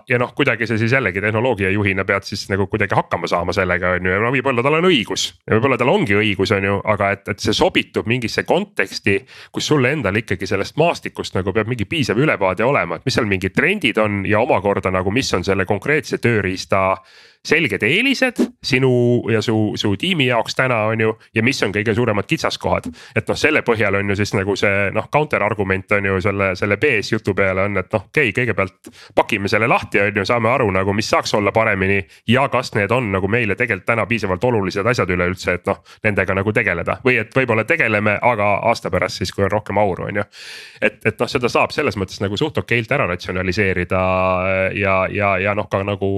ja 0.10 0.18
noh, 0.20 0.34
kuidagi 0.36 0.68
sa 0.68 0.76
siis 0.78 0.92
jällegi 0.92 1.22
tehnoloogiajuhina 1.24 2.04
pead 2.06 2.28
siis 2.28 2.44
nagu 2.52 2.68
kuidagi 2.68 2.96
hakkama 2.96 3.30
saama 3.32 3.56
sellega, 3.56 3.94
on 3.96 4.10
ju, 4.10 4.12
ja 4.12 4.20
no 4.20 4.32
võib-olla 4.34 4.64
tal 4.66 4.76
on 4.82 4.90
õigus. 4.90 5.30
ja 5.48 5.56
võib-olla 5.56 5.78
tal 5.80 5.94
ongi 5.94 6.18
õigus, 6.20 6.52
on 6.58 6.68
ju, 6.68 6.78
aga 6.94 7.14
et, 7.16 7.24
et 7.32 7.40
see 7.40 7.56
sobitub 7.56 8.10
mingisse 8.12 8.44
konteksti. 8.44 9.22
kus 9.52 9.72
sulle 9.72 9.94
endal 9.96 10.20
ikkagi 10.20 10.48
sellest 10.48 10.76
maastikust 10.78 11.40
nagu 11.40 11.54
peab 11.56 11.72
mingi 11.72 11.88
piisav 11.88 12.20
ülevaade 12.20 12.68
olema, 12.68 13.00
et 13.00 13.08
mis 13.08 13.16
seal 13.16 13.30
mingid 13.30 13.56
trendid 13.56 13.98
on 14.04 14.26
ja 14.28 14.44
omakorda 14.44 14.92
nagu, 14.92 15.12
mis 15.12 15.34
on 15.34 15.48
selle 15.48 15.66
konkreetse 15.66 16.20
tööriista 16.20 16.98
selged 17.46 17.84
eelised 17.84 18.38
sinu 18.64 18.92
ja 19.32 19.42
su, 19.42 19.74
su 19.76 19.96
tiimi 19.98 20.28
jaoks 20.28 20.56
täna 20.56 20.84
on 20.92 21.02
ju. 21.02 21.14
ja 21.36 21.44
mis 21.44 21.62
on 21.64 21.74
kõige 21.74 21.96
suuremad 21.98 22.28
kitsaskohad, 22.30 22.92
et 23.16 23.28
noh, 23.28 23.38
selle 23.38 23.64
põhjal 23.66 23.98
on 23.98 24.14
ju 24.14 24.18
siis 24.20 24.34
nagu 24.38 24.56
see 24.60 24.92
noh, 24.94 25.08
counter 25.14 25.44
argument 25.44 25.92
on 25.98 26.06
ju 26.06 26.22
selle, 26.22 26.52
selle 26.56 26.78
BS 26.78 27.16
jutu 27.16 27.34
peale 27.38 27.66
on, 27.66 27.82
et 27.82 27.90
noh, 27.94 28.06
okei 28.12 28.30
okay,, 28.30 28.36
kõigepealt 28.42 28.92
pakime 29.16 29.50
selle 29.52 29.68
lahti, 29.72 30.02
on 30.04 30.22
ju, 30.22 30.26
saame 30.28 30.52
aru 30.52 30.70
nagu, 30.76 30.94
mis 30.94 31.10
saaks 31.10 31.34
olla 31.38 31.52
paremini. 31.56 32.02
ja 32.28 32.48
kas 32.50 32.74
need 32.76 32.92
on 32.92 33.12
nagu 33.12 33.28
meile 33.28 33.56
tegelikult 33.56 33.86
täna 33.86 34.06
piisavalt 34.06 34.44
olulised 34.44 34.86
asjad 34.86 35.10
üleüldse, 35.10 35.58
et 35.58 35.66
noh, 35.66 35.82
nendega 36.04 36.36
nagu 36.38 36.54
tegeleda 36.54 37.00
või 37.06 37.18
et 37.22 37.36
võib-olla 37.36 37.66
tegeleme, 37.66 38.18
aga 38.22 38.54
aasta 38.70 38.92
pärast 38.92 39.22
siis, 39.22 39.32
kui 39.34 39.44
on 39.44 39.52
rohkem 39.52 39.78
auru, 39.78 40.08
on 40.12 40.22
ju. 40.22 40.28
et, 40.82 41.00
et 41.06 41.20
noh, 41.20 41.30
seda 41.30 41.50
saab 41.50 41.74
selles 41.74 41.98
mõttes 41.98 42.22
nagu 42.22 42.38
suht 42.38 42.58
okeilt 42.58 42.92
ära 42.92 43.08
ratsionaliseerida 43.10 44.02
ja, 44.78 44.96
ja, 45.10 45.36
ja 45.42 45.56
noh, 45.58 45.70
ka 45.72 45.84
nagu 45.84 46.12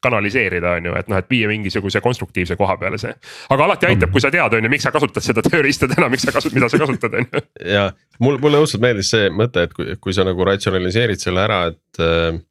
kanaliseerida 0.00 0.30
realiseerida, 0.30 0.70
on 0.76 0.86
ju, 0.86 0.94
et 0.98 1.08
noh, 1.08 1.18
et 1.20 1.30
viia 1.30 1.48
mingisuguse 1.48 2.00
konstruktiivse 2.00 2.56
koha 2.56 2.76
peale 2.80 2.98
see. 2.98 3.12
aga 3.50 3.64
alati 3.64 3.86
aitab, 3.86 4.10
kui 4.12 4.20
sa 4.20 4.30
tead, 4.30 4.54
on 4.54 4.64
ju, 4.64 4.70
miks 4.70 4.86
sa 4.86 4.92
kasutad 4.94 5.24
seda 5.24 5.42
tööriista 5.44 5.88
täna, 5.90 6.08
miks 6.12 6.24
sa 6.26 6.32
kasutad, 6.32 6.56
mida 6.56 6.68
sa 6.68 6.80
kasutad, 6.80 7.14
on 7.14 7.26
ju. 7.26 7.42
ja 7.76 7.90
mul, 8.20 8.38
mulle 8.42 8.60
õudselt 8.62 8.82
meeldis 8.82 9.10
see 9.12 9.30
mõte, 9.34 9.66
et 9.66 9.74
kui, 9.76 9.96
kui 10.00 10.16
sa 10.16 10.24
nagu 10.26 10.44
ratsionaliseerid 10.46 11.22
selle 11.30 11.46
ära, 11.48 11.64
et. 11.72 12.46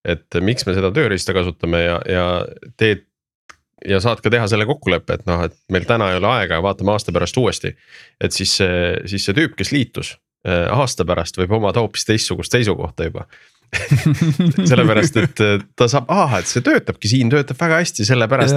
et 0.00 0.40
miks 0.40 0.64
me 0.64 0.72
seda 0.72 0.88
tööriista 0.96 1.34
kasutame 1.36 1.82
ja, 1.82 1.98
ja 2.08 2.26
teed 2.80 3.02
ja 3.84 3.98
saad 4.00 4.22
ka 4.24 4.30
teha 4.32 4.46
selle 4.48 4.64
kokkuleppe, 4.68 5.18
et 5.18 5.26
noh, 5.28 5.42
et 5.44 5.56
meil 5.72 5.84
täna 5.88 6.10
ei 6.12 6.18
ole 6.20 6.28
aega 6.28 6.56
ja 6.56 6.64
vaatame 6.64 6.92
aasta 6.94 7.12
pärast 7.16 7.36
uuesti. 7.40 7.74
et 8.20 8.32
siis 8.36 8.54
see, 8.60 8.96
siis 9.08 9.24
see 9.24 9.36
tüüp, 9.36 9.56
kes 9.56 9.72
liitus 9.72 10.14
aasta 10.48 11.04
pärast 11.04 11.36
võib 11.36 11.52
omada 11.58 11.82
hoopis 11.84 12.06
teistsugust 12.08 12.52
seisukohta 12.56 13.08
juba 13.08 13.26
sellepärast, 14.70 15.16
et 15.20 15.40
ta 15.78 15.86
saab, 15.90 16.08
aa, 16.10 16.40
et 16.40 16.48
see 16.50 16.62
töötabki 16.66 17.10
siin, 17.10 17.28
töötab 17.30 17.58
väga 17.60 17.76
hästi, 17.78 18.06
sellepärast. 18.08 18.56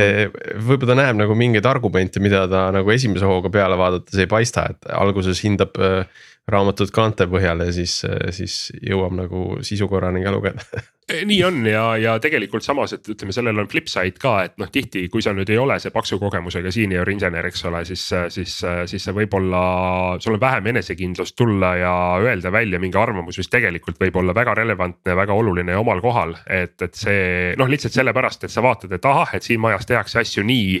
Eh, 0.00 0.22
võib-olla 0.56 0.94
ta 0.94 0.96
näeb 1.02 1.18
nagu 1.18 1.36
mingeid 1.36 1.66
argumente, 1.68 2.22
mida 2.24 2.46
ta 2.48 2.70
nagu 2.72 2.94
esimese 2.94 3.28
hooga 3.28 3.52
peale 3.52 3.76
vaadates 3.76 4.22
ei 4.24 4.30
paista, 4.30 4.64
et 4.72 4.88
alguses 4.96 5.42
hindab 5.44 5.76
äh, 5.76 6.24
raamatut 6.50 6.90
kaante 6.94 7.26
põhjal 7.30 7.64
ja 7.64 7.72
siis, 7.72 8.00
siis 8.36 8.56
jõuab 8.84 9.14
nagu 9.16 9.44
sisu 9.64 9.88
korrani 9.88 10.24
ka 10.24 10.34
lugeda 10.34 10.84
Eh, 11.12 11.20
nii 11.28 11.42
on 11.44 11.66
ja, 11.68 11.82
ja 12.00 12.12
tegelikult 12.16 12.64
samas, 12.64 12.94
et 12.96 13.08
ütleme, 13.12 13.32
sellel 13.36 13.58
on 13.60 13.66
flip 13.68 13.90
side 13.92 14.16
ka, 14.20 14.38
et 14.46 14.54
noh, 14.60 14.70
tihti, 14.72 15.02
kui 15.12 15.20
sa 15.20 15.34
nüüd 15.36 15.50
ei 15.52 15.58
ole 15.60 15.76
see 15.82 15.92
paksu 15.92 16.16
kogemusega 16.20 16.72
senior 16.72 17.10
insener, 17.12 17.44
eks 17.44 17.64
ole, 17.68 17.82
siis, 17.84 18.06
siis, 18.32 18.54
siis 18.88 19.04
sa 19.04 19.12
võib-olla, 19.12 19.60
sul 20.24 20.38
on 20.38 20.40
vähem 20.40 20.70
enesekindlust 20.72 21.36
tulla 21.36 21.74
ja 21.76 21.92
öelda 22.24 22.52
välja 22.54 22.80
mingi 22.80 22.96
arvamus, 22.96 23.36
mis 23.42 23.52
tegelikult 23.52 24.00
võib 24.00 24.16
olla 24.22 24.32
väga 24.36 24.56
relevantne, 24.62 25.18
väga 25.20 25.36
oluline 25.36 25.76
ja 25.76 25.84
omal 25.84 26.00
kohal. 26.00 26.38
et, 26.48 26.80
et 26.80 26.96
see 26.96 27.52
noh, 27.60 27.68
lihtsalt 27.68 28.00
sellepärast, 28.00 28.48
et 28.48 28.56
sa 28.56 28.64
vaatad, 28.64 28.96
et 28.96 29.12
ahah, 29.12 29.36
et 29.36 29.44
siin 29.44 29.60
majas 29.60 29.84
tehakse 29.84 30.24
asju 30.24 30.46
nii 30.48 30.80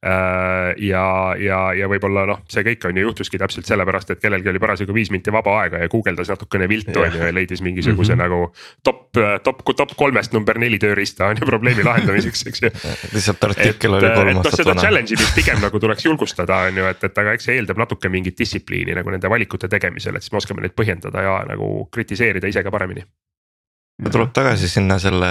ja, 0.00 1.34
ja, 1.36 1.58
ja 1.76 1.88
võib-olla 1.92 2.22
noh, 2.30 2.38
see 2.48 2.64
kõik 2.64 2.86
on 2.88 2.96
ju 2.96 3.02
juhtuski 3.04 3.38
täpselt 3.40 3.68
sellepärast, 3.68 4.14
et 4.14 4.22
kellelgi 4.22 4.48
oli 4.48 4.62
parasjagu 4.62 4.96
viis 4.96 5.10
minti 5.12 5.32
vaba 5.34 5.58
aega 5.60 5.82
ja 5.82 5.90
guugeldas 5.92 6.30
natukene 6.32 6.68
viltu 6.70 7.02
on 7.02 7.18
ju 7.18 7.26
ja 7.26 7.34
leidis 7.36 7.60
mingisuguse 7.60 8.14
mm 8.14 8.20
-hmm. 8.20 8.22
nagu. 8.22 8.54
top, 8.82 9.12
top, 9.44 9.62
top 9.76 9.94
kolmest 9.96 10.32
number 10.32 10.58
neli 10.58 10.78
tööriista 10.78 11.26
on 11.26 11.36
ju 11.40 11.46
probleemi 11.46 11.84
lahendamiseks, 11.84 12.46
eks 12.46 12.62
ju. 12.62 12.70
lihtsalt 13.12 13.44
artikkel 13.44 13.94
oli 13.94 14.14
kolm 14.14 14.36
aastat 14.36 14.58
noh, 14.58 14.64
vana. 14.66 14.80
seda 14.80 14.80
challenge 14.80 15.14
imist 15.14 15.34
pigem 15.34 15.60
nagu 15.60 15.80
tuleks 15.80 16.04
julgustada, 16.04 16.56
on 16.56 16.76
ju, 16.76 16.86
et, 16.86 17.04
et 17.04 17.18
aga 17.18 17.32
eks 17.36 17.44
see 17.44 17.56
eeldab 17.60 17.76
natuke 17.76 18.08
mingit 18.08 18.38
distsipliini 18.38 18.94
nagu 18.96 19.10
nende 19.10 19.28
valikute 19.28 19.68
tegemisel, 19.68 20.16
et 20.16 20.22
siis 20.22 20.32
me 20.32 20.40
oskame 20.40 20.64
neid 20.64 20.72
põhjendada 20.72 21.22
ja 21.22 21.42
nagu 21.48 21.88
kritiseerida 21.92 22.48
ise 22.48 22.62
ka 22.62 22.70
paremini 22.70 23.04
tuleb 24.08 24.32
tagasi 24.36 24.68
sinna 24.70 24.98
selle 25.02 25.30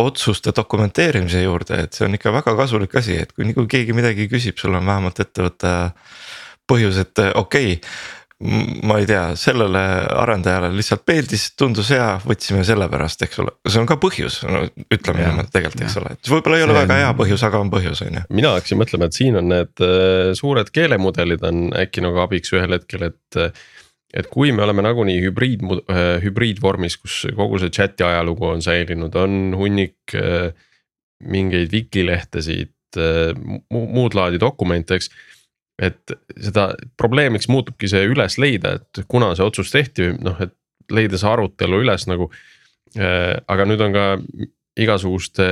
otsuste 0.00 0.54
dokumenteerimise 0.56 1.42
juurde, 1.42 1.84
et 1.86 1.96
see 1.96 2.06
on 2.06 2.18
ikka 2.18 2.32
väga 2.34 2.56
kasulik 2.58 2.94
asi, 3.00 3.18
et 3.24 3.32
kui, 3.34 3.50
kui 3.56 3.70
keegi 3.70 3.96
midagi 3.96 4.28
küsib, 4.30 4.58
sul 4.60 4.76
on 4.78 4.86
vähemalt 4.86 5.22
ette 5.24 5.46
võtta 5.46 5.72
põhjus, 6.70 7.00
et 7.02 7.24
okei 7.34 7.74
okay, 7.78 7.80
ma 8.84 8.98
ei 8.98 9.06
tea, 9.08 9.22
sellele 9.38 9.80
arendajale 10.20 10.68
lihtsalt 10.74 11.04
meeldis, 11.08 11.46
tundus 11.56 11.92
hea, 11.94 12.08
võtsime 12.26 12.64
sellepärast, 12.66 13.22
eks 13.24 13.40
ole, 13.40 13.54
see 13.70 13.80
on 13.80 13.86
ka 13.88 13.96
põhjus, 14.02 14.40
no 14.50 14.64
ütleme 14.66 15.22
niimoodi 15.22 15.54
tegelikult, 15.54 15.84
eks 15.86 15.98
ole, 16.00 16.16
et 16.16 16.32
võib-olla 16.32 16.58
ei 16.58 16.66
ole 16.66 16.74
see 16.74 16.80
väga 16.82 16.98
hea 17.00 17.12
põhjus, 17.20 17.44
aga 17.46 17.62
on 17.62 17.70
põhjus, 17.72 18.02
on 18.04 18.18
ju. 18.18 18.24
mina 18.34 18.52
hakkasin 18.56 18.80
mõtlema, 18.82 19.08
et 19.08 19.20
siin 19.20 19.38
on 19.40 19.48
need 19.54 19.84
äh, 19.86 20.32
suured 20.36 20.72
keelemudelid 20.74 21.46
on 21.46 21.62
äkki 21.84 22.04
nagu 22.04 22.20
abiks 22.26 22.52
ühel 22.56 22.76
hetkel, 22.76 23.06
et 23.12 23.40
et 24.14 24.28
kui 24.30 24.52
me 24.54 24.62
oleme 24.64 24.84
nagunii 24.84 25.18
hübriid, 25.24 25.64
äh, 25.90 26.16
hübriidvormis, 26.22 26.96
kus 27.02 27.24
kogu 27.34 27.58
see 27.62 27.72
chat'i 27.74 28.06
ajalugu 28.06 28.46
on 28.52 28.62
säilinud, 28.64 29.14
on 29.18 29.54
hunnik 29.58 30.14
äh, 30.18 30.50
mingeid 31.24 31.72
wikilehtesid, 31.74 32.74
äh, 32.98 33.32
muud 33.72 34.14
laadi 34.14 34.40
dokumente, 34.42 35.00
eks. 35.00 35.10
et 35.82 36.14
seda 36.38 36.68
probleemiks 37.00 37.48
muutubki 37.50 37.90
see 37.90 38.04
üles 38.06 38.38
leida, 38.38 38.76
et 38.78 39.06
kuna 39.10 39.32
see 39.34 39.46
otsus 39.46 39.72
tehti, 39.74 40.12
noh, 40.22 40.38
et 40.38 40.54
leida 40.94 41.18
see 41.18 41.30
arutelu 41.30 41.82
üles 41.82 42.06
nagu. 42.10 42.30
aga 42.94 43.64
nüüd 43.66 43.80
on 43.82 43.90
ka 43.90 44.02
igasuguste 44.78 45.46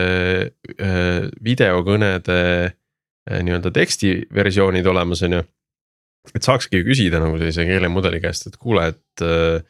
videokõnede 1.43 2.37
nii-öelda 3.43 3.73
tekstiversioonid 3.75 4.87
olemas, 4.87 5.25
on 5.27 5.35
ju 5.35 5.41
et 6.31 6.47
saakski 6.47 6.83
küsida 6.87 7.21
nagu 7.23 7.39
sellise 7.41 7.67
keelemudeli 7.67 8.21
käest, 8.23 8.47
et 8.51 8.59
kuule, 8.61 8.87
et 8.95 9.25
äh, 9.27 9.65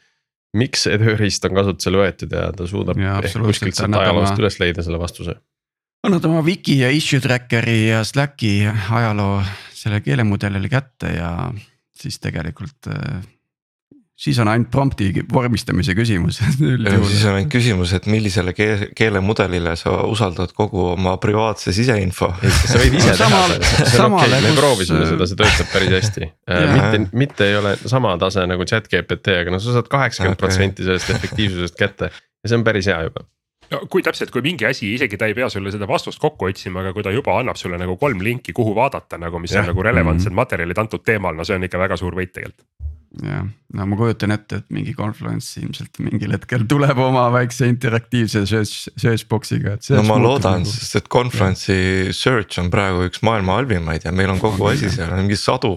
miks 0.57 0.85
see 0.85 0.99
tööriist 1.01 1.45
on 1.49 1.57
kasutusele 1.57 2.03
võetud 2.03 2.35
ja 2.37 2.47
ta 2.55 2.67
suudab 2.69 3.01
ja, 3.01 3.17
ehk 3.25 3.41
kuskilt 3.41 3.77
sealt 3.77 3.97
ajaloost 3.97 4.41
üles 4.41 4.59
leida 4.61 4.85
selle 4.85 5.01
vastuse. 5.01 5.37
annad 6.05 6.25
oma 6.29 6.43
wiki 6.45 6.77
ja 6.83 6.91
issue 6.93 7.23
tracker'i 7.23 7.87
ja 7.89 8.03
Slacki 8.05 8.59
ajaloo 8.69 9.41
selle 9.73 10.01
keelemudelile 10.05 10.69
kätte 10.71 11.15
ja 11.17 11.31
siis 11.97 12.19
tegelikult 12.23 12.91
äh, 12.91 13.23
siis 14.13 14.37
on 14.39 14.49
ainult 14.51 14.69
prompt'i 14.71 15.09
vormistamise 15.33 15.95
küsimus 15.97 16.39
siis 16.41 17.23
on 17.25 17.37
ainult 17.37 17.51
küsimus, 17.53 17.93
et 17.97 18.07
millisele 18.11 18.53
keele, 18.57 18.89
keelemudelile 18.95 19.75
sa 19.79 19.95
usaldad 20.09 20.53
kogu 20.57 20.85
oma 20.93 21.15
privaatse 21.21 21.73
siseinfo. 21.75 22.29
sa 22.69 22.81
võid 22.81 22.97
ise 22.99 23.17
teha 23.19 23.43
seda, 23.53 23.73
see 23.81 24.03
on 24.05 24.17
okei 24.19 24.41
me 24.45 24.55
proovisime 24.57 25.07
seda, 25.09 25.29
see 25.29 25.39
töötab 25.39 25.73
päris 25.73 25.95
hästi. 25.97 26.29
Äh, 26.49 26.65
mitte, 26.73 27.03
mitte 27.25 27.49
ei 27.49 27.59
ole 27.59 27.75
sama 27.85 28.15
tase 28.21 28.45
nagu 28.49 28.67
chat 28.69 28.89
GPT, 28.91 29.39
aga 29.43 29.55
no 29.55 29.61
sa 29.63 29.77
saad 29.79 29.89
kaheksakümmend 29.91 30.41
protsenti 30.41 30.85
sellest 30.85 31.13
efektiivsusest 31.17 31.79
kätte. 31.79 32.13
Ja 32.43 32.51
see 32.51 32.59
on 32.59 32.67
päris 32.67 32.89
hea 32.91 32.99
juba 33.07 33.25
no 33.71 33.81
kui 33.91 34.03
täpselt, 34.05 34.31
kui 34.33 34.43
mingi 34.45 34.67
asi, 34.69 34.93
isegi 34.97 35.19
ta 35.19 35.29
ei 35.29 35.37
pea 35.37 35.49
sulle 35.49 35.71
seda 35.73 35.87
vastust 35.89 36.21
kokku 36.21 36.49
otsima, 36.49 36.83
aga 36.83 36.93
kui 36.95 37.05
ta 37.05 37.13
juba 37.13 37.37
annab 37.39 37.59
sulle 37.59 37.79
nagu 37.81 37.97
kolm 38.01 38.23
linki, 38.25 38.55
kuhu 38.55 38.75
vaadata 38.77 39.19
nagu, 39.21 39.39
mis 39.39 39.55
ja. 39.55 39.63
on 39.63 39.71
nagu 39.73 39.85
relevantsed 39.85 40.29
mm 40.29 40.33
-hmm. 40.33 40.41
materjalid 40.43 40.83
antud 40.85 41.05
teemal, 41.05 41.35
no 41.35 41.43
see 41.43 41.55
on 41.55 41.69
ikka 41.69 41.79
väga 41.79 41.97
suur 41.97 42.15
võit 42.15 42.33
tegelikult 42.33 42.67
jah, 43.21 43.43
no 43.77 43.85
ma 43.89 43.97
kujutan 43.97 44.33
ette, 44.33 44.59
et 44.63 44.73
mingi 44.73 44.93
Confluence 44.97 45.61
ilmselt 45.61 45.99
mingil 46.01 46.33
hetkel 46.33 46.65
tuleb 46.69 46.97
oma 47.03 47.27
väikse 47.33 47.67
interaktiivse 47.69 48.43
search, 48.49 48.89
search 48.99 49.27
box'iga, 49.29 49.75
et. 49.77 49.89
no 49.93 50.03
ma 50.07 50.17
loodan 50.21 50.63
nagu..., 50.63 50.73
sest 50.73 50.97
et 51.01 51.09
Conference'i 51.13 52.09
search 52.15 52.61
on 52.63 52.71
praegu 52.73 53.05
üks 53.09 53.21
maailma 53.25 53.59
halvimaid 53.59 54.07
ja 54.07 54.13
meil 54.15 54.33
on 54.33 54.41
kogu 54.41 54.71
asi 54.71 54.89
seal 54.93 55.13
on 55.13 55.25
mingi 55.25 55.37
sadu 55.39 55.73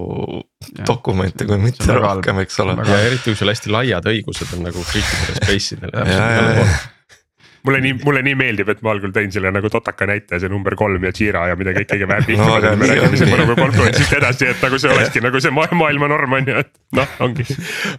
ja, 0.72 0.87
dokumente, 0.88 1.49
kui 1.49 1.61
mitte 1.61 1.99
rohkem, 1.99 2.40
eks 2.46 2.61
ole. 2.64 2.79
ja 2.88 3.01
eriti 3.11 3.33
kui 3.33 3.40
sul 3.42 3.53
hästi 3.53 3.75
laiad 3.75 4.12
õigused 4.14 4.57
on 4.57 4.68
nagu 4.70 4.85
kõikidele 4.94 5.40
space 5.42 5.77
idele 5.77 6.07
mulle 7.66 7.81
nii, 7.83 7.96
mulle 8.05 8.22
nii 8.26 8.37
meeldib, 8.38 8.70
et 8.72 8.81
ma 8.87 8.92
algul 8.94 9.12
tõin 9.14 9.33
selle 9.35 9.50
nagu 9.55 9.70
totaka 9.72 10.09
näite, 10.09 10.40
see 10.42 10.50
number 10.52 10.76
kolm 10.79 11.05
ja 11.07 11.12
Jira 11.16 11.46
ja 11.50 11.59
mida 11.59 11.74
kõik 11.76 11.90
kõige 11.92 12.09
vähem 12.11 12.40
no, 12.40 12.48
aga 12.57 12.72
me 12.79 12.88
räägime 12.90 13.20
siin 13.20 13.33
nagu 13.35 13.57
Confluence'ist 13.59 14.16
edasi, 14.18 14.50
et 14.52 14.64
nagu 14.64 14.81
see 14.83 14.92
olekski 14.94 15.23
nagu 15.25 15.42
see 15.42 15.54
maailma 15.54 16.10
norm 16.12 16.37
on 16.38 16.50
ju, 16.52 16.64
et 16.64 16.73
noh, 16.98 17.17
ongi, 17.27 17.46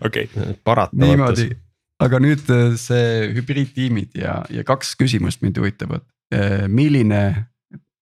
okei. 0.07 0.29
Okay.. 0.33 0.87
niimoodi, 1.03 1.49
aga 2.03 2.21
nüüd 2.23 2.53
äh, 2.53 2.69
see 2.79 3.27
hübriidtiimid 3.37 4.17
ja, 4.21 4.39
ja 4.53 4.65
kaks 4.67 4.95
küsimust 4.99 5.43
mind 5.45 5.59
huvitavad, 5.61 6.05
äh, 6.33 6.65
milline 6.71 7.23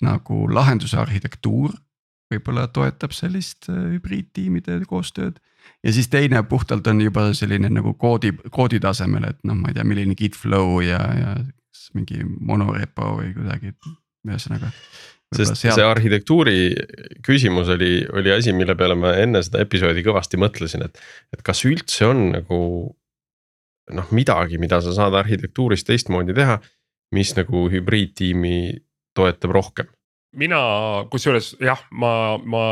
nagu 0.06 0.46
lahenduse 0.52 1.00
arhitektuur 1.02 1.74
võib-olla 2.32 2.68
toetab 2.74 3.14
sellist 3.16 3.70
äh, 3.72 3.96
hübriidtiimide 3.96 4.82
koostööd 4.90 5.40
ja 5.86 5.94
siis 5.94 6.10
teine 6.10 6.44
puhtalt 6.44 6.88
on 6.88 7.02
juba 7.02 7.28
selline 7.38 7.70
nagu 7.70 7.94
koodi, 7.94 8.34
koodi 8.52 8.80
tasemel, 8.82 9.30
et 9.30 9.40
noh, 9.46 9.58
ma 9.60 9.72
ei 9.72 9.78
tea, 9.78 9.86
milline 9.88 10.18
git 10.18 10.38
flow 10.38 10.80
ja, 10.84 11.00
ja 11.20 11.36
mingi 11.96 12.24
monorepo 12.26 13.16
või 13.20 13.32
kuidagi, 13.36 13.74
ühesõnaga. 14.28 14.72
sest 15.36 15.58
see 15.62 15.86
arhitektuuri 15.86 16.58
küsimus 17.26 17.70
oli, 17.74 18.06
oli 18.14 18.34
asi, 18.34 18.54
mille 18.54 18.76
peale 18.78 18.98
ma 19.00 19.14
enne 19.22 19.42
seda 19.46 19.62
episoodi 19.66 20.04
kõvasti 20.06 20.40
mõtlesin, 20.42 20.86
et, 20.88 21.02
et 21.34 21.44
kas 21.46 21.66
üldse 21.70 22.10
on 22.12 22.30
nagu. 22.36 22.60
noh, 23.94 24.08
midagi, 24.18 24.58
mida 24.58 24.80
sa 24.82 24.96
saad 24.98 25.14
arhitektuuris 25.14 25.86
teistmoodi 25.86 26.34
teha, 26.34 26.58
mis 27.14 27.36
nagu 27.38 27.68
hübriidtiimi 27.70 28.56
toetab 29.14 29.54
rohkem 29.54 29.92
mina, 30.40 30.60
kusjuures 31.12 31.54
jah, 31.64 31.82
ma, 31.92 32.12
ma, 32.44 32.64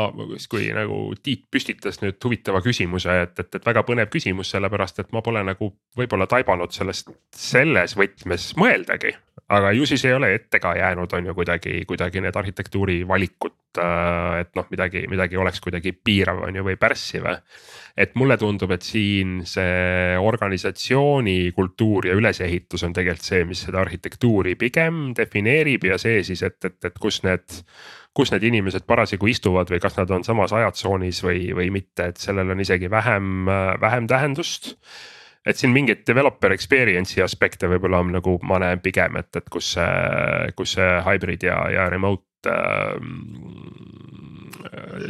kui 0.50 0.68
nagu 0.74 0.98
Tiit 1.24 1.46
püstitas 1.52 2.00
nüüd 2.02 2.18
huvitava 2.24 2.62
küsimuse, 2.64 3.18
et, 3.26 3.38
et, 3.40 3.50
et 3.58 3.66
väga 3.66 3.84
põnev 3.86 4.10
küsimus, 4.12 4.52
sellepärast 4.54 5.02
et 5.02 5.12
ma 5.16 5.22
pole 5.24 5.42
nagu 5.46 5.70
võib-olla 5.98 6.28
taibanud 6.30 6.74
sellest 6.74 7.12
selles 7.34 7.96
võtmes 7.98 8.52
mõeldagi. 8.60 9.14
Aga 9.54 9.72
ju 9.76 9.86
siis 9.88 10.04
ei 10.08 10.16
ole 10.16 10.34
ette 10.34 10.60
ka 10.62 10.74
jäänud, 10.78 11.12
on 11.16 11.30
ju 11.30 11.34
kuidagi, 11.36 11.84
kuidagi 11.88 12.22
need 12.24 12.36
arhitektuuri 12.36 13.00
valikud, 13.08 13.56
äh, 13.78 14.40
et 14.44 14.52
noh, 14.58 14.66
midagi, 14.70 15.06
midagi 15.10 15.40
oleks 15.40 15.62
kuidagi 15.64 15.94
piirav, 15.94 16.44
on 16.48 16.60
ju, 16.60 16.66
või 16.66 16.78
pärssiv 16.80 17.30
et 17.94 18.16
mulle 18.18 18.34
tundub, 18.38 18.72
et 18.74 18.82
siin 18.82 19.36
see 19.46 20.16
organisatsiooni 20.18 21.52
kultuur 21.54 22.08
ja 22.10 22.16
ülesehitus 22.18 22.82
on 22.86 22.94
tegelikult 22.96 23.28
see, 23.28 23.44
mis 23.46 23.62
seda 23.68 23.84
arhitektuuri 23.84 24.56
pigem 24.58 25.12
defineerib 25.16 25.86
ja 25.86 25.98
see 26.02 26.24
siis, 26.26 26.42
et, 26.42 26.58
et, 26.66 26.80
et 26.90 26.98
kus 26.98 27.22
need 27.26 27.62
kus 28.14 28.30
need 28.30 28.46
inimesed 28.46 28.84
parasjagu 28.86 29.26
istuvad 29.30 29.70
või 29.70 29.80
kas 29.82 29.96
nad 29.98 30.10
on 30.14 30.22
samas 30.26 30.52
ajatsoonis 30.54 31.18
või, 31.26 31.48
või 31.56 31.70
mitte, 31.74 32.12
et 32.12 32.20
sellel 32.22 32.52
on 32.54 32.62
isegi 32.62 32.90
vähem, 32.90 33.48
vähem 33.82 34.06
tähendust. 34.10 34.76
Et 35.46 35.56
siin 35.56 35.72
mingeid 35.74 36.04
developer 36.06 36.52
experience'i 36.54 37.22
aspekte 37.24 37.68
võib-olla 37.68 38.00
on 38.04 38.14
nagu 38.16 38.38
ma 38.48 38.58
näen 38.62 38.80
pigem, 38.84 39.16
et, 39.20 39.30
et 39.36 39.48
kus 39.52 39.74
see, 39.76 40.52
kus 40.56 40.76
see 40.78 40.92
hybrid 41.04 41.44
ja, 41.48 41.58
ja 41.72 41.88
remote 41.92 42.50
äh, 42.50 42.96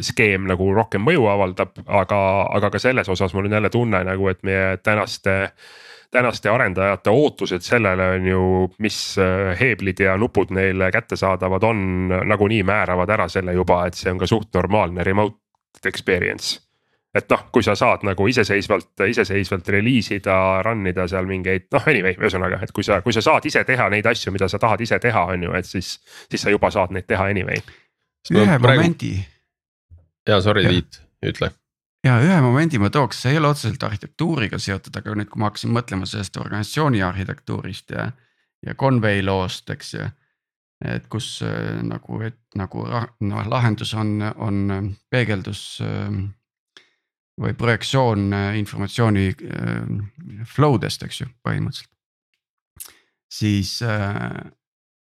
skeem 0.03 0.47
nagu 0.49 0.73
rohkem 0.75 1.03
mõju 1.05 1.27
avaldab, 1.31 1.79
aga, 1.87 2.19
aga 2.57 2.71
ka 2.73 2.79
selles 2.81 3.09
osas 3.09 3.33
mul 3.33 3.47
on 3.49 3.57
jälle 3.59 3.71
tunne 3.73 4.03
nagu, 4.03 4.29
et 4.31 4.43
meie 4.43 4.77
tänaste 4.83 5.35
tänaste 6.15 6.49
arendajate 6.49 7.09
ootused 7.11 7.63
sellele 7.65 8.05
on 8.15 8.27
ju, 8.27 8.41
mis 8.79 8.99
äh, 9.19 9.51
heeblid 9.59 9.99
ja 9.99 10.17
nupud 10.17 10.53
neile 10.55 10.91
kättesaadavad 10.91 11.63
on, 11.63 11.81
nagunii 12.23 12.63
määravad 12.63 13.09
ära 13.09 13.27
selle 13.31 13.53
juba, 13.53 13.81
et 13.87 13.99
see 13.99 14.13
on 14.13 14.21
ka 14.21 14.29
suht 14.29 14.53
normaalne 14.55 15.03
remote 15.03 15.35
experience. 15.85 16.64
Et 17.15 17.29
noh, 17.31 17.45
kui 17.53 17.63
sa 17.63 17.75
saad 17.79 18.03
nagu 18.03 18.27
iseseisvalt, 18.27 19.05
iseseisvalt 19.07 19.69
reliisida, 19.71 20.35
run 20.65 20.83
ida 20.91 21.07
seal 21.11 21.27
mingeid 21.29 21.69
noh, 21.73 21.85
anyway, 21.91 22.17
ühesõnaga, 22.19 22.59
et 22.65 22.73
kui 22.75 22.83
sa, 22.83 22.99
kui 23.05 23.15
sa 23.15 23.23
saad 23.23 23.47
ise 23.47 23.63
teha 23.67 23.87
neid 23.93 24.07
asju, 24.11 24.33
mida 24.35 24.49
sa 24.51 24.59
tahad 24.61 24.83
ise 24.83 24.99
teha, 24.99 25.23
on 25.35 25.47
ju, 25.47 25.53
et 25.55 25.69
siis, 25.69 25.95
siis 26.29 26.43
sa 26.43 26.53
juba 26.53 26.71
saad 26.75 26.91
neid 26.95 27.07
teha 27.07 27.29
anyway. 27.31 27.63
ühe 28.33 28.59
praegu... 28.59 28.81
momendi 28.81 29.13
ja 30.27 30.41
sorry, 30.41 30.67
Tiit, 30.67 30.99
ütle. 31.25 31.51
ja 32.05 32.17
ühe 32.23 32.37
momendi 32.43 32.81
ma 32.81 32.91
tooks, 32.93 33.23
see 33.23 33.35
ei 33.35 33.39
ole 33.39 33.53
otseselt 33.53 33.83
arhitektuuriga 33.87 34.59
seotud, 34.61 34.95
aga 34.99 35.15
nüüd, 35.15 35.31
kui 35.31 35.41
ma 35.41 35.51
hakkasin 35.51 35.73
mõtlema 35.75 36.09
sellest 36.09 36.37
organisatsiooni 36.41 37.03
arhitektuurist 37.05 37.95
ja, 37.95 38.09
ja 38.65 38.75
convey 38.75 39.23
loost, 39.23 39.69
eks 39.71 39.93
ju. 39.95 40.07
et 40.83 41.05
kus 41.07 41.37
äh, 41.47 41.79
nagu, 41.85 42.19
et 42.27 42.41
nagu 42.59 42.87
noh, 42.91 43.45
lahendus 43.47 43.93
on, 43.95 44.17
on 44.35 44.95
peegeldus 45.09 45.79
äh, 45.85 46.09
või 47.41 47.55
projektsioon 47.57 48.29
äh, 48.33 48.51
informatsiooni 48.61 49.25
flow 50.47 50.77
dest, 50.81 51.03
eks 51.03 51.21
ju, 51.21 51.27
põhimõtteliselt. 51.43 51.91
siis 53.31 53.81
äh, 53.83 54.45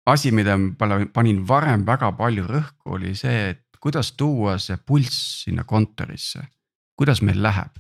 asi, 0.06 0.32
mida 0.32 0.58
ma 0.58 1.00
panin 1.14 1.44
varem 1.48 1.86
väga 1.88 2.12
palju 2.18 2.48
rõhku, 2.48 2.96
oli 2.98 3.16
see, 3.16 3.54
et 3.54 3.64
kuidas 3.84 4.14
tuua 4.16 4.58
see 4.62 4.78
pulss 4.78 5.44
sinna 5.44 5.66
kontorisse, 5.68 6.46
kuidas 7.00 7.22
meil 7.22 7.42
läheb? 7.44 7.80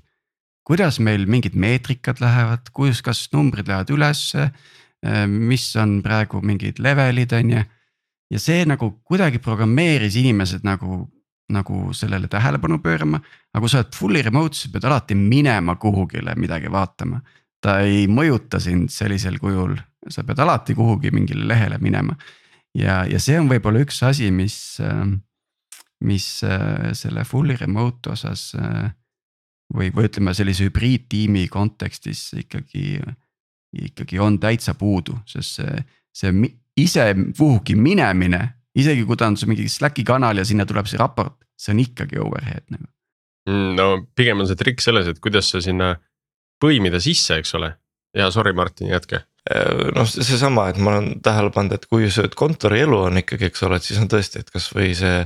kuidas 0.63 0.99
meil 1.03 1.25
mingid 1.27 1.57
meetrikad 1.59 2.21
lähevad, 2.23 2.69
kus, 2.71 3.01
kas 3.03 3.25
numbrid 3.33 3.67
lähevad 3.67 3.89
ülesse, 3.91 4.47
äh, 5.03 5.25
mis 5.27 5.65
on 5.75 5.97
praegu 6.03 6.39
mingid 6.39 6.79
levelid, 6.79 7.35
on 7.35 7.57
ju. 7.57 7.63
ja 8.33 8.39
see 8.39 8.63
nagu 8.65 8.89
kuidagi 9.05 9.39
programmeeris 9.43 10.15
inimesed 10.17 10.63
nagu, 10.65 11.03
nagu 11.49 11.93
sellele 11.93 12.27
tähelepanu 12.27 12.79
pöörama. 12.79 13.19
aga 13.53 13.61
kui 13.61 13.69
sa 13.69 13.81
oled 13.81 13.95
fully 13.95 14.21
remote, 14.21 14.55
sa 14.55 14.69
pead 14.71 14.85
alati 14.87 15.15
minema 15.15 15.75
kuhugile 15.75 16.35
midagi 16.35 16.71
vaatama. 16.71 17.21
ta 17.61 17.79
ei 17.79 18.07
mõjuta 18.07 18.59
sind 18.59 18.89
sellisel 18.91 19.39
kujul, 19.39 19.77
sa 20.09 20.23
pead 20.23 20.39
alati 20.39 20.75
kuhugi 20.75 21.11
mingile 21.11 21.47
lehele 21.47 21.77
minema. 21.77 22.15
ja, 22.75 23.03
ja 23.05 23.19
see 23.19 23.39
on 23.39 23.49
võib-olla 23.49 23.83
üks 23.83 24.03
asi, 24.03 24.31
mis 24.31 24.79
äh, 24.79 25.07
mis 26.03 26.43
äh, 26.43 26.91
selle 26.93 27.23
fully 27.23 27.55
remote 27.55 28.11
osas 28.11 28.51
äh, 28.59 28.91
või, 29.73 29.89
või 29.95 30.07
ütleme 30.09 30.33
sellise 30.35 30.67
hübriidtiimi 30.67 31.47
kontekstis 31.51 32.25
ikkagi, 32.37 32.99
ikkagi 33.87 34.19
on 34.19 34.37
täitsa 34.39 34.75
puudu, 34.77 35.15
sest 35.25 35.61
see, 35.61 35.85
see 36.13 36.51
ise 36.83 37.07
kuhugi 37.37 37.75
minemine, 37.79 38.41
isegi 38.79 39.05
kui 39.07 39.19
ta 39.19 39.29
on 39.31 39.37
mingi 39.49 39.67
Slacki 39.69 40.05
kanal 40.07 40.41
ja 40.41 40.45
sinna 40.47 40.65
tuleb 40.69 40.89
see 40.89 41.01
raport, 41.01 41.37
see 41.59 41.73
on 41.75 41.83
ikkagi 41.83 42.19
overhead 42.21 42.65
nagu 42.73 42.87
mm,. 43.49 43.75
no 43.77 43.87
pigem 44.15 44.43
on 44.43 44.49
see 44.49 44.59
trikk 44.59 44.83
selles, 44.83 45.09
et 45.09 45.21
kuidas 45.23 45.51
sa 45.53 45.61
sinna 45.63 45.93
põimida 46.63 47.01
sisse, 47.03 47.39
eks 47.41 47.55
ole. 47.59 47.73
ja 48.17 48.29
sorry, 48.33 48.53
Martin, 48.57 48.91
jätke 48.93 49.23
äh, 49.49 49.89
noh, 49.95 50.07
seesama, 50.09 50.69
et 50.71 50.79
ma 50.81 50.95
olen 50.95 51.19
tähele 51.25 51.53
pannud, 51.53 51.77
et 51.77 51.89
kui 51.91 52.09
see 52.13 52.31
kontorielu 52.35 53.05
on 53.09 53.21
ikkagi, 53.23 53.51
eks 53.51 53.67
ole, 53.67 53.79
et 53.79 53.89
siis 53.89 54.01
on 54.01 54.11
tõesti, 54.11 54.43
et 54.43 54.53
kasvõi 54.53 54.93
see 54.97 55.17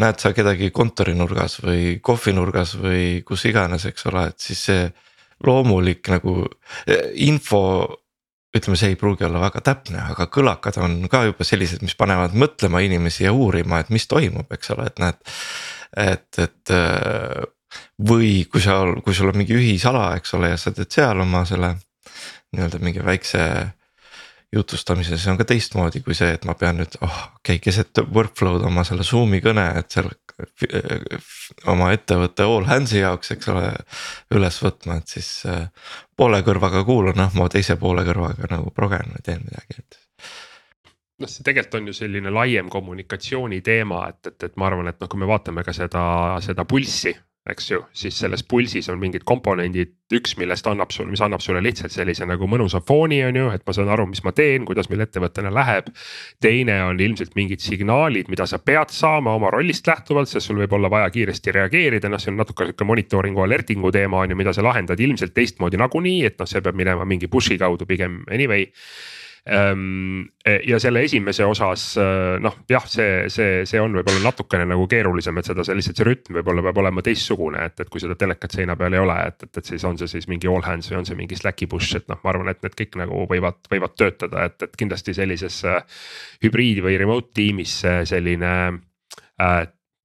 näed 0.00 0.20
sa 0.20 0.32
kedagi 0.32 0.70
kontorinurgas 0.72 1.58
või 1.64 1.98
kohvinurgas 2.02 2.74
või 2.80 3.20
kus 3.26 3.44
iganes, 3.50 3.84
eks 3.88 4.06
ole, 4.08 4.26
et 4.30 4.40
siis 4.40 4.62
see 4.70 4.86
loomulik 5.46 6.08
nagu 6.12 6.42
eh, 6.86 7.10
info. 7.26 7.62
Ütleme, 8.56 8.76
see 8.78 8.92
ei 8.92 8.98
pruugi 8.98 9.24
olla 9.26 9.42
väga 9.44 9.62
täpne, 9.66 10.02
aga 10.12 10.26
kõlakad 10.32 10.80
on 10.82 10.96
ka 11.10 11.22
juba 11.28 11.46
sellised, 11.46 11.84
mis 11.86 11.94
panevad 11.98 12.34
mõtlema 12.38 12.82
inimesi 12.82 13.24
ja 13.26 13.34
uurima, 13.36 13.80
et 13.80 13.92
mis 13.94 14.08
toimub, 14.10 14.50
eks 14.56 14.72
ole, 14.74 14.88
et 14.90 15.02
näed. 15.02 15.34
et, 15.96 16.28
et 16.38 16.74
eh, 16.74 17.44
või 18.10 18.32
kui 18.50 18.62
sa, 18.62 18.80
kui 19.04 19.14
sul 19.14 19.30
on 19.30 19.38
mingi 19.38 19.54
ühisala, 19.54 20.14
eks 20.18 20.34
ole, 20.38 20.50
ja 20.54 20.58
sa 20.58 20.74
teed 20.74 20.90
seal 20.90 21.22
oma 21.22 21.44
selle 21.46 21.76
nii-öelda 22.50 22.80
mingi 22.82 23.04
väikse 23.06 23.44
jutustamises 24.52 25.26
on 25.30 25.38
ka 25.38 25.46
teistmoodi 25.46 26.02
kui 26.02 26.16
see, 26.18 26.32
et 26.34 26.46
ma 26.48 26.56
pean 26.58 26.80
nüüd, 26.80 26.96
oh 27.06 27.18
okei 27.38 27.60
okay,, 27.60 27.62
keset 27.62 28.02
workflow'd 28.10 28.64
oma 28.66 28.82
selle 28.86 29.06
Zoom'i 29.06 29.38
kõne, 29.44 29.68
et 29.78 29.94
seal 29.94 30.10
oma 31.70 31.90
ettevõtte 31.94 32.46
all 32.46 32.68
hands'i 32.68 33.00
jaoks, 33.02 33.34
eks 33.36 33.50
ole, 33.52 33.70
üles 34.36 34.60
võtma, 34.64 35.00
et 35.00 35.16
siis 35.16 35.30
äh, 35.50 35.66
poole 36.16 36.42
kõrvaga 36.46 36.84
kuulan, 36.88 37.18
noh, 37.20 37.34
ma 37.38 37.48
teise 37.52 37.76
poole 37.80 38.04
kõrvaga 38.08 38.50
nagu 38.52 38.72
progen 38.74 39.12
või 39.14 39.26
teen 39.26 39.42
midagi, 39.46 39.80
et 39.82 40.00
noh, 41.20 41.28
see 41.28 41.44
tegelikult 41.46 41.80
on 41.80 41.90
ju 41.90 41.96
selline 41.96 42.32
laiem 42.34 42.70
kommunikatsiooni 42.72 43.60
teema, 43.64 44.06
et, 44.12 44.32
et, 44.32 44.48
et 44.48 44.56
ma 44.60 44.70
arvan, 44.70 44.88
et 44.92 45.00
noh, 45.00 45.10
kui 45.10 45.20
me 45.20 45.28
vaatame 45.30 45.64
ka 45.66 45.74
seda, 45.76 46.04
seda 46.44 46.64
pulssi 46.68 47.14
eks 47.50 47.70
ju, 47.70 47.80
siis 47.96 48.16
selles 48.18 48.42
pulsis 48.46 48.88
on 48.92 48.98
mingid 49.00 49.24
komponendid, 49.28 49.92
üks, 50.14 50.34
millest 50.40 50.66
annab 50.66 50.90
sulle, 50.94 51.10
mis 51.12 51.22
annab 51.22 51.42
sulle 51.44 51.62
lihtsalt 51.62 51.94
sellise 51.94 52.26
nagu 52.26 52.48
mõnusa 52.50 52.80
fooni, 52.86 53.20
on 53.26 53.38
ju, 53.38 53.50
et 53.54 53.62
ma 53.66 53.74
saan 53.76 53.90
aru, 53.94 54.08
mis 54.10 54.22
ma 54.26 54.32
teen, 54.36 54.64
kuidas 54.68 54.90
meil 54.90 55.04
ettevõttena 55.04 55.52
läheb. 55.54 55.92
teine 56.40 56.80
on 56.84 57.00
ilmselt 57.00 57.36
mingid 57.38 57.62
signaalid, 57.62 58.30
mida 58.32 58.46
sa 58.46 58.58
pead 58.58 58.90
saama 58.94 59.34
oma 59.38 59.50
rollist 59.54 59.86
lähtuvalt, 59.86 60.28
sest 60.28 60.50
sul 60.50 60.58
võib 60.62 60.74
olla 60.78 60.90
vaja 60.90 61.10
kiiresti 61.10 61.54
reageerida, 61.58 62.08
noh, 62.08 62.18
see 62.18 62.32
on 62.32 62.40
natuke 62.42 62.66
sihuke 62.70 62.84
monitooringu 62.84 63.46
alerting'u 63.46 63.92
teema 63.94 64.24
on 64.24 64.34
ju, 64.34 64.40
mida 64.40 64.52
sa 64.56 64.66
lahendad 64.66 65.00
ilmselt 65.00 65.34
teistmoodi 65.34 65.78
nagunii, 65.80 66.24
et 66.26 66.38
noh, 66.38 66.50
see 66.50 66.62
peab 66.64 66.78
minema 66.78 67.06
mingi 67.06 67.30
push'i 67.30 67.58
kaudu 67.58 67.86
pigem 67.86 68.22
anyway 68.30 68.68
ja 70.68 70.78
selle 70.82 71.02
esimese 71.06 71.44
osas 71.48 71.84
äh, 71.98 72.36
noh, 72.42 72.58
jah, 72.68 72.84
see, 72.90 73.24
see, 73.32 73.62
see 73.68 73.80
on 73.80 73.94
võib-olla 73.96 74.20
natukene 74.26 74.66
nagu 74.68 74.84
keerulisem, 74.90 75.40
et 75.40 75.48
seda, 75.48 75.64
see 75.64 75.78
lihtsalt 75.78 76.02
see 76.02 76.08
rütm 76.08 76.36
võib-olla 76.38 76.64
peab 76.66 76.82
olema 76.82 77.04
teistsugune, 77.06 77.64
et, 77.70 77.80
et 77.80 77.90
kui 77.92 78.02
seda 78.02 78.18
telekat 78.20 78.58
seina 78.58 78.76
peal 78.80 78.98
ei 78.98 79.02
ole, 79.02 79.16
et, 79.30 79.48
et, 79.48 79.62
et 79.62 79.72
siis 79.72 79.86
on 79.88 79.98
see 80.00 80.10
siis 80.12 80.28
mingi 80.30 80.50
all 80.50 80.64
hands 80.66 80.90
või 80.92 81.00
on 81.00 81.08
see 81.08 81.18
mingi 81.18 81.38
Slacki 81.40 81.70
push, 81.70 81.96
et 81.96 82.08
noh, 82.12 82.20
ma 82.24 82.34
arvan, 82.34 82.52
et 82.52 82.62
need 82.66 82.76
kõik 82.82 83.00
nagu 83.00 83.24
võivad, 83.30 83.60
võivad 83.72 83.96
töötada, 83.96 84.46
et, 84.50 84.68
et 84.68 84.78
kindlasti 84.78 85.16
sellises 85.16 85.62
äh, 85.68 85.80
hübriid 86.44 86.84
või 86.84 87.00
remote 87.00 87.32
tiimis 87.40 87.80
selline 88.10 88.54
äh, 89.40 89.60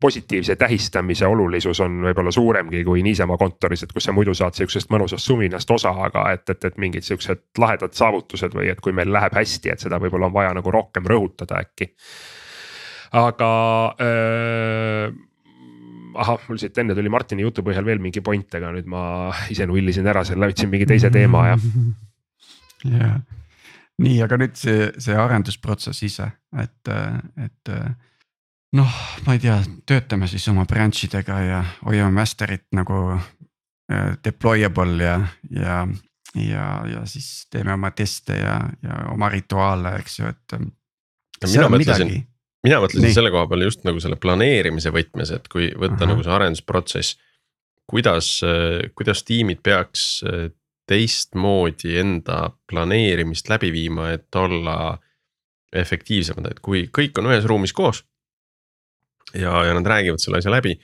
positiivse 0.05 0.55
tähistamise 0.55 1.25
olulisus 1.25 1.79
on 1.81 1.97
võib-olla 2.05 2.31
suuremgi 2.31 2.83
kui 2.85 3.01
niisama 3.05 3.39
kontoris, 3.41 3.81
et 3.83 3.93
kus 3.93 4.05
sa 4.05 4.13
muidu 4.13 4.35
saad 4.37 4.53
sihukesest 4.53 4.91
mõnusast 4.93 5.25
suminast 5.25 5.71
osa, 5.73 5.95
aga 6.05 6.27
et, 6.35 6.45
et, 6.53 6.67
et 6.69 6.77
mingid 6.81 7.07
siuksed 7.07 7.41
lahedad 7.57 7.95
saavutused 7.97 8.53
või 8.53 8.69
et 8.69 8.81
kui 8.85 8.93
meil 8.93 9.09
läheb 9.15 9.33
hästi, 9.33 9.73
et 9.73 9.81
seda 9.81 9.97
võib-olla 10.03 10.29
on 10.29 10.35
vaja 10.35 10.53
nagu 10.53 10.73
rohkem 10.77 11.09
rõhutada 11.09 11.57
äkki. 11.65 11.89
aga 13.17 13.49
äh, 14.05 15.17
ahah, 16.21 16.47
mul 16.49 16.61
siit 16.61 16.77
enne 16.77 16.93
tuli 16.97 17.09
Martini 17.09 17.45
jutu 17.47 17.65
põhjal 17.65 17.89
veel 17.89 18.03
mingi 18.03 18.21
point, 18.21 18.59
aga 18.61 18.75
nüüd 18.77 18.89
ma 18.91 19.03
ise 19.49 19.65
nullisin 19.65 20.13
ära 20.13 20.21
selle, 20.27 20.53
võtsin 20.53 20.69
mingi 20.69 20.85
teise 20.89 21.09
teema 21.13 21.47
ja. 21.49 21.59
jah, 22.99 23.21
nii, 24.05 24.17
aga 24.27 24.43
nüüd 24.43 24.59
see, 24.59 24.91
see 25.01 25.17
arendusprotsess 25.17 26.05
ise, 26.05 26.29
et, 26.61 26.97
et 27.49 27.77
noh, 28.75 28.99
ma 29.25 29.35
ei 29.35 29.41
tea, 29.41 29.57
töötame 29.87 30.27
siis 30.31 30.45
oma 30.51 30.65
branch 30.69 31.07
idega 31.07 31.39
ja 31.43 31.61
hoiame 31.85 32.13
master'it 32.19 32.67
nagu 32.75 32.99
äh, 33.15 34.15
deployable 34.25 35.03
ja, 35.03 35.17
ja, 35.51 35.81
ja, 36.35 36.65
ja 36.91 37.03
siis 37.09 37.47
teeme 37.51 37.75
oma 37.75 37.91
teste 37.95 38.39
ja, 38.39 38.59
ja 38.83 39.03
oma 39.13 39.29
rituaale, 39.33 39.95
eks 40.01 40.19
ju, 40.19 40.31
et. 40.31 40.57
mina 41.45 41.69
mõtlesin, 41.71 42.11
mina 42.65 42.81
mõtlesin 42.83 43.07
Nii. 43.09 43.15
selle 43.17 43.31
koha 43.33 43.47
peal 43.51 43.67
just 43.67 43.85
nagu 43.87 44.01
selle 44.03 44.19
planeerimise 44.19 44.93
võtmes, 44.95 45.31
et 45.35 45.47
kui 45.51 45.71
võtta 45.71 46.03
Aha. 46.03 46.11
nagu 46.11 46.25
see 46.25 46.35
arendusprotsess. 46.35 47.17
kuidas, 47.85 48.41
kuidas 48.97 49.23
tiimid 49.23 49.61
peaks 49.63 50.23
teistmoodi 50.89 51.97
enda 51.97 52.51
planeerimist 52.69 53.49
läbi 53.49 53.71
viima, 53.73 54.11
et 54.13 54.35
olla 54.35 54.97
efektiivsemad, 55.75 56.45
et 56.51 56.59
kui 56.63 56.85
kõik 56.93 57.17
on 57.19 57.31
ühes 57.31 57.45
ruumis 57.45 57.73
koos 57.73 58.03
ja, 59.33 59.63
ja 59.65 59.73
nad 59.73 59.87
räägivad 59.87 60.21
selle 60.21 60.39
asja 60.41 60.53
läbi, 60.53 60.75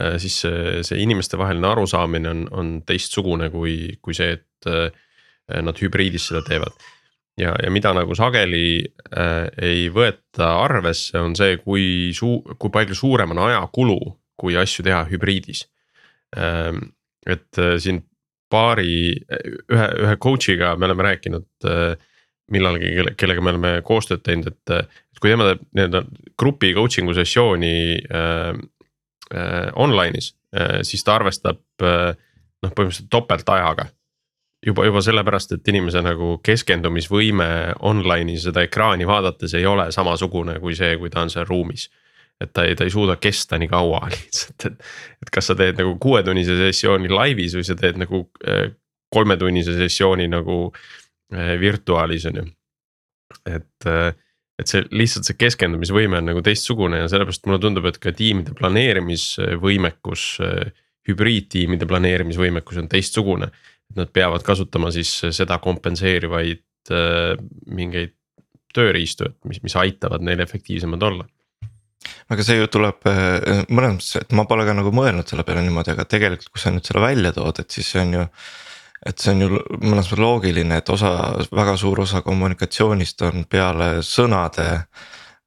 äh, 0.00 0.16
siis 0.22 0.40
see, 0.44 0.80
see 0.86 1.02
inimestevaheline 1.02 1.66
arusaamine 1.66 2.30
on, 2.30 2.46
on 2.50 2.72
teistsugune 2.86 3.50
kui, 3.50 3.96
kui 4.02 4.16
see, 4.16 4.38
et 4.38 4.70
äh, 4.70 4.90
nad 5.62 5.78
hübriidis 5.82 6.28
seda 6.30 6.42
teevad. 6.46 6.76
ja, 7.40 7.54
ja 7.62 7.70
mida 7.70 7.92
nagu 7.96 8.14
sageli 8.14 8.84
äh, 9.16 9.48
ei 9.62 9.88
võeta 9.94 10.52
arvesse, 10.64 11.18
on 11.18 11.36
see, 11.36 11.56
kui 11.64 12.12
suu-, 12.16 12.42
kui 12.58 12.70
palju 12.70 12.94
suurem 12.94 13.34
on 13.34 13.44
ajakulu, 13.48 13.98
kui 14.36 14.56
asju 14.56 14.84
teha 14.84 15.04
hübriidis 15.10 15.66
ähm,. 16.36 16.92
et 17.26 17.58
äh, 17.58 17.76
siin 17.78 18.00
paari, 18.50 19.14
ühe, 19.70 19.88
ühe 20.02 20.14
coach'iga 20.18 20.74
me 20.76 20.88
oleme 20.88 21.04
rääkinud 21.06 21.68
äh, 21.68 21.94
millalgi, 22.50 22.90
kellega 23.18 23.44
me 23.44 23.54
oleme 23.54 23.72
koostööd 23.86 24.22
teinud, 24.26 24.50
et, 24.50 24.74
et 24.90 25.22
kui 25.22 25.32
teeb 25.32 25.62
nii-öelda 25.76 26.02
grupi 26.38 26.72
coaching'u 26.76 27.14
sessiooni 27.16 27.76
äh, 28.00 28.50
äh, 29.34 29.70
online'is 29.74 30.32
äh,, 30.56 30.80
siis 30.86 31.04
ta 31.06 31.16
arvestab 31.18 31.62
äh, 31.84 32.12
noh, 32.64 32.74
põhimõtteliselt 32.74 33.10
topeltajaga. 33.12 33.88
juba, 34.66 34.84
juba 34.84 35.00
sellepärast, 35.04 35.56
et 35.56 35.68
inimese 35.72 36.02
nagu 36.04 36.38
keskendumisvõime 36.44 37.50
online'is 37.88 38.44
seda 38.48 38.66
ekraani 38.66 39.08
vaadates 39.08 39.54
ei 39.54 39.66
ole 39.66 39.90
samasugune 39.92 40.58
kui 40.60 40.76
see, 40.76 40.96
kui 41.00 41.10
ta 41.10 41.24
on 41.24 41.30
seal 41.30 41.48
ruumis. 41.48 41.88
et 42.40 42.52
ta 42.56 42.64
ei, 42.64 42.74
ta 42.74 42.84
ei 42.84 42.90
suuda 42.90 43.16
kesta 43.20 43.58
nii 43.60 43.68
kaua 43.68 44.06
lihtsalt, 44.14 44.66
et, 44.66 44.86
et 45.22 45.30
kas 45.30 45.52
sa 45.52 45.54
teed 45.54 45.78
nagu 45.78 45.96
kuuetunnise 46.00 46.56
sessiooni 46.56 47.08
laivis 47.12 47.54
või 47.54 47.66
sa 47.68 47.76
teed 47.76 48.00
nagu 48.00 48.24
äh, 48.48 48.70
kolmetunnise 49.10 49.74
sessiooni 49.76 50.28
nagu 50.30 50.70
äh, 50.70 50.99
virtuaalis 51.60 52.26
on 52.26 52.40
ju. 52.40 52.44
et, 53.46 53.86
eh, 53.86 54.12
et 54.58 54.68
see 54.68 54.84
lihtsalt 54.90 55.28
see 55.28 55.38
keskendumisvõime 55.40 56.18
on 56.18 56.30
nagu 56.32 56.42
teistsugune 56.44 56.98
ja 57.00 57.08
sellepärast 57.08 57.46
mulle 57.46 57.60
tundub, 57.62 57.86
et 57.88 57.98
ka 58.02 58.12
tiimide 58.12 58.54
planeerimisvõimekus. 58.58 60.24
Eh, 60.44 60.86
hübriidtiimide 61.08 61.86
planeerimisvõimekus 61.88 62.76
on 62.82 62.88
teistsugune, 62.92 63.46
et 63.90 63.96
nad 63.96 64.10
peavad 64.12 64.44
kasutama 64.46 64.90
siis 64.94 65.08
seda 65.32 65.56
kompenseerivaid 65.58 66.60
mingeid 67.66 68.12
tööriistu, 68.76 69.30
et 69.30 69.48
mis, 69.48 69.62
mis 69.64 69.74
aitavad 69.80 70.22
neil 70.22 70.44
efektiivsemad 70.44 71.02
olla 71.08 71.24
aga 72.30 72.44
see 72.46 72.60
ju 72.60 72.68
tuleb 72.70 73.08
mõttes, 73.72 74.12
et 74.20 74.36
ma 74.36 74.44
pole 74.50 74.68
ka 74.68 74.76
nagu 74.76 74.92
mõelnud 74.94 75.26
selle 75.26 75.42
peale 75.48 75.64
niimoodi, 75.64 75.96
aga 75.96 76.04
tegelikult, 76.04 76.52
kui 76.52 76.62
sa 76.62 76.70
nüüd 76.74 76.86
selle 76.86 77.02
välja 77.02 77.32
tood, 77.34 77.64
et 77.64 77.74
siis 77.74 77.90
see 77.94 78.04
on 78.04 78.18
ju 78.18 78.26
et 79.06 79.18
see 79.18 79.32
on 79.32 79.44
ju 79.44 79.48
mõnes 79.50 80.08
mõttes 80.10 80.20
loogiline, 80.20 80.80
et 80.80 80.92
osa, 80.92 81.10
väga 81.54 81.76
suur 81.80 82.02
osa 82.04 82.22
kommunikatsioonist 82.26 83.22
on 83.28 83.44
peale 83.48 83.90
sõnade. 84.06 84.68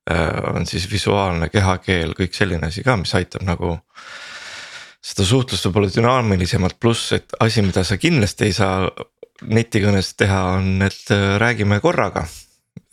Äh, 0.09 0.39
on 0.51 0.65
siis 0.67 0.89
visuaalne 0.91 1.47
kehakeel, 1.49 2.11
kõik 2.17 2.33
selline 2.35 2.67
asi 2.67 2.83
ka, 2.83 2.97
mis 2.99 3.13
aitab 3.15 3.45
nagu. 3.47 3.77
seda 5.03 5.25
suhtlust 5.27 5.65
võib-olla 5.67 5.89
dünaamilisemalt, 5.91 6.77
pluss 6.79 7.11
et 7.11 7.33
asi, 7.43 7.61
mida 7.61 7.83
sa 7.83 7.97
kindlasti 7.99 8.45
ei 8.45 8.53
saa 8.55 8.87
netikõnes 9.43 10.13
teha, 10.15 10.43
on, 10.57 10.81
et 10.81 11.11
äh, 11.11 11.35
räägime 11.39 11.79
korraga 11.83 12.25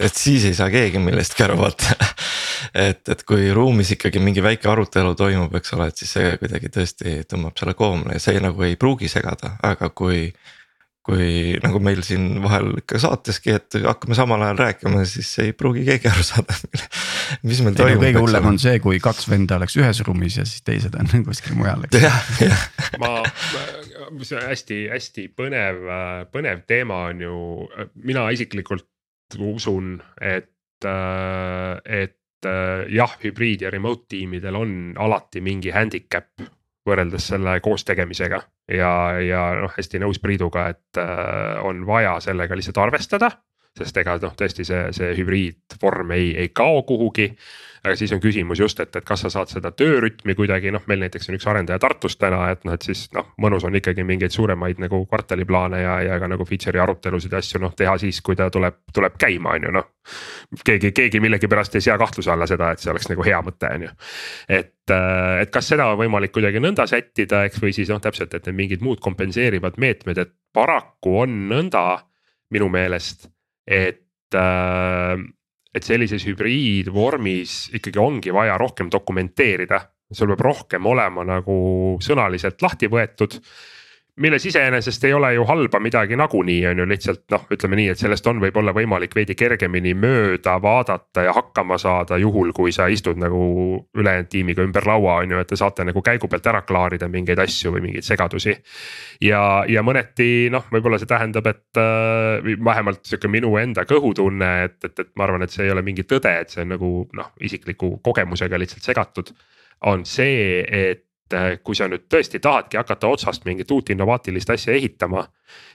et 0.01 0.17
siis 0.17 0.45
ei 0.49 0.55
saa 0.57 0.71
keegi 0.73 1.01
millestki 1.03 1.45
aru 1.45 1.59
vaata 1.61 1.97
et, 2.75 3.03
et 3.09 3.25
kui 3.29 3.51
ruumis 3.55 3.95
ikkagi 3.97 4.23
mingi 4.23 4.43
väike 4.45 4.71
arutelu 4.71 5.17
toimub, 5.19 5.55
eks 5.59 5.77
ole, 5.77 5.91
et 5.91 6.01
siis 6.01 6.15
see 6.17 6.31
kuidagi 6.41 6.73
tõesti 6.73 7.19
tõmbab 7.31 7.59
selle 7.59 7.77
koomale 7.79 8.17
ja 8.17 8.23
see 8.23 8.41
nagu 8.43 8.65
ei 8.67 8.79
pruugi 8.81 9.11
segada, 9.13 9.57
aga 9.67 9.91
kui 9.97 10.31
kui 11.11 11.57
nagu 11.65 11.81
meil 11.83 12.03
siin 12.05 12.43
vahel 12.45 12.75
ikka 12.83 12.99
saateski, 13.01 13.55
et 13.57 13.77
hakkame 13.83 14.15
samal 14.15 14.43
ajal 14.45 14.59
rääkima, 14.61 15.01
siis 15.09 15.31
ei 15.43 15.55
pruugi 15.57 15.83
keegi 15.87 16.11
aru 16.11 16.25
saada, 16.29 16.55
mis 17.49 17.63
meil 17.65 17.79
toimub. 17.79 18.05
kõige 18.05 18.21
hullem 18.21 18.51
on 18.53 18.61
see, 18.61 18.77
kui 18.85 19.01
kaks 19.03 19.27
venda 19.33 19.57
oleks 19.57 19.79
ühes 19.81 20.03
ruumis 20.07 20.37
ja 20.39 20.45
siis 20.47 20.63
teised 20.67 20.95
on 21.01 21.09
kuskil 21.27 21.57
mujal. 21.59 21.89
ma, 23.01 23.15
see 24.29 24.45
hästi-hästi 24.45 25.27
põnev, 25.41 25.83
põnev 26.37 26.63
teema 26.69 27.07
on 27.09 27.25
ju, 27.25 27.41
mina 28.05 28.29
isiklikult 28.37 28.87
usun, 29.39 29.99
et, 30.21 30.87
et 30.87 32.49
jah, 32.91 33.19
hübriid 33.23 33.67
ja 33.67 33.71
remote 33.71 34.09
tiimidel 34.09 34.57
on 34.57 34.73
alati 34.99 35.43
mingi 35.45 35.71
handicap 35.75 36.41
võrreldes 36.89 37.31
selle 37.33 37.59
koos 37.65 37.85
tegemisega 37.87 38.41
ja, 38.73 38.93
ja 39.21 39.43
noh, 39.61 39.73
hästi 39.77 40.01
nõus 40.03 40.21
Priiduga, 40.23 40.69
et 40.73 41.01
äh, 41.01 41.61
on 41.67 41.85
vaja 41.87 42.17
sellega 42.25 42.57
lihtsalt 42.57 42.81
arvestada. 42.83 43.31
sest 43.79 43.97
ega 44.03 44.17
noh, 44.23 44.35
tõesti 44.37 44.65
see, 44.67 44.89
see 44.97 45.13
hübriidvorm 45.19 46.11
ei, 46.17 46.33
ei 46.37 46.49
kao 46.49 46.83
kuhugi 46.89 47.31
aga 47.85 47.97
siis 47.97 48.13
on 48.13 48.21
küsimus 48.21 48.61
just, 48.61 48.81
et, 48.83 48.93
et 48.97 49.07
kas 49.07 49.23
sa 49.25 49.31
saad 49.33 49.51
seda 49.53 49.71
töörütmi 49.73 50.35
kuidagi 50.37 50.73
noh, 50.75 50.83
meil 50.91 51.01
näiteks 51.05 51.31
on 51.31 51.39
üks 51.39 51.47
arendaja 51.49 51.81
Tartus 51.81 52.19
täna, 52.21 52.43
et 52.53 52.67
noh, 52.69 52.77
et 52.77 52.85
siis 52.85 53.07
noh, 53.17 53.31
mõnus 53.41 53.65
on 53.65 53.77
ikkagi 53.77 54.05
mingeid 54.07 54.35
suuremaid 54.35 54.83
nagu 54.83 55.01
kvartaliplaane 55.09 55.81
ja, 55.81 55.95
ja 56.05 56.19
ka 56.21 56.29
nagu 56.31 56.45
feature'i 56.49 56.83
arutelusid 56.83 57.33
ja 57.33 57.41
asju 57.41 57.63
noh 57.63 57.73
teha 57.77 57.97
siis, 58.03 58.21
kui 58.25 58.37
ta 58.37 58.51
tuleb, 58.53 58.83
tuleb 58.93 59.17
käima, 59.21 59.57
on 59.57 59.69
ju 59.69 59.73
noh. 59.79 59.89
keegi, 60.65 60.93
keegi 60.97 61.23
millegipärast 61.25 61.79
ei 61.79 61.87
sea 61.89 61.97
kahtluse 62.01 62.35
alla 62.35 62.49
seda, 62.51 62.73
et 62.75 62.85
see 62.85 62.93
oleks 62.93 63.09
nagu 63.13 63.25
hea 63.25 63.41
mõte, 63.47 63.73
on 63.79 63.89
ju. 63.89 63.97
et, 64.61 64.77
äh, 64.93 65.41
et 65.47 65.55
kas 65.55 65.73
seda 65.73 65.89
on 65.95 66.01
võimalik 66.03 66.37
kuidagi 66.37 66.61
nõnda 66.61 66.87
sättida, 66.91 67.47
eks, 67.49 67.63
või 67.65 67.73
siis 67.77 67.89
noh, 67.93 68.03
täpselt, 68.05 68.37
et 68.37 68.49
need 68.51 68.61
mingid 68.61 68.85
muud 68.85 69.01
kompenseerivad 69.01 69.81
meetmed, 69.81 70.21
et 70.21 70.37
paraku 70.53 71.21
on 71.25 71.45
nõnda 71.49 71.85
minu 72.53 72.69
meelest, 72.69 73.31
et 73.65 74.37
äh, 74.37 75.17
et 75.75 75.87
sellises 75.87 76.25
hübriidvormis 76.27 77.71
ikkagi 77.79 77.99
ongi 78.03 78.35
vaja 78.35 78.59
rohkem 78.59 78.91
dokumenteerida. 78.93 79.81
sul 80.13 80.27
peab 80.27 80.41
rohkem 80.43 80.87
olema 80.91 81.23
nagu 81.23 81.97
sõnaliselt 82.03 82.63
lahti 82.63 82.89
võetud 82.91 83.37
milles 84.21 84.45
iseenesest 84.47 85.05
ei 85.05 85.13
ole 85.17 85.33
ju 85.35 85.45
halba 85.49 85.81
midagi 85.81 86.17
nagunii 86.17 86.67
on 86.71 86.79
ju 86.79 86.87
lihtsalt 86.89 87.23
noh, 87.33 87.47
ütleme 87.55 87.79
nii, 87.79 87.89
et 87.93 88.01
sellest 88.01 88.27
on 88.31 88.41
võib-olla 88.43 88.75
võimalik 88.77 89.15
veidi 89.17 89.35
kergemini 89.39 89.95
mööda 89.97 90.57
vaadata 90.63 91.25
ja 91.27 91.35
hakkama 91.37 91.79
saada, 91.81 92.19
juhul 92.21 92.53
kui 92.57 92.73
sa 92.73 92.89
istud 92.93 93.21
nagu 93.21 93.43
ülejäänud 93.97 94.31
tiimiga 94.31 94.65
ümber 94.67 94.87
laua 94.89 95.21
on 95.25 95.35
ju, 95.35 95.41
et 95.41 95.51
te 95.51 95.59
saate 95.61 95.87
nagu 95.89 96.03
käigu 96.05 96.29
pealt 96.29 96.51
ära 96.53 96.63
klaarida 96.69 97.09
mingeid 97.09 97.41
asju 97.47 97.75
või 97.77 97.85
mingeid 97.89 98.07
segadusi. 98.07 98.57
ja, 99.25 99.43
ja 99.69 99.85
mõneti 99.87 100.49
noh, 100.53 100.67
võib-olla 100.73 101.01
see 101.01 101.11
tähendab, 101.11 101.47
et 101.51 101.81
äh, 101.81 102.51
vähemalt 102.65 103.05
sihuke 103.07 103.29
minu 103.29 103.57
enda 103.61 103.87
kõhutunne, 103.89 104.51
et, 104.69 104.79
et, 104.85 104.99
et 104.99 105.13
ma 105.17 105.29
arvan, 105.29 105.47
et 105.47 105.55
see 105.55 105.65
ei 105.65 105.73
ole 105.73 105.85
mingi 105.87 106.05
tõde, 106.09 106.35
et 106.43 106.53
see 106.53 106.65
on 106.67 106.75
nagu 106.77 106.93
noh, 107.17 107.33
isikliku 107.41 107.97
kogemusega 108.05 108.61
lihtsalt 108.61 108.85
segatud 108.93 109.33
on 109.89 110.05
see, 110.05 110.61
et 110.67 111.07
kui 111.63 111.77
sa 111.79 111.87
nüüd 111.91 112.07
tõesti 112.11 112.41
tahadki 112.43 112.79
hakata 112.81 113.11
otsast 113.11 113.45
mingit 113.47 113.71
uut 113.71 113.91
innovaatilist 113.95 114.51
asja 114.51 114.75
ehitama. 114.75 115.27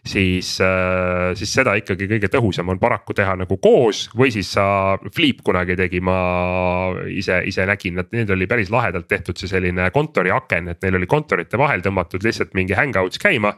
siis, 0.06 0.62
äh, 0.64 1.34
siis 1.36 1.52
seda 1.52 1.74
ikkagi 1.76 2.08
kõige 2.08 2.30
tõhusam 2.32 2.70
on 2.72 2.80
paraku 2.80 3.14
teha 3.14 3.34
nagu 3.36 3.58
koos 3.60 4.06
või 4.16 4.32
siis 4.32 4.54
sa, 4.56 4.96
Flip 5.16 5.42
kunagi 5.44 5.76
tegi, 5.76 6.00
ma 6.00 6.94
ise, 7.12 7.42
ise 7.46 7.66
nägin, 7.68 8.00
et 8.00 8.14
neil 8.16 8.32
oli 8.32 8.48
päris 8.48 8.72
lahedalt 8.72 9.08
tehtud 9.12 9.36
see 9.36 9.52
selline 9.52 9.90
kontoriaken, 9.92 10.70
et 10.72 10.82
neil 10.82 10.96
oli 10.96 11.10
kontorite 11.12 11.60
vahel 11.60 11.84
tõmmatud 11.84 12.24
lihtsalt 12.24 12.56
mingi 12.56 12.78
hangouts 12.78 13.20
käima. 13.20 13.52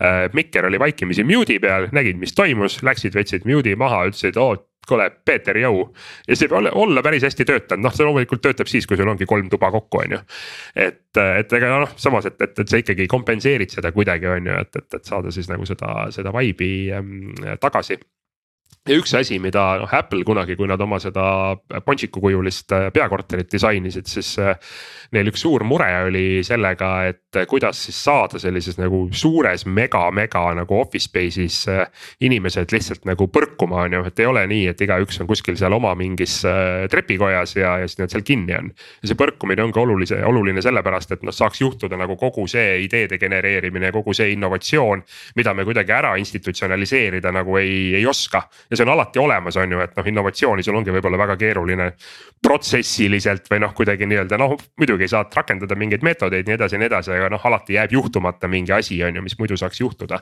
Äh, 0.00 0.30
mikker 0.32 0.70
oli 0.70 0.80
vaikimisi 0.80 1.26
mute'i 1.28 1.60
peal, 1.60 1.90
nägid, 1.92 2.16
mis 2.16 2.32
toimus, 2.32 2.80
läksid, 2.82 3.12
võtsid 3.18 3.44
mute'i 3.44 3.76
maha, 3.76 4.06
ütlesid, 4.08 4.40
oo 4.40 4.56
kuule, 4.88 5.08
Peeter, 5.24 5.58
jõu. 5.60 5.86
ja 6.28 6.36
see 6.36 6.50
võib 6.50 6.72
olla, 6.84 7.04
päris 7.04 7.26
hästi 7.28 7.46
töötanud, 7.48 7.84
noh, 7.86 7.94
see 7.94 8.06
loomulikult 8.06 8.42
töötab 8.44 8.70
siis, 8.70 8.86
kui 8.88 8.98
sul 8.98 9.08
ongi 9.10 9.28
kolm 9.28 9.48
tuba 9.52 9.70
kokku, 9.74 10.02
on 10.04 10.18
ju. 10.18 10.20
et, 10.88 11.22
et 11.22 11.56
ega 11.60 11.72
noh, 11.84 11.96
samas, 11.96 12.28
et, 12.30 12.38
et, 12.44 12.62
et 12.64 12.68
sa 12.68 12.82
ikkagi 12.82 13.08
kompenseerid 13.10 13.74
seda 13.74 13.92
kuidagi, 13.94 14.30
on 14.32 14.52
ju, 14.52 14.60
et, 14.66 14.82
et, 14.82 15.00
et 15.00 15.12
saada 15.12 15.34
siis 15.34 15.50
nagu 15.52 15.66
seda, 15.68 16.08
seda 16.14 16.34
vibe'i 16.34 16.88
ähm, 16.96 17.34
tagasi 17.60 17.98
ja 18.88 18.96
üks 18.98 19.12
asi, 19.18 19.38
mida 19.42 19.62
noh 19.82 19.92
Apple 19.94 20.24
kunagi, 20.26 20.56
kui 20.56 20.68
nad 20.68 20.80
oma 20.80 20.98
seda 21.02 21.24
Ponchiku 21.84 22.22
kujulist 22.24 22.72
äh, 22.74 22.88
peakorterit 22.94 23.50
disainisid, 23.52 24.08
siis 24.08 24.34
äh, 24.40 24.56
neil 25.14 25.28
üks 25.30 25.42
suur 25.44 25.64
mure 25.68 25.88
oli 26.06 26.40
sellega, 26.46 26.90
et 27.10 27.38
kuidas 27.48 27.80
siis 27.86 27.98
saada 28.04 28.40
sellises 28.40 28.78
nagu 28.80 29.04
suures 29.12 29.66
mega, 29.66 30.06
mega 30.14 30.42
nagu 30.56 30.78
office 30.80 31.08
space'is 31.08 31.60
äh, 31.72 31.84
inimesed 32.24 32.72
lihtsalt 32.72 33.04
nagu 33.08 33.28
põrkuma, 33.32 33.84
on 33.86 33.98
ju, 33.98 34.04
et 34.08 34.22
ei 34.22 34.28
ole 34.30 34.44
nii, 34.50 34.64
et 34.72 34.84
igaüks 34.86 35.20
on 35.22 35.28
kuskil 35.30 35.58
seal 35.60 35.76
oma 35.76 35.94
mingis 35.98 36.40
trepikojas 36.90 37.56
ja, 37.58 37.76
ja 37.82 37.88
siis 37.88 38.00
nad 38.00 38.12
seal 38.12 38.24
kinni 38.26 38.56
on. 38.56 38.72
ja 39.02 39.10
see 39.10 39.18
põrkumine 39.18 39.64
ongi 39.64 39.80
olulise, 39.82 40.20
oluline 40.28 40.64
sellepärast, 40.64 41.16
et 41.16 41.26
noh, 41.26 41.34
saaks 41.34 41.62
juhtuda 41.62 41.98
nagu 42.00 42.16
kogu 42.20 42.46
see 42.50 42.78
ideede 42.84 43.18
genereerimine 43.20 43.90
ja 43.90 43.94
kogu 43.94 44.14
see 44.16 44.32
innovatsioon, 44.34 45.04
mida 45.36 45.54
me 45.54 45.66
kuidagi 45.68 45.94
ära 45.94 46.14
institutsionaliseerida 46.20 47.32
nagu 47.34 47.58
ei, 47.60 47.94
ei 48.00 48.06
oska 48.08 48.44
ja 48.70 48.77
see 48.78 48.86
on 48.86 48.92
alati 48.94 49.20
olemas, 49.20 49.56
on 49.58 49.72
ju, 49.74 49.80
et 49.82 49.96
noh, 49.98 50.06
innovatsiooni 50.12 50.64
sul 50.64 50.78
ongi 50.78 50.94
võib-olla 50.94 51.20
väga 51.20 51.36
keeruline. 51.40 51.92
protsessiliselt 52.38 53.48
või 53.50 53.58
noh, 53.64 53.72
kuidagi 53.74 54.06
nii-öelda 54.06 54.38
noh, 54.38 54.52
muidugi 54.78 55.08
saad 55.10 55.32
rakendada 55.34 55.74
mingeid 55.74 56.04
meetodeid 56.06 56.46
nii 56.46 56.54
edasi 56.54 56.76
ja 56.76 56.78
nii 56.78 56.86
edasi, 56.86 57.10
aga 57.16 57.30
noh, 57.34 57.46
alati 57.50 57.74
jääb 57.74 57.92
juhtumata 57.96 58.48
mingi 58.48 58.72
asi, 58.72 59.00
on 59.02 59.18
ju, 59.18 59.22
mis 59.24 59.34
muidu 59.40 59.56
saaks 59.58 59.80
juhtuda. 59.80 60.20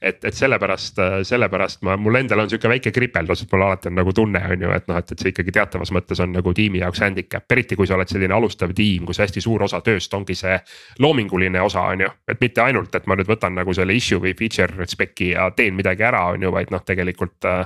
et, 0.00 0.24
et 0.24 0.34
sellepärast, 0.34 1.00
sellepärast 1.24 1.82
ma, 1.82 1.96
mul 1.96 2.20
endal 2.20 2.44
on 2.44 2.50
sihuke 2.50 2.68
väike 2.68 2.92
kripeldus, 2.92 3.42
et 3.42 3.52
mul 3.52 3.64
alati 3.64 3.88
on 3.88 3.96
nagu 3.96 4.12
tunne, 4.12 4.42
on 4.50 4.66
ju, 4.66 4.74
et 4.76 4.88
noh, 4.88 4.98
et, 5.00 5.12
et 5.12 5.24
see 5.24 5.32
ikkagi 5.32 5.54
teatavas 5.56 5.92
mõttes 5.96 6.20
on 6.20 6.36
nagu 6.36 6.52
tiimi 6.54 6.82
jaoks 6.84 7.00
handicap, 7.00 7.48
eriti 7.56 7.78
kui 7.80 7.88
sa 7.88 7.96
oled 7.96 8.12
selline 8.12 8.36
alustav 8.36 8.74
tiim, 8.76 9.06
kus 9.08 9.22
hästi 9.24 9.40
suur 9.40 9.64
osa 9.64 9.80
tööst 9.80 10.14
ongi 10.14 10.36
see 10.36 10.58
loominguline 11.00 11.64
osa, 11.64 11.88
on 11.94 12.04
ju. 12.04 12.12
et 12.28 12.40
mitte 12.44 12.60
ainult, 12.60 12.94
et 12.94 13.06
ma 13.06 13.16
nüüd 13.16 13.30
võtan 13.30 13.56
nagu 13.56 13.72
selle 13.72 13.96
issue 13.96 14.20
või 14.20 14.36
feature 14.36 14.86
spec'i 14.90 15.32
ja 15.32 15.48
teen 15.56 15.74
midagi 15.78 16.04
ära, 16.04 16.26
on 16.34 16.44
ju, 16.44 16.52
vaid 16.52 16.72
noh, 16.74 16.84
tegelikult 16.84 17.48
äh, 17.48 17.64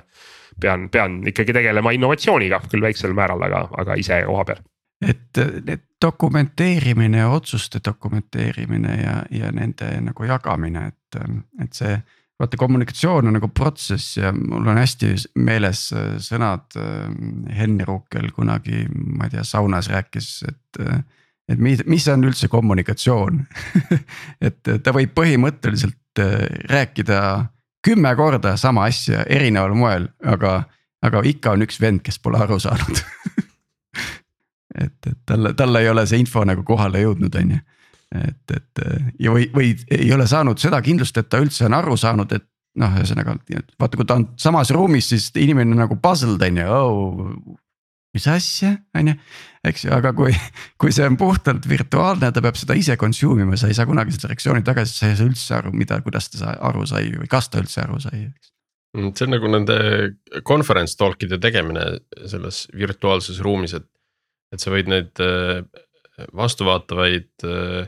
pean, 0.60 0.88
pean 0.90 1.20
ikkagi 1.26 1.54
tegelema 1.56 1.92
innovatsiooniga 1.96 2.60
küll 2.70 2.82
väiksel 2.84 3.14
määral, 3.16 3.42
aga, 3.46 3.68
aga 3.82 3.96
ise 4.00 4.22
koha 4.26 4.44
peal 4.50 4.64
et 4.98 5.82
dokumenteerimine 6.02 7.18
ja 7.18 7.28
otsuste 7.30 7.80
dokumenteerimine 7.84 8.94
ja, 9.02 9.22
ja 9.30 9.52
nende 9.54 9.90
nagu 10.02 10.24
jagamine, 10.24 10.88
et, 10.88 11.20
et 11.62 11.72
see. 11.72 11.98
vaata 12.38 12.56
kommunikatsioon 12.56 13.26
on 13.26 13.34
nagu 13.34 13.48
protsess 13.50 14.16
ja 14.16 14.32
mul 14.32 14.66
on 14.70 14.78
hästi 14.78 15.08
meeles 15.42 15.88
sõnad 16.22 16.76
Henri 17.50 17.86
Ruukel 17.86 18.30
kunagi, 18.34 18.84
ma 18.90 19.26
ei 19.26 19.32
tea, 19.32 19.44
saunas 19.44 19.90
rääkis, 19.90 20.44
et. 20.48 20.82
et 21.48 21.58
mis, 21.58 21.80
mis 21.86 22.08
on 22.12 22.26
üldse 22.28 22.48
kommunikatsioon 22.52 23.40
et 24.46 24.70
ta 24.82 24.92
võib 24.94 25.14
põhimõtteliselt 25.16 26.22
rääkida 26.70 27.20
kümme 27.86 28.16
korda 28.16 28.56
sama 28.56 28.88
asja 28.90 29.24
erineval 29.28 29.74
moel, 29.74 30.08
aga, 30.24 30.62
aga 31.02 31.22
ikka 31.24 31.54
on 31.56 31.64
üks 31.66 31.80
vend, 31.80 32.02
kes 32.04 32.18
pole 32.22 32.40
aru 32.42 32.58
saanud 32.62 33.02
et, 34.84 34.98
et 35.06 35.18
talle, 35.26 35.54
talle 35.58 35.82
ei 35.82 35.90
ole 35.90 36.06
see 36.06 36.20
info 36.22 36.44
nagu 36.46 36.64
kohale 36.66 37.02
jõudnud, 37.02 37.34
on 37.40 37.54
ju. 37.54 37.60
et, 38.24 38.56
et 38.56 38.84
ja 39.20 39.34
või, 39.34 39.48
või 39.54 39.72
ei 39.94 40.10
ole 40.14 40.26
saanud 40.26 40.60
seda 40.60 40.80
kindlust, 40.84 41.16
et 41.18 41.30
ta 41.30 41.40
üldse 41.42 41.66
on 41.68 41.76
aru 41.78 41.96
saanud, 42.00 42.32
et 42.36 42.46
noh, 42.78 42.98
ühesõnaga 43.00 43.36
vaata, 43.80 43.96
kui 43.96 44.06
ta 44.06 44.18
on 44.20 44.28
samas 44.40 44.70
ruumis, 44.74 45.10
siis 45.12 45.30
inimene 45.36 45.74
on 45.74 45.82
nagu 45.84 45.98
puzzled 46.02 46.42
on 46.48 46.60
ju 46.62 46.68
oh,, 46.74 47.32
mis 48.18 48.28
asja, 48.30 48.74
on 48.98 49.12
ju. 49.12 49.16
eks 49.70 49.86
ju, 49.86 49.94
aga 49.94 50.12
kui, 50.16 50.34
kui 50.80 50.92
see 50.94 51.06
on 51.08 51.16
puhtalt 51.20 51.66
virtuaalne, 51.70 52.30
ta 52.34 52.42
peab 52.44 52.58
seda 52.58 52.76
ise 52.78 52.98
consume 53.00 53.46
ima, 53.46 53.58
sa 53.58 53.70
ei 53.70 53.78
saa 53.78 53.88
kunagi 53.88 54.14
seda 54.14 54.32
reaktsiooni 54.32 54.66
tagasi, 54.66 54.94
sa 54.94 55.10
ei 55.10 55.18
saa 55.18 55.30
üldse 55.30 55.58
aru, 55.58 55.74
mida, 55.76 56.00
kuidas 56.04 56.30
ta 56.34 56.54
aru 56.70 56.86
sai 56.88 57.10
või 57.14 57.30
kas 57.30 57.50
ta 57.52 57.62
üldse 57.62 57.82
aru 57.84 58.00
sai, 58.02 58.26
eks 58.28 58.52
mm, 58.98 59.12
see 59.14 59.28
on 59.28 59.34
nagu 59.36 59.52
nende 59.52 59.78
conference 60.48 60.98
talk'ide 61.00 61.40
tegemine 61.42 61.86
selles 62.30 62.66
virtuaalses 62.76 63.42
ruumis, 63.44 63.76
et, 63.78 63.86
et 64.54 64.62
sa 64.62 64.74
võid 64.74 64.90
neid 64.90 65.24
äh, 65.24 65.62
vastuvaatavaid 66.36 67.46
äh, 67.46 67.86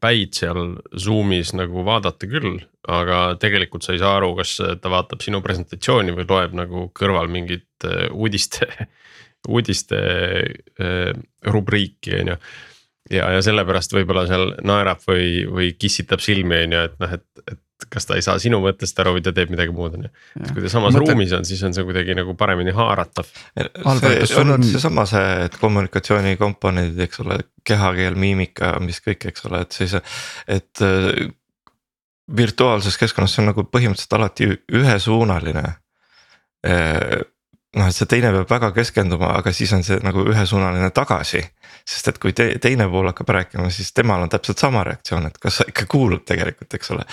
päid 0.00 0.34
seal 0.36 0.76
Zoom'is 0.98 1.52
nagu 1.56 1.84
vaadata 1.86 2.28
küll, 2.28 2.60
aga 2.88 3.36
tegelikult 3.40 3.86
sa 3.86 3.94
ei 3.94 4.00
saa 4.02 4.16
aru, 4.18 4.32
kas 4.38 4.56
ta 4.82 4.92
vaatab 4.92 5.22
sinu 5.24 5.42
presentatsiooni 5.44 6.14
või 6.16 6.26
loeb 6.28 6.56
nagu 6.58 6.88
kõrval 6.98 7.30
mingit 7.32 7.86
uudiste 8.12 8.68
uudiste 9.48 9.98
äh, 10.80 11.12
rubriiki, 11.42 12.14
on 12.20 12.32
ju. 12.32 12.36
ja, 13.10 13.28
ja 13.34 13.42
sellepärast 13.42 13.94
võib-olla 13.96 14.26
seal 14.30 14.54
naerab 14.66 15.02
või, 15.08 15.44
või 15.50 15.72
kissitab 15.78 16.22
silmi, 16.22 16.62
on 16.66 16.76
ju, 16.76 16.84
et 16.88 16.98
noh, 17.02 17.16
et, 17.18 17.26
et 17.46 17.61
kas 17.90 18.06
ta 18.08 18.16
ei 18.18 18.24
saa 18.24 18.38
sinu 18.42 18.60
mõttest 18.62 18.98
aru 19.02 19.16
või 19.16 19.24
ta 19.24 19.32
teeb 19.36 19.52
midagi 19.52 19.74
muud, 19.74 19.96
on 19.98 20.06
ju. 20.06 20.12
et 20.40 20.52
kui 20.52 20.64
ta 20.64 20.72
samas 20.72 20.94
Mõtle... 20.94 21.12
ruumis 21.12 21.34
on, 21.36 21.46
siis 21.48 21.62
on 21.66 21.74
see 21.76 21.86
kuidagi 21.88 22.16
nagu 22.18 22.36
paremini 22.38 22.74
haaratav. 22.76 23.28
see 23.88 24.40
on 24.42 24.66
seesama 24.66 25.06
see, 25.10 25.28
et 25.46 25.58
kommunikatsiooni 25.60 26.36
komponendid, 26.40 27.00
eks 27.06 27.22
ole, 27.24 27.40
kehakeel, 27.68 28.18
miimika, 28.18 28.76
mis 28.84 29.02
kõik, 29.04 29.28
eks 29.32 29.48
ole, 29.50 29.64
et 29.66 29.78
siis, 29.78 29.96
et 30.50 30.84
äh, 30.86 31.28
virtuaalses 32.36 32.98
keskkonnas 33.00 33.36
see 33.36 33.44
on 33.44 33.52
nagu 33.52 33.66
põhimõtteliselt 33.68 34.18
alati 34.18 34.50
ühesuunaline 34.72 35.66
äh, 36.66 37.22
noh, 37.78 37.88
et 37.88 37.96
see 37.96 38.08
teine 38.10 38.32
peab 38.34 38.50
väga 38.50 38.70
keskenduma, 38.76 39.32
aga 39.38 39.52
siis 39.54 39.72
on 39.76 39.84
see 39.86 39.98
nagu 40.04 40.24
ühesuunaline 40.28 40.90
tagasi. 40.94 41.42
sest 41.88 42.12
et 42.12 42.18
kui 42.22 42.30
te, 42.36 42.44
teine 42.62 42.86
pool 42.86 43.08
hakkab 43.10 43.32
rääkima, 43.34 43.70
siis 43.74 43.90
temal 43.92 44.22
on 44.22 44.30
täpselt 44.30 44.60
sama 44.62 44.84
reaktsioon, 44.86 45.26
et 45.26 45.38
kas 45.42 45.56
sa 45.58 45.64
ikka 45.66 45.88
kuulad 45.90 46.22
tegelikult, 46.28 46.74
eks 46.74 46.92
ole 46.94 47.06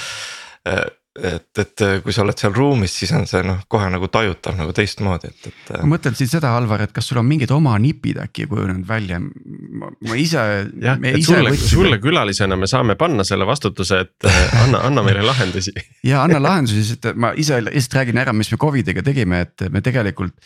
et, 1.23 1.59
et 1.59 1.83
kui 2.03 2.13
sa 2.13 2.23
oled 2.23 2.37
seal 2.37 2.53
ruumis, 2.55 2.93
siis 3.01 3.11
on 3.15 3.25
see 3.29 3.41
noh, 3.45 3.61
kohe 3.71 3.87
nagu 3.91 4.07
tajutav 4.11 4.55
nagu 4.59 4.73
teistmoodi, 4.75 5.31
et, 5.31 5.47
et. 5.49 5.71
ma 5.81 5.95
mõtlen 5.95 6.15
siin 6.17 6.29
seda, 6.31 6.51
Alvar, 6.57 6.83
et 6.85 6.93
kas 6.95 7.09
sul 7.09 7.19
on 7.21 7.27
mingid 7.27 7.51
oma 7.55 7.75
nipid 7.81 8.19
äkki 8.23 8.47
kujunenud 8.49 8.87
välja, 8.87 9.19
ma 9.19 10.19
ise. 10.19 10.43
jah, 10.81 10.99
et 11.11 11.25
sulle, 11.25 11.55
sulle 11.59 11.99
külalisena 12.03 12.57
me 12.59 12.69
saame 12.69 12.95
panna 12.99 13.25
selle 13.27 13.47
vastutuse, 13.49 14.03
et 14.05 14.29
äh, 14.29 14.39
anna, 14.63 14.83
anna 14.89 15.05
meile 15.05 15.25
lahendusi 15.25 15.73
ja 16.11 16.23
anna 16.25 16.41
lahendusi, 16.43 16.85
sest 16.91 17.11
ma 17.19 17.33
ise 17.37 17.61
lihtsalt 17.65 17.99
räägin 18.01 18.21
ära, 18.21 18.35
mis 18.35 18.51
me 18.53 18.61
Covidiga 18.61 19.03
tegime, 19.05 19.43
et 19.47 19.67
me 19.73 19.83
tegelikult 19.85 20.37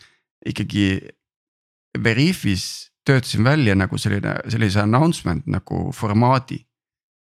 ikkagi. 0.47 0.87
Veriffis 2.03 2.89
töötasin 3.05 3.43
välja 3.45 3.75
nagu 3.77 3.99
selline, 4.01 4.31
sellise 4.49 4.79
announcement 4.81 5.43
nagu 5.45 5.91
formaadi 5.93 6.57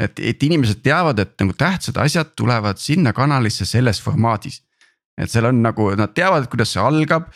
et, 0.00 0.20
et 0.20 0.46
inimesed 0.46 0.82
teavad, 0.84 1.18
et 1.22 1.34
nagu 1.40 1.54
tähtsad 1.58 1.98
asjad 2.02 2.34
tulevad 2.36 2.80
sinna 2.82 3.12
kanalisse 3.12 3.66
selles 3.68 4.02
formaadis. 4.02 4.62
et 5.14 5.30
seal 5.30 5.46
on 5.46 5.60
nagu, 5.62 5.92
nad 5.94 6.10
teavad, 6.10 6.48
kuidas 6.50 6.72
see 6.74 6.82
algab, 6.82 7.28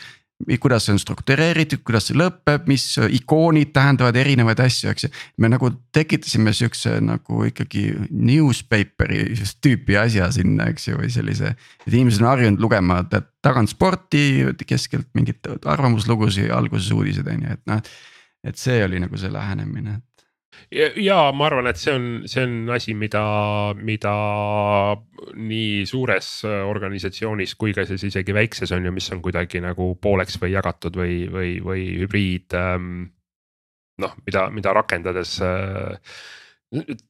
kuidas 0.59 0.85
see 0.85 0.93
on 0.95 0.99
struktureeritud, 0.99 1.79
kuidas 1.87 2.09
see 2.09 2.17
lõpeb, 2.19 2.65
mis 2.67 2.83
ikoonid 3.15 3.71
tähendavad 3.75 4.15
erinevaid 4.19 4.59
asju, 4.63 4.91
eks 4.91 5.07
ju. 5.07 5.11
me 5.39 5.51
nagu 5.51 5.71
tekitasime 5.95 6.51
sihukese 6.55 6.97
nagu 7.03 7.45
ikkagi 7.47 7.85
newspaper'i 8.09 9.37
tüüpi 9.63 9.95
asja 9.99 10.27
sinna, 10.35 10.67
eks 10.73 10.89
ju, 10.89 10.99
või 10.99 11.11
sellise. 11.15 11.55
et 11.85 11.93
inimesed 11.93 12.23
on 12.23 12.31
harjunud 12.33 12.63
lugema 12.63 13.01
tagant 13.43 13.71
sporti, 13.71 14.45
keskelt 14.67 15.07
mingeid 15.15 15.47
arvamuslugusid, 15.63 16.51
alguses 16.55 16.91
uudiseid 16.95 17.31
on 17.31 17.47
ju, 17.47 17.57
et 17.59 17.65
noh. 17.71 17.91
et 18.43 18.59
see 18.59 18.83
oli 18.83 18.99
nagu 19.03 19.19
see 19.19 19.31
lähenemine 19.31 20.01
ja, 20.71 20.89
ja 20.95 21.19
ma 21.35 21.47
arvan, 21.49 21.69
et 21.69 21.79
see 21.81 21.93
on, 21.95 22.07
see 22.29 22.45
on 22.45 22.73
asi, 22.75 22.95
mida, 22.97 23.21
mida 23.77 24.15
nii 25.37 25.85
suures 25.89 26.31
organisatsioonis 26.47 27.55
kui 27.59 27.75
ka 27.75 27.85
siis 27.89 28.07
isegi 28.09 28.35
väikses 28.35 28.73
on 28.75 28.89
ju, 28.89 28.95
mis 28.95 29.11
on 29.15 29.23
kuidagi 29.25 29.61
nagu 29.63 29.93
pooleks 30.01 30.39
või 30.41 30.53
jagatud 30.55 30.99
või, 30.99 31.21
või, 31.31 31.55
või 31.63 31.85
hübriid 32.01 32.57
ähm,. 32.57 33.07
noh, 33.99 34.19
mida, 34.25 34.49
mida 34.55 34.73
rakendades 34.73 35.39
äh, 35.43 35.97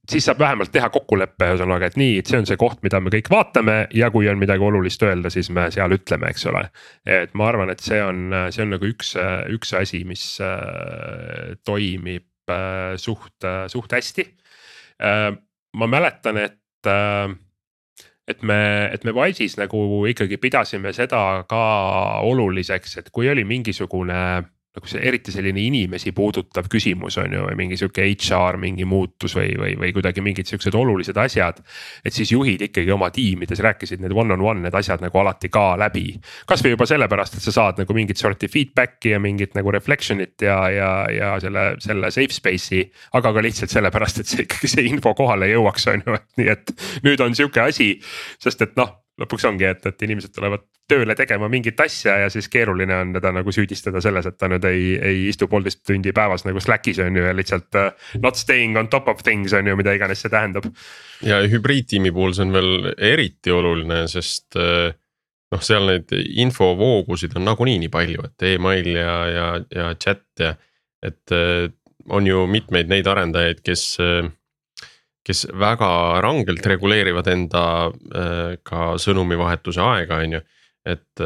siis 0.10 0.24
saab 0.24 0.40
vähemalt 0.40 0.72
teha 0.72 0.88
kokkuleppe, 0.90 1.50
ühesõnaga, 1.52 1.90
et 1.90 1.98
nii, 2.00 2.22
et 2.22 2.30
see 2.32 2.40
on 2.40 2.48
see 2.48 2.58
koht, 2.60 2.80
mida 2.86 3.02
me 3.04 3.12
kõik 3.12 3.28
vaatame 3.32 3.82
ja 3.94 4.08
kui 4.14 4.30
on 4.32 4.40
midagi 4.40 4.64
olulist 4.64 5.04
öelda, 5.04 5.32
siis 5.34 5.52
me 5.52 5.68
seal 5.74 5.92
ütleme, 5.98 6.32
eks 6.32 6.48
ole. 6.48 6.64
et 7.04 7.36
ma 7.36 7.50
arvan, 7.52 7.72
et 7.74 7.84
see 7.84 8.00
on, 8.04 8.32
see 8.56 8.64
on 8.64 8.72
nagu 8.78 8.88
üks, 8.88 9.18
üks 9.52 9.76
asi, 9.76 10.06
mis 10.08 10.26
äh, 10.44 11.58
toimib 11.68 12.29
Äh, 12.29 12.29
suht, 12.98 13.44
äh, 13.44 13.68
suht 13.70 13.94
hästi. 13.94 14.26
Äh, 15.00 15.32
ma 15.74 15.88
mäletan, 15.88 16.38
et, 16.38 16.58
et 18.28 18.42
me, 18.44 18.62
et 18.94 19.04
me 19.06 19.14
Wise'is 19.14 19.58
nagu 19.60 20.06
ikkagi 20.10 20.40
pidasime 20.42 20.94
seda 20.96 21.44
ka 21.50 21.64
oluliseks, 22.26 22.98
et 22.98 23.12
kui 23.14 23.30
oli 23.30 23.44
mingisugune 23.46 24.22
nagu 24.78 24.86
see 24.86 25.02
eriti 25.02 25.34
selline 25.34 25.64
inimesi 25.66 26.12
puudutav 26.14 26.68
küsimus 26.70 27.18
on 27.18 27.34
ju, 27.34 27.42
või 27.48 27.56
mingi 27.58 27.78
sihuke 27.80 28.04
HR 28.06 28.60
mingi 28.62 28.86
muutus 28.86 29.34
või, 29.34 29.56
või, 29.58 29.72
või 29.82 29.90
kuidagi 29.96 30.22
mingid 30.22 30.50
siuksed 30.50 30.76
olulised 30.78 31.18
asjad. 31.18 31.64
et 32.06 32.14
siis 32.14 32.30
juhid 32.36 32.62
ikkagi 32.68 32.92
oma 32.94 33.10
tiimides 33.14 33.64
rääkisid 33.66 34.04
need 34.04 34.14
one 34.14 34.34
on 34.38 34.46
one 34.46 34.62
need 34.62 34.78
asjad 34.78 35.02
nagu 35.02 35.20
alati 35.20 35.50
ka 35.50 35.74
läbi. 35.82 36.14
kasvõi 36.46 36.76
juba 36.76 36.86
sellepärast, 36.86 37.40
et 37.40 37.48
sa 37.48 37.56
saad 37.56 37.82
nagu 37.82 37.98
mingit 37.98 38.22
sorti 38.22 38.48
feedback'i 38.48 39.16
ja 39.16 39.20
mingit 39.20 39.58
nagu 39.58 39.74
reflection'it 39.74 40.46
ja, 40.46 40.60
ja, 40.70 40.92
ja 41.10 41.34
selle, 41.42 41.66
selle 41.82 42.14
safe 42.14 42.38
space'i. 42.38 42.86
aga 43.18 43.34
ka 43.34 43.42
lihtsalt 43.42 43.74
sellepärast, 43.74 44.22
et 44.22 44.30
see 44.30 44.46
ikkagi 44.46 44.70
see 44.70 44.90
info 44.92 45.16
kohale 45.18 45.50
jõuaks, 45.50 45.90
on 45.90 46.06
ju, 46.06 46.20
et 46.20 46.44
nii 46.44 46.54
et 46.54 46.76
nüüd 47.10 47.26
on 47.26 47.34
sihuke 47.34 47.66
asi, 47.66 47.96
sest 48.38 48.62
et 48.62 48.78
noh 48.78 49.00
lõpuks 49.20 49.50
ongi, 49.50 49.66
et, 49.68 49.82
et 49.90 50.06
inimesed 50.06 50.32
tulevad 50.36 50.64
tööle 50.90 51.16
tegema 51.18 51.50
mingit 51.52 51.80
asja 51.84 52.18
ja 52.24 52.30
siis 52.34 52.50
keeruline 52.52 52.96
on 52.96 53.14
teda 53.16 53.32
nagu 53.36 53.54
süüdistada 53.56 54.02
selles, 54.04 54.28
et 54.30 54.38
ta 54.40 54.50
nüüd 54.52 54.66
ei, 54.70 54.94
ei 54.98 55.20
istu 55.30 55.48
poolteist 55.52 55.84
tundi 55.88 56.14
päevas 56.16 56.46
nagu 56.48 56.62
Slackis 56.64 57.02
on 57.06 57.18
ju 57.18 57.26
ja 57.28 57.36
lihtsalt 57.36 57.78
uh, 57.80 57.92
not 58.24 58.40
staying 58.40 58.78
on 58.80 58.90
top 58.92 59.08
of 59.12 59.24
things 59.26 59.54
on 59.54 59.68
ju, 59.70 59.78
mida 59.80 59.94
iganes 59.98 60.24
see 60.24 60.34
tähendab. 60.34 60.70
ja 61.26 61.42
hübriidtiimi 61.50 62.14
puhul 62.16 62.34
see 62.38 62.48
on 62.48 62.56
veel 62.56 62.94
eriti 63.12 63.54
oluline, 63.54 64.04
sest 64.12 64.58
uh, 64.60 64.90
noh, 65.54 65.66
seal 65.66 65.90
neid 65.90 66.14
infovoogusid 66.14 67.38
on 67.40 67.48
nagunii 67.50 67.80
nii 67.86 67.94
palju, 67.94 68.26
et 68.30 68.50
email 68.56 68.92
ja, 68.96 69.14
ja, 69.30 69.52
ja 69.76 69.94
chat 70.02 70.26
ja 70.42 70.56
et 71.06 71.36
uh, 71.36 71.70
on 72.10 72.26
ju 72.28 72.44
mitmeid 72.50 72.90
neid 72.90 73.08
arendajaid, 73.08 73.62
kes 73.64 73.86
kes 75.30 75.46
väga 75.54 75.90
rangelt 76.26 76.66
reguleerivad 76.66 77.28
enda 77.30 77.64
äh, 77.90 78.56
ka 78.66 78.96
sõnumivahetuse 79.02 79.84
aega, 79.84 80.24
on 80.24 80.40
ju. 80.40 80.42
Et 80.88 81.24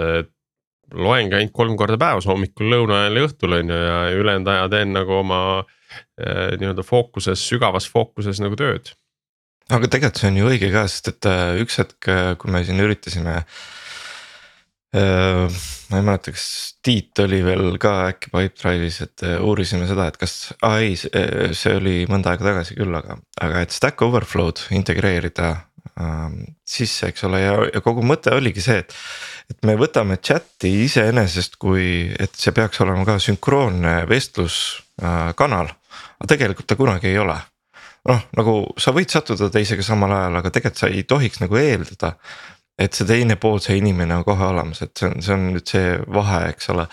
loengi 0.93 1.38
ainult 1.38 1.54
kolm 1.56 1.78
korda 1.80 1.97
päevas, 1.99 2.28
hommikul, 2.30 2.70
lõuna 2.74 3.04
ajal 3.04 3.20
ja 3.20 3.28
õhtul 3.28 3.58
on 3.60 3.72
ju 3.74 3.78
ja 3.80 3.99
ülejäänud 4.18 4.51
aja 4.54 4.66
teen 4.74 4.93
nagu 4.95 5.16
oma 5.20 5.39
äh, 5.62 6.54
nii-öelda 6.60 6.86
fookuses, 6.86 7.45
sügavas 7.49 7.88
fookuses 7.89 8.41
nagu 8.43 8.58
tööd. 8.60 8.93
aga 9.72 9.88
tegelikult 9.88 10.22
see 10.22 10.34
on 10.34 10.41
ju 10.41 10.49
õige 10.51 10.74
ka, 10.74 10.88
sest 10.91 11.14
et 11.14 11.32
üks 11.64 11.80
hetk, 11.82 12.12
kui 12.39 12.51
me 12.51 12.66
siin 12.68 12.84
üritasime 12.84 13.41
ma 14.93 15.97
ei 15.97 16.06
mäleta, 16.06 16.34
kas 16.36 16.45
Tiit 16.84 17.18
oli 17.24 17.39
veel 17.45 17.78
ka 17.82 17.93
äkki 18.12 18.30
Pipedrive'is, 18.30 18.99
et 19.06 19.24
uurisime 19.41 19.88
seda, 19.89 20.06
et 20.12 20.18
kas, 20.22 20.51
aa 20.62 20.82
ei, 20.84 20.97
see 20.99 21.74
oli 21.74 21.95
mõnda 22.12 22.34
aega 22.34 22.49
tagasi 22.49 22.78
küll, 22.78 22.93
aga, 22.97 23.18
aga 23.41 23.64
et 23.64 23.74
Stack 23.74 24.04
Overflow'd 24.06 24.66
integreerida 24.76 25.54
sisse, 26.66 27.10
eks 27.12 27.26
ole, 27.28 27.42
ja, 27.44 27.54
ja 27.74 27.82
kogu 27.84 28.02
mõte 28.08 28.32
oligi 28.34 28.64
see, 28.64 28.80
et. 28.82 28.96
et 29.52 29.66
me 29.68 29.76
võtame 29.78 30.18
chat'i 30.18 30.72
iseenesest 30.86 31.60
kui, 31.62 32.10
et 32.20 32.36
see 32.40 32.56
peaks 32.56 32.82
olema 32.82 33.06
ka 33.06 33.20
sünkroonne 33.22 34.04
vestluskanal 34.10 35.74
aga 36.24 36.30
tegelikult 36.32 36.70
ta 36.72 36.80
kunagi 36.80 37.12
ei 37.12 37.20
ole 37.22 37.36
noh, 38.10 38.24
nagu 38.38 38.56
sa 38.80 38.94
võid 38.96 39.12
sattuda 39.12 39.50
teisega 39.54 39.84
samal 39.86 40.12
ajal, 40.16 40.40
aga 40.40 40.52
tegelikult 40.52 40.82
sa 40.82 40.90
ei 40.92 41.06
tohiks 41.08 41.40
nagu 41.44 41.60
eeldada, 41.60 42.14
et 42.80 42.96
see 42.98 43.08
teine 43.08 43.38
pool, 43.40 43.62
see 43.64 43.78
inimene 43.80 44.18
on 44.18 44.26
kohe 44.28 44.50
olemas, 44.50 44.82
et 44.84 44.92
see 44.98 45.10
on, 45.10 45.20
see 45.24 45.36
on 45.36 45.46
nüüd 45.54 45.70
see 45.70 45.94
vahe, 46.18 46.42
eks 46.52 46.72
ole. 46.74 46.88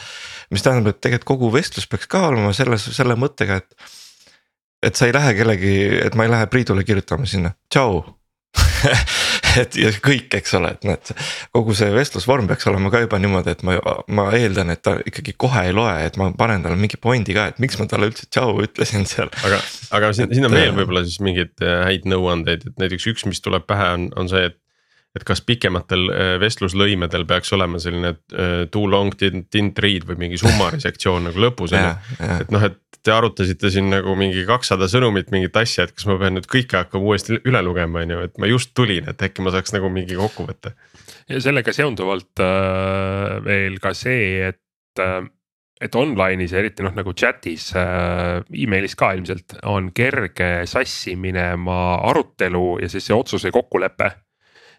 mis 0.55 0.67
tähendab, 0.67 0.95
et 0.95 1.01
tegelikult 1.01 1.31
kogu 1.33 1.51
vestlus 1.57 1.89
peaks 1.91 2.11
ka 2.11 2.27
olema 2.29 2.53
selles, 2.57 2.87
selle 2.97 3.17
mõttega, 3.19 3.61
et. 3.63 3.91
et 4.87 4.97
sa 4.97 5.09
ei 5.09 5.17
lähe 5.17 5.35
kellegi, 5.41 5.75
et 6.07 6.15
ma 6.19 6.27
ei 6.27 6.35
lähe 6.35 6.47
Priidule 6.53 6.85
kirjutama 6.87 7.27
sinna, 7.29 7.55
tšau 7.73 8.05
et 9.61 9.77
ja 9.79 9.91
kõik, 10.05 10.31
eks 10.39 10.55
ole, 10.59 10.73
et 10.77 10.87
näed, 10.89 11.13
kogu 11.55 11.75
see 11.77 11.91
vestlusvorm 11.95 12.49
peaks 12.51 12.69
olema 12.71 12.93
ka 12.93 13.03
juba 13.05 13.21
niimoodi, 13.23 13.55
et 13.55 13.65
ma, 13.67 13.77
ma 14.17 14.29
eeldan, 14.37 14.73
et 14.75 14.83
ta 14.85 14.97
ikkagi 15.07 15.35
kohe 15.41 15.67
ei 15.69 15.77
loe, 15.77 15.93
et 16.07 16.19
ma 16.21 16.31
panen 16.39 16.65
talle 16.65 16.79
mingi 16.81 17.01
point'i 17.01 17.37
ka, 17.37 17.51
et 17.53 17.61
miks 17.63 17.79
ma 17.81 17.89
talle 17.91 18.11
üldse 18.11 18.29
tšau 18.31 18.61
ütlesin 18.67 19.07
seal. 19.11 19.31
aga, 19.47 19.61
aga 19.99 20.13
siin, 20.17 20.33
siin 20.35 20.49
on 20.49 20.57
veel 20.57 20.75
võib-olla 20.77 21.05
siis 21.07 21.21
mingeid 21.25 21.55
äh, 21.65 21.85
häid 21.89 22.09
nõuandeid, 22.11 22.67
et 22.71 22.83
näiteks 22.83 23.11
üks, 23.15 23.29
mis 23.31 23.43
tuleb 23.45 23.69
pähe, 23.71 23.93
on, 23.99 24.11
on 24.21 24.33
see, 24.33 24.51
et 24.51 24.59
et 25.19 25.25
kas 25.27 25.41
pikematel 25.43 26.05
äh, 26.15 26.29
vestluslõimedel 26.39 27.25
peaks 27.27 27.51
olema 27.57 27.81
selline 27.83 28.13
äh, 28.15 28.61
too 28.71 28.87
long 28.87 29.11
didn't 29.19 29.81
read 29.83 30.07
või 30.07 30.21
mingi 30.21 30.39
summary 30.39 30.79
sektsioon 30.83 31.27
nagu 31.27 31.43
lõpus 31.43 31.75
on 31.75 31.83
ju. 31.83 32.29
et 32.37 32.55
noh, 32.55 32.67
et 32.69 32.79
te 33.05 33.13
arutasite 33.15 33.71
siin 33.73 33.91
nagu 33.93 34.15
mingi 34.19 34.45
kakssada 34.49 34.89
sõnumit, 34.91 35.31
mingit 35.35 35.57
asja, 35.57 35.87
et 35.87 35.95
kas 35.97 36.07
ma 36.11 36.19
pean 36.21 36.37
nüüd 36.37 36.49
kõike 36.51 36.79
hakkama 36.83 37.11
uuesti 37.11 37.41
üle 37.49 37.63
lugema, 37.65 38.05
on 38.05 38.15
ju, 38.15 38.23
et 38.29 38.41
ma 38.41 38.51
just 38.51 38.75
tulin, 38.77 39.09
et 39.11 39.27
äkki 39.27 39.45
ma 39.45 39.53
saaks 39.55 39.75
nagu 39.77 39.91
mingi 39.93 40.19
kokkuvõtte. 40.19 40.75
ja 41.31 41.43
sellega 41.43 41.73
seonduvalt 41.75 42.43
äh, 42.45 43.37
veel 43.45 43.79
ka 43.83 43.95
see, 43.97 44.51
et 44.53 45.03
äh, 45.05 45.21
et 45.81 45.97
online'is 45.97 46.53
ja 46.53 46.61
eriti 46.61 46.85
noh, 46.85 46.93
nagu 46.93 47.15
chat'is 47.17 47.71
äh,, 47.79 48.43
email'is 48.53 48.97
ka 49.01 49.15
ilmselt 49.17 49.57
on 49.65 49.89
kerge 49.97 50.67
sassi 50.69 51.15
minema 51.17 51.95
arutelu 52.11 52.83
ja 52.83 52.91
siis 52.93 53.09
see 53.09 53.17
otsuse 53.17 53.53
kokkulepe 53.55 54.11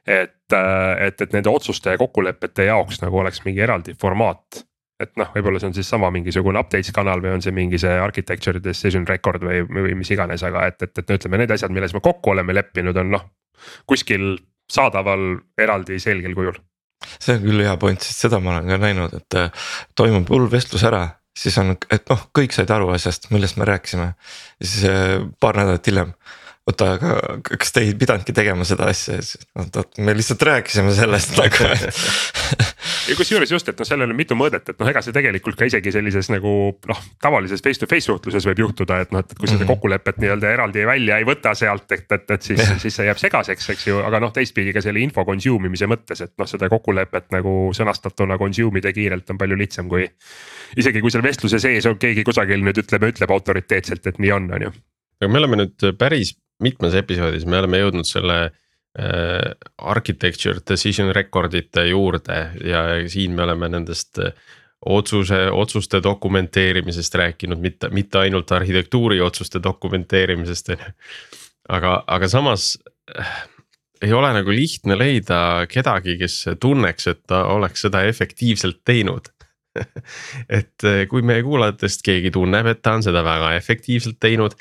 et, 0.05 0.53
äh, 0.53 1.07
et, 1.07 1.21
et 1.21 1.33
nende 1.33 1.49
otsuste 1.49 1.95
ja 1.95 2.01
kokkulepete 2.01 2.69
jaoks 2.69 3.01
nagu 3.01 3.21
oleks 3.21 3.41
mingi 3.45 3.65
eraldi 3.65 3.97
formaat 3.97 4.61
et 5.01 5.11
noh, 5.19 5.29
võib-olla 5.35 5.61
see 5.61 5.69
on 5.71 5.75
siis 5.77 5.89
sama 5.89 6.11
mingisugune 6.13 6.61
updates 6.61 6.93
kanal 6.95 7.21
või 7.23 7.35
on 7.35 7.43
see 7.43 7.53
mingi 7.55 7.79
see 7.81 7.93
architecture 7.99 8.61
decision 8.63 9.05
record 9.09 9.43
või, 9.45 9.61
või 9.67 9.95
mis 9.99 10.11
iganes, 10.13 10.43
aga 10.47 10.67
et, 10.71 10.81
et, 10.85 10.93
et 10.97 11.09
no 11.09 11.19
ütleme, 11.19 11.41
need 11.41 11.53
asjad, 11.55 11.73
milles 11.73 11.95
me 11.97 12.03
kokku 12.03 12.35
oleme 12.35 12.55
leppinud, 12.55 12.97
on 13.01 13.15
noh. 13.17 13.29
kuskil 13.89 14.35
saadaval 14.71 15.25
eraldi 15.59 15.99
selgel 15.99 16.35
kujul. 16.37 16.59
see 17.17 17.37
on 17.37 17.47
küll 17.47 17.65
hea 17.65 17.77
point, 17.81 18.03
sest 18.05 18.27
seda 18.27 18.39
ma 18.39 18.55
olen 18.55 18.69
ka 18.69 18.77
näinud, 18.81 19.17
et 19.17 19.39
äh, 19.39 19.65
toimub 19.97 20.29
hull 20.31 20.49
vestlus 20.51 20.85
ära, 20.87 21.03
siis 21.37 21.57
on, 21.61 21.75
et 21.91 22.05
noh, 22.11 22.27
kõik 22.37 22.53
said 22.55 22.71
aru 22.71 22.91
asjast, 22.95 23.31
millest 23.33 23.57
me 23.57 23.67
rääkisime. 23.69 24.13
siis 24.61 24.85
äh, 24.89 25.17
paar 25.39 25.59
nädalat 25.59 25.87
hiljem 25.87 26.13
oota, 26.69 26.91
aga 26.97 27.15
kas 27.57 27.73
te 27.73 27.81
ei 27.85 27.93
pidanudki 27.97 28.33
tegema 28.37 28.65
seda 28.67 28.89
asja, 28.91 29.17
siis 29.23 29.39
oot, 29.57 29.77
oot, 29.81 29.97
me 30.05 30.13
lihtsalt 30.13 30.43
rääkisime 30.45 30.93
sellest 30.93 31.33
nagu 31.41 31.69
ja 33.09 33.15
kusjuures 33.17 33.51
just, 33.51 33.71
et 33.71 33.79
noh, 33.81 33.87
sellel 33.87 34.13
on 34.13 34.17
mitu 34.17 34.37
mõõdet, 34.37 34.69
et 34.69 34.77
noh, 34.77 34.89
ega 34.91 35.01
see 35.01 35.15
tegelikult 35.15 35.57
ka 35.57 35.65
isegi 35.69 35.93
sellises 35.95 36.29
nagu 36.29 36.53
noh, 36.91 37.01
tavalises 37.23 37.63
face 37.65 37.81
to 37.81 37.89
face 37.89 38.05
suhtluses 38.05 38.45
võib 38.51 38.61
juhtuda, 38.65 38.99
et 39.05 39.15
noh, 39.15 39.25
et 39.25 39.33
kui 39.39 39.49
seda 39.49 39.63
mhm. 39.63 39.71
kokkulepet 39.73 40.21
nii-öelda 40.21 40.53
eraldi 40.53 40.85
välja 40.89 41.17
ei 41.17 41.25
võta 41.27 41.55
sealt, 41.57 41.87
et, 41.97 42.05
et, 42.13 42.29
et 42.37 42.51
siis, 42.51 42.61
siis 42.83 42.99
see 42.99 43.09
jääb 43.09 43.21
segaseks, 43.21 43.71
eks 43.73 43.89
ju, 43.89 43.97
aga 44.05 44.21
noh, 44.21 44.33
teistpidi 44.35 44.75
ka 44.75 44.85
selle 44.85 45.01
info 45.01 45.25
consume 45.25 45.71
imise 45.71 45.89
mõttes, 45.89 46.21
et 46.27 46.35
noh, 46.37 46.49
seda 46.49 46.69
kokkulepet 46.69 47.33
nagu 47.33 47.55
sõnastatuna 47.77 48.37
consume 48.41 48.83
ida 48.83 48.93
kiirelt 48.93 49.33
on 49.33 49.41
palju 49.41 49.57
lihtsam 49.57 49.89
kui. 49.89 50.05
isegi 50.77 51.01
kui 51.01 51.11
seal 51.11 51.25
vestluse 51.25 51.59
sees 51.59 51.89
on 51.89 51.97
keegi 51.97 52.23
kusagil 52.27 52.61
nüüd 52.61 52.85
ütleme, 52.85 53.09
ütleb 53.11 53.33
autoriteetselt, 53.33 54.05
et 54.07 54.21
nii 54.21 54.37
on, 54.37 54.49
on 54.53 54.69
ju 54.69 54.77
aga 55.21 55.29
me 55.29 55.41
oleme 55.41 55.59
nüüd 55.61 55.91
päris 56.01 56.33
mitmes 56.61 56.95
episoodis 56.97 57.45
me 57.49 57.59
oleme 57.61 57.81
jõudnud 57.81 58.07
selle 58.07 58.39
äh, 58.45 59.51
architecture 59.77 60.61
decision 60.67 61.11
record 61.15 61.53
ite 61.57 61.87
juurde 61.89 62.41
ja 62.65 62.83
siin 63.11 63.35
me 63.37 63.45
oleme 63.47 63.71
nendest 63.71 64.21
äh, 64.21 64.33
otsuse, 64.85 65.43
otsuste 65.51 66.01
dokumenteerimisest 66.03 67.15
rääkinud, 67.15 67.61
mitte, 67.61 67.89
mitte 67.93 68.23
ainult 68.23 68.51
arhitektuuri 68.51 69.21
otsuste 69.21 69.61
dokumenteerimisest 69.63 70.69
on 70.73 70.85
ju. 70.85 70.93
aga, 71.69 72.03
aga 72.07 72.27
samas 72.27 72.77
äh, 73.17 73.35
ei 74.01 74.13
ole 74.13 74.31
nagu 74.33 74.49
lihtne 74.49 74.97
leida 74.97 75.67
kedagi, 75.69 76.17
kes 76.17 76.45
tunneks, 76.59 77.07
et 77.07 77.21
ta 77.29 77.45
oleks 77.53 77.85
seda 77.85 78.01
efektiivselt 78.09 78.81
teinud 78.85 79.29
et 80.59 80.83
äh, 80.87 81.03
kui 81.09 81.23
meie 81.25 81.43
kuulajatest 81.45 82.03
keegi 82.05 82.31
tunneb, 82.35 82.67
et 82.71 82.81
ta 82.83 82.95
on 82.97 83.05
seda 83.05 83.23
väga 83.25 83.53
efektiivselt 83.59 84.19
teinud 84.19 84.55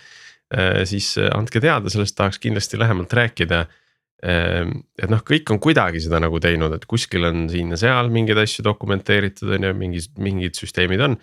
siis 0.88 1.12
äh, 1.18 1.30
andke 1.36 1.61
teada, 1.62 1.90
sellest 1.92 2.16
tahaks 2.18 2.40
kindlasti 2.42 2.78
lähemalt 2.78 3.12
rääkida. 3.12 3.64
Ähm, 4.26 4.80
et 5.01 5.11
noh, 5.11 5.22
kõik 5.24 5.48
on 5.53 5.61
kuidagi 5.62 6.03
seda 6.05 6.20
nagu 6.20 6.40
teinud, 6.42 6.74
et 6.76 6.86
kuskil 6.90 7.24
on 7.28 7.46
siin 7.53 7.70
ja 7.72 7.78
seal 7.80 8.11
mingeid 8.12 8.40
asju 8.42 8.64
dokumenteeritud, 8.66 9.53
on 9.57 9.68
ju, 9.68 9.76
mingid, 9.78 10.11
mingid 10.20 10.59
süsteemid 10.59 11.07
on. 11.07 11.20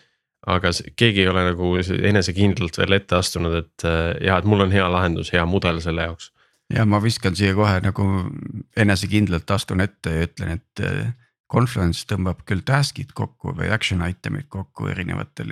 aga 0.48 0.70
keegi 0.96 1.24
ei 1.26 1.28
ole 1.28 1.42
nagu 1.50 1.74
enesekindlalt 2.08 2.78
veel 2.78 2.96
ette 2.96 3.18
astunud, 3.18 3.56
et 3.58 3.86
äh, 3.86 4.16
ja, 4.24 4.38
et 4.38 4.48
mul 4.48 4.64
on 4.64 4.72
hea 4.72 4.86
lahendus, 4.90 5.34
hea 5.34 5.44
mudel 5.46 5.82
selle 5.84 6.08
jaoks. 6.08 6.32
ja 6.74 6.86
ma 6.86 7.02
viskan 7.04 7.36
siia 7.36 7.56
kohe 7.58 7.82
nagu 7.84 8.06
enesekindlalt 8.78 9.52
astun 9.52 9.84
ette 9.84 10.14
ja 10.14 10.28
ütlen, 10.30 10.58
et 10.58 10.88
Confluence 11.52 12.04
tõmbab 12.08 12.42
küll 12.48 12.64
task'id 12.68 13.14
kokku 13.16 13.54
või 13.56 13.70
action 13.72 14.02
item'id 14.04 14.50
kokku 14.52 14.90
erinevate 14.92 15.46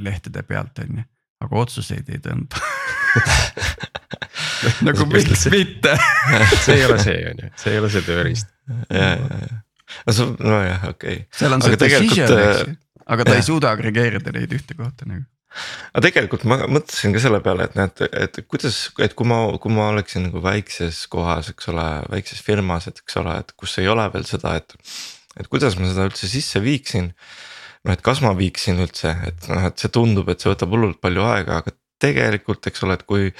lehtede 0.00 0.42
pealt, 0.44 0.82
on 0.84 1.00
ju 1.00 1.06
aga 1.44 1.62
otsuseid 1.62 2.08
ei 2.12 2.20
tõmba 2.22 2.62
nagu 4.88 5.08
miks 5.12 5.46
mitte? 5.52 5.94
See 6.64 6.76
ei 6.76 6.84
ole 6.88 6.98
see 7.02 7.22
on 7.30 7.42
ju, 7.44 7.54
see 7.62 7.74
ei 7.74 7.80
ole 7.82 7.90
see 7.94 8.04
tööriist. 8.06 8.52
ja, 8.90 9.08
ja, 9.14 9.40
ja, 9.46 9.62
no 10.04 10.14
see, 10.18 10.36
nojah, 10.42 10.86
okei. 10.92 11.24
Okay.. 11.24 11.26
seal 11.40 11.56
on 11.56 11.64
see 11.64 11.80
decision, 11.80 12.38
eks 12.44 12.62
ju, 12.62 12.78
aga 13.08 13.26
ta 13.26 13.34
ja. 13.36 13.40
ei 13.40 13.48
suuda 13.48 13.74
agregeerida 13.76 14.34
neid 14.34 14.54
ühte 14.56 14.76
kohta 14.78 15.08
nagu. 15.08 15.26
Aga 15.96 16.04
tegelikult 16.04 16.44
ma 16.48 16.58
mõtlesin 16.68 17.14
ka 17.14 17.22
selle 17.24 17.40
peale, 17.44 17.66
et 17.68 17.76
näed, 17.78 18.02
et 18.20 18.40
kuidas, 18.52 18.76
et 19.02 19.14
kui 19.16 19.26
ma, 19.28 19.40
kui 19.62 19.72
ma 19.72 19.88
oleksin 19.94 20.26
nagu 20.28 20.42
väikses 20.44 21.06
kohas, 21.10 21.48
eks 21.54 21.70
ole, 21.72 21.86
väikses 22.12 22.42
firmas, 22.44 22.86
et 22.90 23.00
eks 23.00 23.16
ole, 23.22 23.38
et 23.40 23.54
kus 23.56 23.78
ei 23.80 23.88
ole 23.88 24.04
veel 24.12 24.28
seda, 24.28 24.58
et. 24.60 24.76
et 25.40 25.48
kuidas 25.48 25.78
ma 25.80 25.88
seda 25.88 26.08
üldse 26.10 26.28
sisse 26.28 26.60
viiksin. 26.62 27.12
Noh, 27.86 27.94
et 27.94 28.04
kas 28.04 28.20
ma 28.20 28.34
viiksin 28.36 28.80
üldse, 28.84 29.14
et 29.24 29.48
noh, 29.48 29.64
et 29.70 29.80
see 29.80 29.90
tundub, 29.94 30.28
et 30.28 30.42
see 30.42 30.50
võtab 30.50 30.74
hullult 30.74 31.00
palju 31.00 31.24
aega, 31.30 31.62
aga 31.62 31.72
tegelikult, 32.02 32.66
eks 32.70 32.84
ole, 32.86 32.98
et 32.98 33.06
kui. 33.08 33.32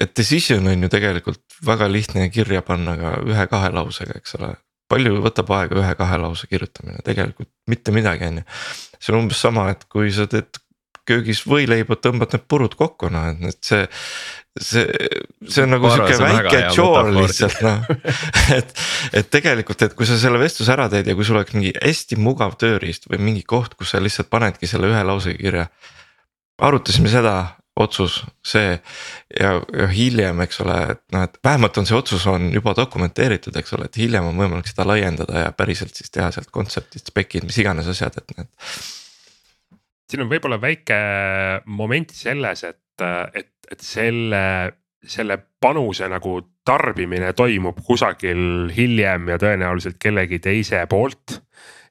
et 0.00 0.16
decision 0.16 0.66
on 0.66 0.82
ju 0.82 0.88
tegelikult 0.92 1.60
väga 1.66 1.88
lihtne 1.88 2.28
kirja 2.30 2.62
panna 2.62 2.96
ka 3.00 3.14
ühe-kahe 3.26 3.70
lausega, 3.74 4.18
eks 4.20 4.36
ole. 4.40 4.54
palju 4.90 5.20
võtab 5.22 5.52
aega 5.54 5.78
ühe-kahe 5.78 6.18
lause 6.18 6.48
kirjutamine, 6.50 7.04
tegelikult 7.06 7.50
mitte 7.70 7.94
midagi, 7.94 8.26
on 8.26 8.42
ju. 8.42 8.48
see 8.98 9.14
on 9.14 9.22
umbes 9.24 9.40
sama, 9.40 9.70
et 9.74 9.86
kui 9.92 10.12
sa 10.14 10.26
teed 10.30 10.60
köögis 11.10 11.42
võileiba, 11.48 11.96
tõmbad 11.98 12.34
need 12.34 12.46
purud 12.50 12.74
kokku 12.78 13.10
noh, 13.12 13.30
et, 13.32 13.42
et 13.50 13.70
see. 13.70 13.86
see, 14.60 14.84
see 15.48 15.64
on 15.64 15.74
nagu 15.74 15.90
sihuke 15.90 16.18
väike 16.20 16.54
metafoor. 16.56 17.10
lihtsalt 17.16 17.62
noh. 17.64 17.88
et, 18.58 18.74
et 19.22 19.30
tegelikult, 19.32 19.86
et 19.86 19.96
kui 19.98 20.08
sa 20.08 20.18
selle 20.20 20.40
vestluse 20.42 20.74
ära 20.74 20.88
teed 20.92 21.10
ja 21.10 21.16
kui 21.18 21.26
sul 21.26 21.40
oleks 21.40 21.56
mingi 21.56 21.72
hästi 21.76 22.18
mugav 22.20 22.56
tööriist 22.60 23.08
või 23.10 23.22
mingi 23.30 23.46
koht, 23.48 23.76
kus 23.78 23.94
sa 23.94 24.02
lihtsalt 24.02 24.30
panedki 24.32 24.70
selle 24.70 24.90
ühe 24.90 25.02
lausega 25.06 25.40
kirja. 25.40 25.66
arutasime 26.60 27.10
seda, 27.12 27.36
otsus, 27.76 28.20
see 28.44 28.72
ja, 28.74 29.52
ja 29.76 29.88
hiljem, 29.92 30.42
eks 30.44 30.60
ole, 30.64 30.76
et 30.94 31.02
noh, 31.14 31.24
et 31.26 31.38
vähemalt 31.44 31.78
on 31.80 31.88
see 31.88 31.96
otsus 31.96 32.26
on 32.30 32.50
juba 32.54 32.74
dokumenteeritud, 32.76 33.56
eks 33.56 33.76
ole, 33.76 33.88
et 33.88 34.00
hiljem 34.00 34.30
on 34.30 34.40
võimalik 34.40 34.70
seda 34.70 34.86
laiendada 34.88 35.46
ja 35.46 35.52
päriselt 35.56 35.94
siis 35.96 36.12
teha 36.12 36.30
sealt 36.34 36.50
kontseptid, 36.54 37.06
spekid, 37.12 37.46
mis 37.48 37.60
iganes 37.62 37.88
asjad, 37.90 38.18
et 38.20 38.34
need. 38.36 38.50
siin 40.10 40.24
on 40.24 40.32
võib-olla 40.32 40.60
väike 40.60 41.00
moment 41.70 42.14
selles, 42.16 42.64
et, 42.66 43.06
et, 43.34 43.52
et 43.70 43.84
selle, 43.84 44.42
selle 45.06 45.38
panuse 45.62 46.08
nagu 46.10 46.40
tarbimine 46.66 47.32
toimub 47.38 47.78
kusagil 47.86 48.70
hiljem 48.74 49.30
ja 49.32 49.38
tõenäoliselt 49.40 50.00
kellegi 50.02 50.40
teise 50.42 50.82
poolt. 50.90 51.40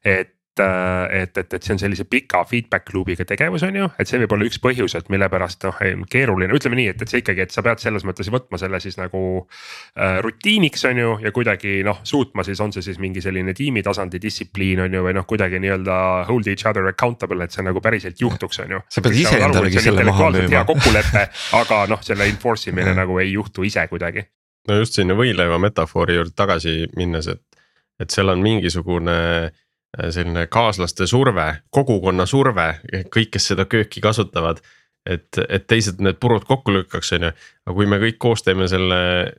et, 0.04 0.36
et, 0.58 1.36
et, 1.38 1.54
et 1.54 1.62
see 1.62 1.74
on 1.74 1.80
sellise 1.80 2.04
pika 2.10 2.42
feedback 2.48 2.90
loop'iga 2.94 3.24
tegevus, 3.28 3.62
on 3.66 3.76
ju, 3.76 3.86
et 4.02 4.08
see 4.08 4.18
võib 4.22 4.34
olla 4.34 4.46
üks 4.48 4.58
põhjus, 4.62 4.96
et 4.98 5.10
mille 5.12 5.28
pärast 5.30 5.66
noh, 5.68 5.78
keeruline, 6.10 6.52
ütleme 6.56 6.78
nii, 6.80 6.88
et, 6.92 7.04
et 7.04 7.12
see 7.12 7.22
ikkagi, 7.22 7.44
et 7.46 7.54
sa 7.54 7.62
pead 7.64 7.82
selles 7.82 8.04
mõttes 8.08 8.30
võtma 8.32 8.58
selle 8.60 8.80
siis 8.82 8.98
nagu 8.98 9.22
äh, 9.44 10.18
rutiiniks, 10.24 10.84
on 10.90 11.00
ju, 11.02 11.12
ja 11.24 11.32
kuidagi 11.36 11.78
noh, 11.86 12.00
suutma 12.08 12.44
siis 12.46 12.60
on 12.64 12.74
see 12.74 12.84
siis 12.84 12.98
mingi 13.02 13.22
selline 13.24 13.54
tiimi 13.56 13.84
tasandi 13.86 14.20
distsipliin 14.22 14.84
on 14.86 14.98
ju, 14.98 15.04
või 15.06 15.14
noh, 15.16 15.28
kuidagi 15.30 15.62
nii-öelda 15.62 16.00
hold 16.28 16.50
each 16.50 16.66
other 16.68 16.90
accountable, 16.90 17.40
et 17.44 17.54
see 17.54 17.64
nagu 17.66 17.82
päriselt 17.84 18.20
juhtuks, 18.20 18.60
on 18.66 18.76
ju. 18.76 18.82
sa 18.90 19.04
pead 19.06 19.22
iseendalegi 19.22 19.86
selle 19.86 20.04
maha 20.08 20.32
hea 20.40 20.66
kokkulepe, 20.68 21.24
aga 21.62 21.84
noh, 21.90 22.04
selle 22.04 22.28
enforce 22.30 22.74
imine 22.74 22.96
nagu 22.98 23.22
ei 23.22 23.32
juhtu 23.36 23.64
ise 23.66 23.86
kuidagi. 23.92 24.26
no 24.68 24.82
just 24.82 24.98
sinna 24.98 25.14
võileiva 25.16 25.62
metafoori 25.62 26.18
juurde 26.18 26.36
tagasi 26.36 26.84
minnes, 26.98 27.30
et, 27.30 27.64
et 28.02 28.12
seal 28.12 28.28
on 28.34 28.42
mingisugune 28.42 29.16
äh, 29.46 29.58
selline 29.98 30.46
kaaslaste 30.46 31.06
surve, 31.10 31.46
kogukonna 31.74 32.26
surve, 32.28 32.68
kõik, 33.10 33.32
kes 33.36 33.50
seda 33.52 33.66
kööki 33.70 34.02
kasutavad. 34.04 34.62
et, 35.08 35.38
et 35.48 35.64
teised 35.66 36.02
need 36.04 36.18
purud 36.20 36.44
kokku 36.44 36.74
lükkaks, 36.74 37.14
on 37.16 37.22
ju, 37.24 37.28
aga 37.64 37.74
kui 37.74 37.86
me 37.88 37.96
kõik 38.02 38.18
koos 38.20 38.42
teeme 38.44 38.66
selle, 38.68 38.98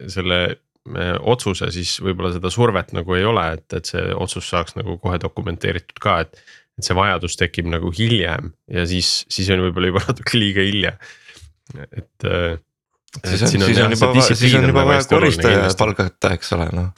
selle 0.09 0.39
äh, 0.49 1.11
otsuse, 1.21 1.69
siis 1.71 1.99
võib-olla 2.01 2.31
seda 2.33 2.49
survet 2.49 2.89
nagu 2.97 3.13
ei 3.13 3.27
ole, 3.29 3.43
et, 3.59 3.67
et 3.77 3.85
see 3.85 4.01
otsus 4.17 4.49
saaks 4.49 4.73
nagu 4.79 4.97
kohe 5.03 5.21
dokumenteeritud 5.21 6.01
ka, 6.01 6.19
et. 6.25 6.41
et 6.79 6.87
see 6.87 6.97
vajadus 6.97 7.37
tekib 7.37 7.67
nagu 7.69 7.91
hiljem 7.93 8.53
ja 8.71 8.87
siis, 8.89 9.21
siis 9.29 9.51
on 9.53 9.61
võib-olla 9.67 9.91
juba 9.91 10.03
natuke 10.09 10.39
liiga 10.39 10.65
hilja, 10.65 10.95
et 11.93 12.29
äh, 13.19 13.31
siis 13.31 13.41
on, 13.43 13.49
siis 13.65 13.79
on 13.83 13.95
juba, 13.95 14.11
siis 14.29 14.53
on 14.55 14.67
juba 14.69 14.85
vaja 14.87 15.05
koristaja 15.09 15.71
palgata, 15.77 16.33
eks 16.37 16.53
ole 16.57 16.67
noh. 16.75 16.91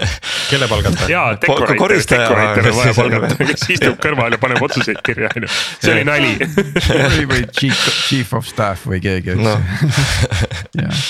Kelle 0.50 0.68
palgata? 0.70 1.08
jaa, 1.10 1.32
dekorator, 1.42 1.96
dekorator 2.10 2.70
on 2.70 2.78
vaja 2.78 2.94
palgata, 2.96 3.38
kes 3.40 3.66
istub 3.76 3.98
kõrval 4.02 4.36
ja 4.36 4.42
paneb 4.42 4.62
otsuseid 4.68 5.02
kirja, 5.06 5.32
on 5.34 5.48
ju, 5.48 5.50
see 5.82 5.96
oli 5.96 6.06
nali. 6.06 6.36
Või, 6.86 7.26
või 7.32 7.42
chief, 7.50 7.82
chief 8.06 8.36
of 8.38 8.46
staff 8.46 8.86
või 8.86 9.02
keegi, 9.04 9.34
eks. 9.34 9.42
No. 9.42 9.58
jah, 10.84 11.04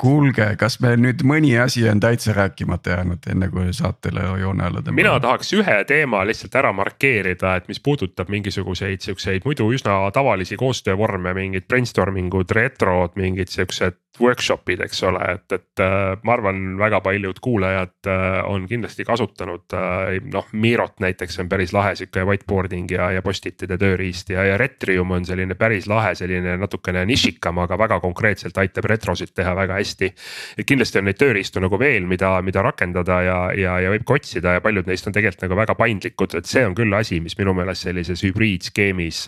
kuulge, 0.00 0.46
kas 0.60 0.78
meil 0.80 0.98
nüüd 1.00 1.24
mõni 1.28 1.52
asi 1.60 1.84
on 1.90 2.00
täitsa 2.00 2.32
rääkimata 2.36 2.94
jäänud, 2.94 3.26
enne 3.32 3.48
kui 3.52 3.72
saatele 3.76 4.24
joone 4.40 4.64
alla 4.66 4.80
tõmbame? 4.80 5.00
mina 5.02 5.16
tahaks 5.20 5.52
ühe 5.58 5.76
teema 5.88 6.22
lihtsalt 6.28 6.56
ära 6.60 6.72
markeerida, 6.76 7.56
et 7.60 7.68
mis 7.68 7.82
puudutab 7.84 8.32
mingisuguseid 8.32 9.04
siukseid 9.04 9.44
muidu 9.48 9.68
üsna 9.74 9.98
tavalisi 10.16 10.56
koostöövorme, 10.60 11.34
mingid 11.36 11.68
brainstorming 11.68 12.32
ud, 12.40 12.54
retrod, 12.56 13.18
mingid 13.20 13.52
siuksed 13.52 13.98
workshop'id, 14.20 14.80
eks 14.84 15.02
ole, 15.08 15.20
et, 15.34 15.52
et 15.54 15.82
äh, 15.82 16.16
ma 16.26 16.34
arvan, 16.34 16.58
väga 16.78 17.00
paljud 17.04 17.38
kuulajad 17.40 18.08
äh, 18.10 18.40
on 18.48 18.66
kindlasti 18.68 19.04
kasutanud 19.06 19.76
äh, 19.76 20.18
noh, 20.32 20.48
Mirot 20.52 21.00
näiteks 21.00 21.38
on 21.40 21.48
päris 21.48 21.72
lahe 21.72 21.94
sihuke 21.98 22.24
whiteboarding 22.28 22.90
ja, 22.90 23.10
ja 23.14 23.22
post-it'ide 23.22 23.78
tööriist 23.80 24.32
ja, 24.34 24.44
ja 24.48 24.58
Retrium 24.60 25.14
on 25.16 25.26
selline 25.28 25.54
päris 25.58 25.88
lahe, 25.90 26.14
selline 26.18 26.56
natukene 26.60 27.04
nišikam, 27.08 27.62
aga 27.64 27.78
väga 27.78 28.00
konkreetselt 28.02 28.58
aitab 28.60 28.90
retrosid 28.90 29.32
teha 29.34 29.54
väga 29.56 29.78
hästi. 29.78 29.89
Et 29.98 30.66
kindlasti 30.66 31.00
on 31.00 31.08
neid 31.08 31.18
tööriistu 31.20 31.62
nagu 31.62 31.78
veel, 31.80 32.06
mida, 32.10 32.36
mida 32.46 32.62
rakendada 32.62 33.20
ja, 33.26 33.38
ja, 33.56 33.76
ja 33.84 33.92
võib 33.94 34.06
ka 34.06 34.18
otsida 34.20 34.56
ja 34.56 34.64
paljud 34.64 34.88
neist 34.90 35.08
on 35.08 35.16
tegelikult 35.16 35.46
nagu 35.48 35.58
väga 35.58 35.76
paindlikud, 35.78 36.38
et 36.38 36.50
see 36.50 36.64
on 36.66 36.76
küll 36.78 36.94
asi, 36.96 37.20
mis 37.24 37.38
minu 37.40 37.54
meelest 37.56 37.88
sellises 37.88 38.24
hübriidskeemis 38.26 39.26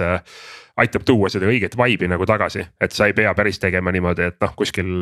aitab 0.83 1.05
tuua 1.09 1.29
seda 1.33 1.49
õiget 1.51 1.77
vibe'i 1.77 2.09
nagu 2.11 2.27
tagasi, 2.29 2.65
et 2.81 2.95
sa 2.97 3.09
ei 3.09 3.17
pea 3.17 3.35
päris 3.37 3.61
tegema 3.61 3.93
niimoodi, 3.93 4.31
et 4.33 4.41
noh, 4.43 4.55
kuskil 4.57 4.93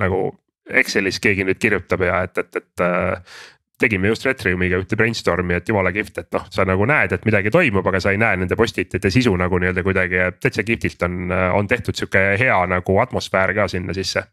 nagu 0.00 0.28
Excelis 0.68 1.16
keegi 1.24 1.46
nüüd 1.48 1.56
kirjutab 1.56 2.02
ja 2.04 2.22
et, 2.26 2.38
et, 2.42 2.56
et 2.60 2.82
äh, 2.84 3.36
tegime 3.80 4.10
just 4.10 4.26
Retriumiga 4.26 4.80
ühte 4.82 4.98
brainstorm'i, 5.00 5.56
et 5.56 5.68
jumala 5.70 5.92
kihvt, 5.94 6.24
et 6.24 6.34
noh, 6.34 6.44
sa 6.52 6.66
nagu 6.68 6.86
näed, 6.88 7.14
et 7.14 7.24
midagi 7.28 7.52
toimub, 7.54 7.86
aga 7.88 8.02
sa 8.04 8.12
ei 8.12 8.20
näe 8.20 8.40
nende 8.42 8.58
post-it'ide 8.58 9.12
sisu 9.12 9.32
nagu 9.40 9.60
nii-öelda 9.62 9.84
kuidagi, 9.86 10.24
täitsa 10.42 10.64
kihvtilt 10.66 11.06
on, 11.06 11.32
on 11.56 11.70
tehtud 11.70 11.96
sihuke 11.96 12.24
hea 12.40 12.58
nagu 12.68 12.98
atmosfäär 13.04 13.54
ka 13.56 13.68
sinna 13.72 13.96
sisse 13.96 14.26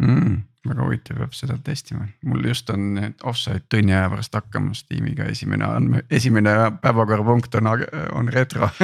mm,. 0.00 0.38
väga 0.68 0.84
huvitav, 0.84 1.20
peab 1.22 1.36
seda 1.36 1.56
testima, 1.64 2.06
mul 2.28 2.44
just 2.50 2.70
on 2.70 2.98
offside 3.24 3.62
tunni 3.72 3.94
aja 3.94 4.10
pärast 4.12 4.34
hakkamas 4.36 4.84
tiimiga 4.88 5.28
esimene 5.32 5.64
andme, 5.68 6.02
esimene 6.10 6.54
päevakorrapunkt 6.82 7.54
on, 7.60 7.70
on 8.12 8.32
retro. 8.32 8.68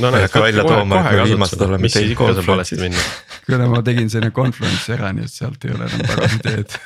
No 0.00 0.10
ei 0.12 0.26
hakka 0.26 0.42
välja 0.42 0.64
tooma, 0.66 0.98
et 1.00 1.16
me 1.16 1.24
viimased 1.30 1.62
oleme 1.64 1.88
ikka 1.88 2.32
saab 2.34 2.50
valesti 2.50 2.80
minna? 2.80 3.06
Kuna 3.46 3.70
ma 3.70 3.80
tegin 3.86 4.10
selle 4.12 4.32
conference'i 4.36 4.96
ära, 4.98 5.12
nii 5.16 5.24
et 5.24 5.32
sealt 5.32 5.64
ei 5.64 5.76
ole 5.76 5.88
enam 5.88 6.04
tagasiteed 6.10 6.76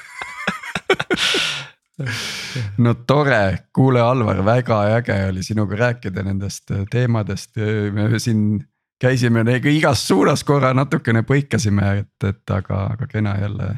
no 2.84 2.94
tore, 3.06 3.66
kuule 3.74 4.00
Alvar, 4.02 4.42
väga 4.44 4.80
äge 4.96 5.16
oli 5.28 5.42
sinuga 5.44 5.76
rääkida 5.76 6.24
nendest 6.26 6.72
teemadest, 6.90 7.56
me 7.92 8.18
siin 8.18 8.60
käisime 9.00 9.44
neiega 9.44 9.70
igas 9.72 10.02
suunas 10.08 10.44
korra 10.44 10.72
natukene 10.76 11.22
põikasime, 11.26 11.86
et, 12.02 12.28
et 12.28 12.54
aga, 12.54 12.82
aga 12.94 13.08
kena 13.10 13.36
jälle, 13.40 13.70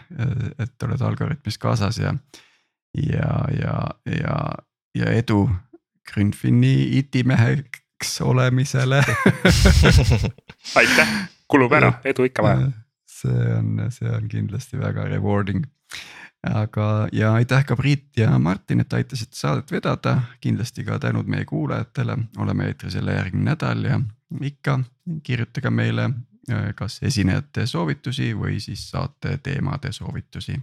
et 0.58 0.86
oled 0.86 1.04
Algorütmis 1.08 1.58
kaasas 1.62 1.98
ja. 2.02 2.14
ja, 2.98 3.34
ja, 3.58 3.76
ja, 4.18 4.38
ja 4.98 5.12
edu 5.12 5.46
Grünfini 6.12 6.98
itimeheks 6.98 8.16
olemisele. 8.26 9.04
Aitäh, 10.80 11.12
kulub 11.46 11.72
ära, 11.78 11.92
edu 12.04 12.26
ikka 12.26 12.42
vaja. 12.42 12.72
see 13.06 13.52
on, 13.54 13.78
see 13.94 14.10
on 14.10 14.26
kindlasti 14.28 14.80
väga 14.80 15.06
rewarding. 15.12 15.62
Aga, 16.42 17.06
ja 17.14 17.36
aitäh 17.38 17.62
ka 17.62 17.76
Priit 17.78 18.18
ja 18.18 18.32
Martin, 18.42 18.80
et 18.82 18.92
aitasite 18.98 19.38
saadet 19.38 19.70
vedada, 19.70 20.16
kindlasti 20.42 20.82
ka 20.82 20.96
tänud 20.98 21.30
meie 21.30 21.44
kuulajatele, 21.46 22.16
oleme 22.42 22.66
eetris 22.66 22.96
jälle 22.98 23.14
järgmine 23.14 23.52
nädal 23.52 23.84
ja 23.86 24.00
ikka 24.40 24.80
kirjutage 25.22 25.70
meile 25.70 26.10
kas 26.74 26.98
esinejate 27.06 27.66
soovitusi 27.70 28.32
või 28.34 28.60
siis 28.60 28.90
saate 28.90 29.38
teemade 29.42 29.92
soovitusi 29.92 30.56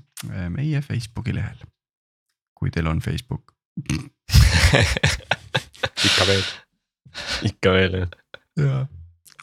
meie 0.50 0.82
Facebooki 0.82 1.36
lehel. 1.36 1.58
kui 2.60 2.72
teil 2.72 2.88
on 2.88 3.00
Facebook 3.00 3.54
ikka 6.08 6.28
veel. 6.28 6.44
ikka 7.44 7.72
veel 7.72 8.00
jah 8.00 8.10
ja.. 8.58 8.86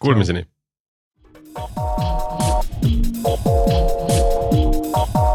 Kuulmiseni. 0.01 0.47
thank 1.57 1.77
you 5.17 5.26